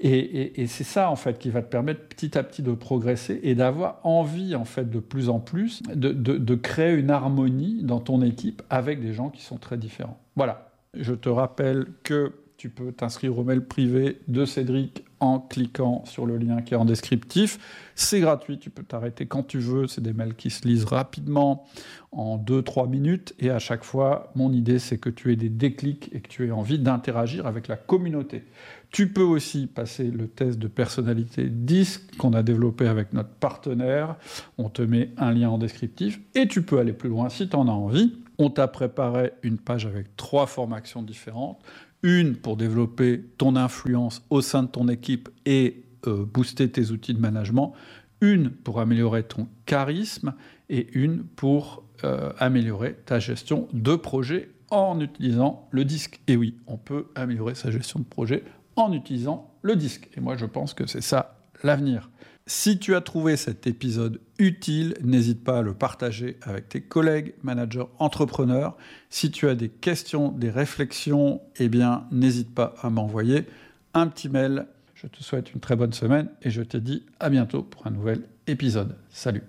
Et, 0.00 0.66
c'est 0.66 0.84
ça 0.84 1.10
en 1.10 1.16
fait 1.16 1.38
qui 1.38 1.50
va 1.50 1.62
te 1.62 1.70
permettre 1.70 2.00
petit 2.08 2.36
à 2.38 2.42
petit 2.42 2.62
de 2.62 2.72
progresser 2.72 3.40
et 3.42 3.54
d'avoir 3.54 4.00
envie 4.04 4.54
en 4.54 4.64
fait 4.64 4.90
de 4.90 4.98
plus 5.00 5.28
en 5.28 5.40
plus 5.40 5.82
de, 5.94 6.12
de 6.12 6.54
créer 6.54 6.94
une 6.94 7.10
harmonie 7.10 7.82
dans 7.82 8.00
ton 8.00 8.22
équipe 8.22 8.62
avec 8.70 9.00
des 9.00 9.12
gens 9.12 9.30
qui 9.30 9.42
sont 9.42 9.58
très 9.58 9.76
différents. 9.76 10.18
Voilà. 10.36 10.70
Je 10.94 11.12
te 11.12 11.28
rappelle 11.28 11.86
que 12.04 12.32
tu 12.56 12.70
peux 12.70 12.92
t'inscrire 12.92 13.38
au 13.38 13.44
mail 13.44 13.64
privé 13.64 14.20
de 14.28 14.44
Cédric 14.44 15.03
en 15.24 15.40
cliquant 15.40 16.04
sur 16.04 16.26
le 16.26 16.36
lien 16.36 16.60
qui 16.62 16.74
est 16.74 16.76
en 16.76 16.84
descriptif. 16.84 17.58
C'est 17.94 18.20
gratuit, 18.20 18.58
tu 18.58 18.70
peux 18.70 18.82
t'arrêter 18.82 19.26
quand 19.26 19.42
tu 19.42 19.58
veux. 19.58 19.86
C'est 19.86 20.02
des 20.02 20.12
mails 20.12 20.34
qui 20.34 20.50
se 20.50 20.66
lisent 20.66 20.84
rapidement 20.84 21.64
en 22.12 22.38
2-3 22.38 22.88
minutes. 22.88 23.34
Et 23.38 23.50
à 23.50 23.58
chaque 23.58 23.84
fois, 23.84 24.30
mon 24.34 24.52
idée, 24.52 24.78
c'est 24.78 24.98
que 24.98 25.10
tu 25.10 25.32
aies 25.32 25.36
des 25.36 25.48
déclics 25.48 26.10
et 26.12 26.20
que 26.20 26.28
tu 26.28 26.46
aies 26.46 26.50
envie 26.50 26.78
d'interagir 26.78 27.46
avec 27.46 27.68
la 27.68 27.76
communauté. 27.76 28.44
Tu 28.90 29.08
peux 29.08 29.22
aussi 29.22 29.66
passer 29.66 30.10
le 30.10 30.28
test 30.28 30.58
de 30.58 30.68
personnalité 30.68 31.48
10 31.48 32.08
qu'on 32.18 32.32
a 32.32 32.42
développé 32.42 32.86
avec 32.86 33.12
notre 33.12 33.30
partenaire. 33.30 34.16
On 34.58 34.68
te 34.68 34.82
met 34.82 35.10
un 35.16 35.32
lien 35.32 35.50
en 35.50 35.58
descriptif. 35.58 36.20
Et 36.34 36.46
tu 36.48 36.62
peux 36.62 36.78
aller 36.78 36.92
plus 36.92 37.08
loin 37.08 37.28
si 37.28 37.48
tu 37.48 37.56
en 37.56 37.68
as 37.68 37.72
envie. 37.72 38.18
On 38.38 38.50
t'a 38.50 38.66
préparé 38.66 39.32
une 39.42 39.58
page 39.58 39.86
avec 39.86 40.16
trois 40.16 40.46
formations 40.46 41.02
différentes 41.02 41.58
une 42.04 42.36
pour 42.36 42.56
développer 42.56 43.24
ton 43.38 43.56
influence 43.56 44.22
au 44.28 44.42
sein 44.42 44.62
de 44.62 44.68
ton 44.68 44.88
équipe 44.88 45.30
et 45.46 45.84
euh, 46.06 46.24
booster 46.24 46.70
tes 46.70 46.90
outils 46.90 47.14
de 47.14 47.18
management, 47.18 47.72
une 48.20 48.50
pour 48.50 48.78
améliorer 48.78 49.22
ton 49.22 49.48
charisme 49.64 50.34
et 50.68 50.86
une 50.92 51.24
pour 51.24 51.82
euh, 52.04 52.30
améliorer 52.38 52.94
ta 53.06 53.18
gestion 53.18 53.68
de 53.72 53.96
projet 53.96 54.50
en 54.70 55.00
utilisant 55.00 55.66
le 55.70 55.86
disque. 55.86 56.20
Et 56.28 56.36
oui, 56.36 56.58
on 56.66 56.76
peut 56.76 57.06
améliorer 57.14 57.54
sa 57.54 57.70
gestion 57.70 58.00
de 58.00 58.04
projet 58.04 58.44
en 58.76 58.92
utilisant 58.92 59.50
le 59.62 59.74
disque. 59.74 60.10
Et 60.14 60.20
moi, 60.20 60.36
je 60.36 60.44
pense 60.44 60.74
que 60.74 60.86
c'est 60.86 61.00
ça 61.00 61.38
l'avenir. 61.62 62.10
Si 62.46 62.78
tu 62.78 62.94
as 62.94 63.00
trouvé 63.00 63.38
cet 63.38 63.66
épisode 63.66 64.20
utile, 64.38 64.94
n'hésite 65.02 65.42
pas 65.42 65.58
à 65.58 65.62
le 65.62 65.72
partager 65.72 66.36
avec 66.42 66.68
tes 66.68 66.82
collègues, 66.82 67.32
managers, 67.42 67.86
entrepreneurs. 67.98 68.76
Si 69.08 69.30
tu 69.30 69.48
as 69.48 69.54
des 69.54 69.70
questions, 69.70 70.28
des 70.28 70.50
réflexions, 70.50 71.40
eh 71.56 71.70
bien, 71.70 72.06
n'hésite 72.10 72.54
pas 72.54 72.74
à 72.82 72.90
m'envoyer 72.90 73.46
un 73.94 74.08
petit 74.08 74.28
mail. 74.28 74.66
Je 74.94 75.06
te 75.06 75.22
souhaite 75.22 75.54
une 75.54 75.60
très 75.60 75.76
bonne 75.76 75.94
semaine 75.94 76.28
et 76.42 76.50
je 76.50 76.60
te 76.60 76.76
dis 76.76 77.06
à 77.18 77.30
bientôt 77.30 77.62
pour 77.62 77.86
un 77.86 77.90
nouvel 77.90 78.24
épisode. 78.46 78.94
Salut 79.08 79.44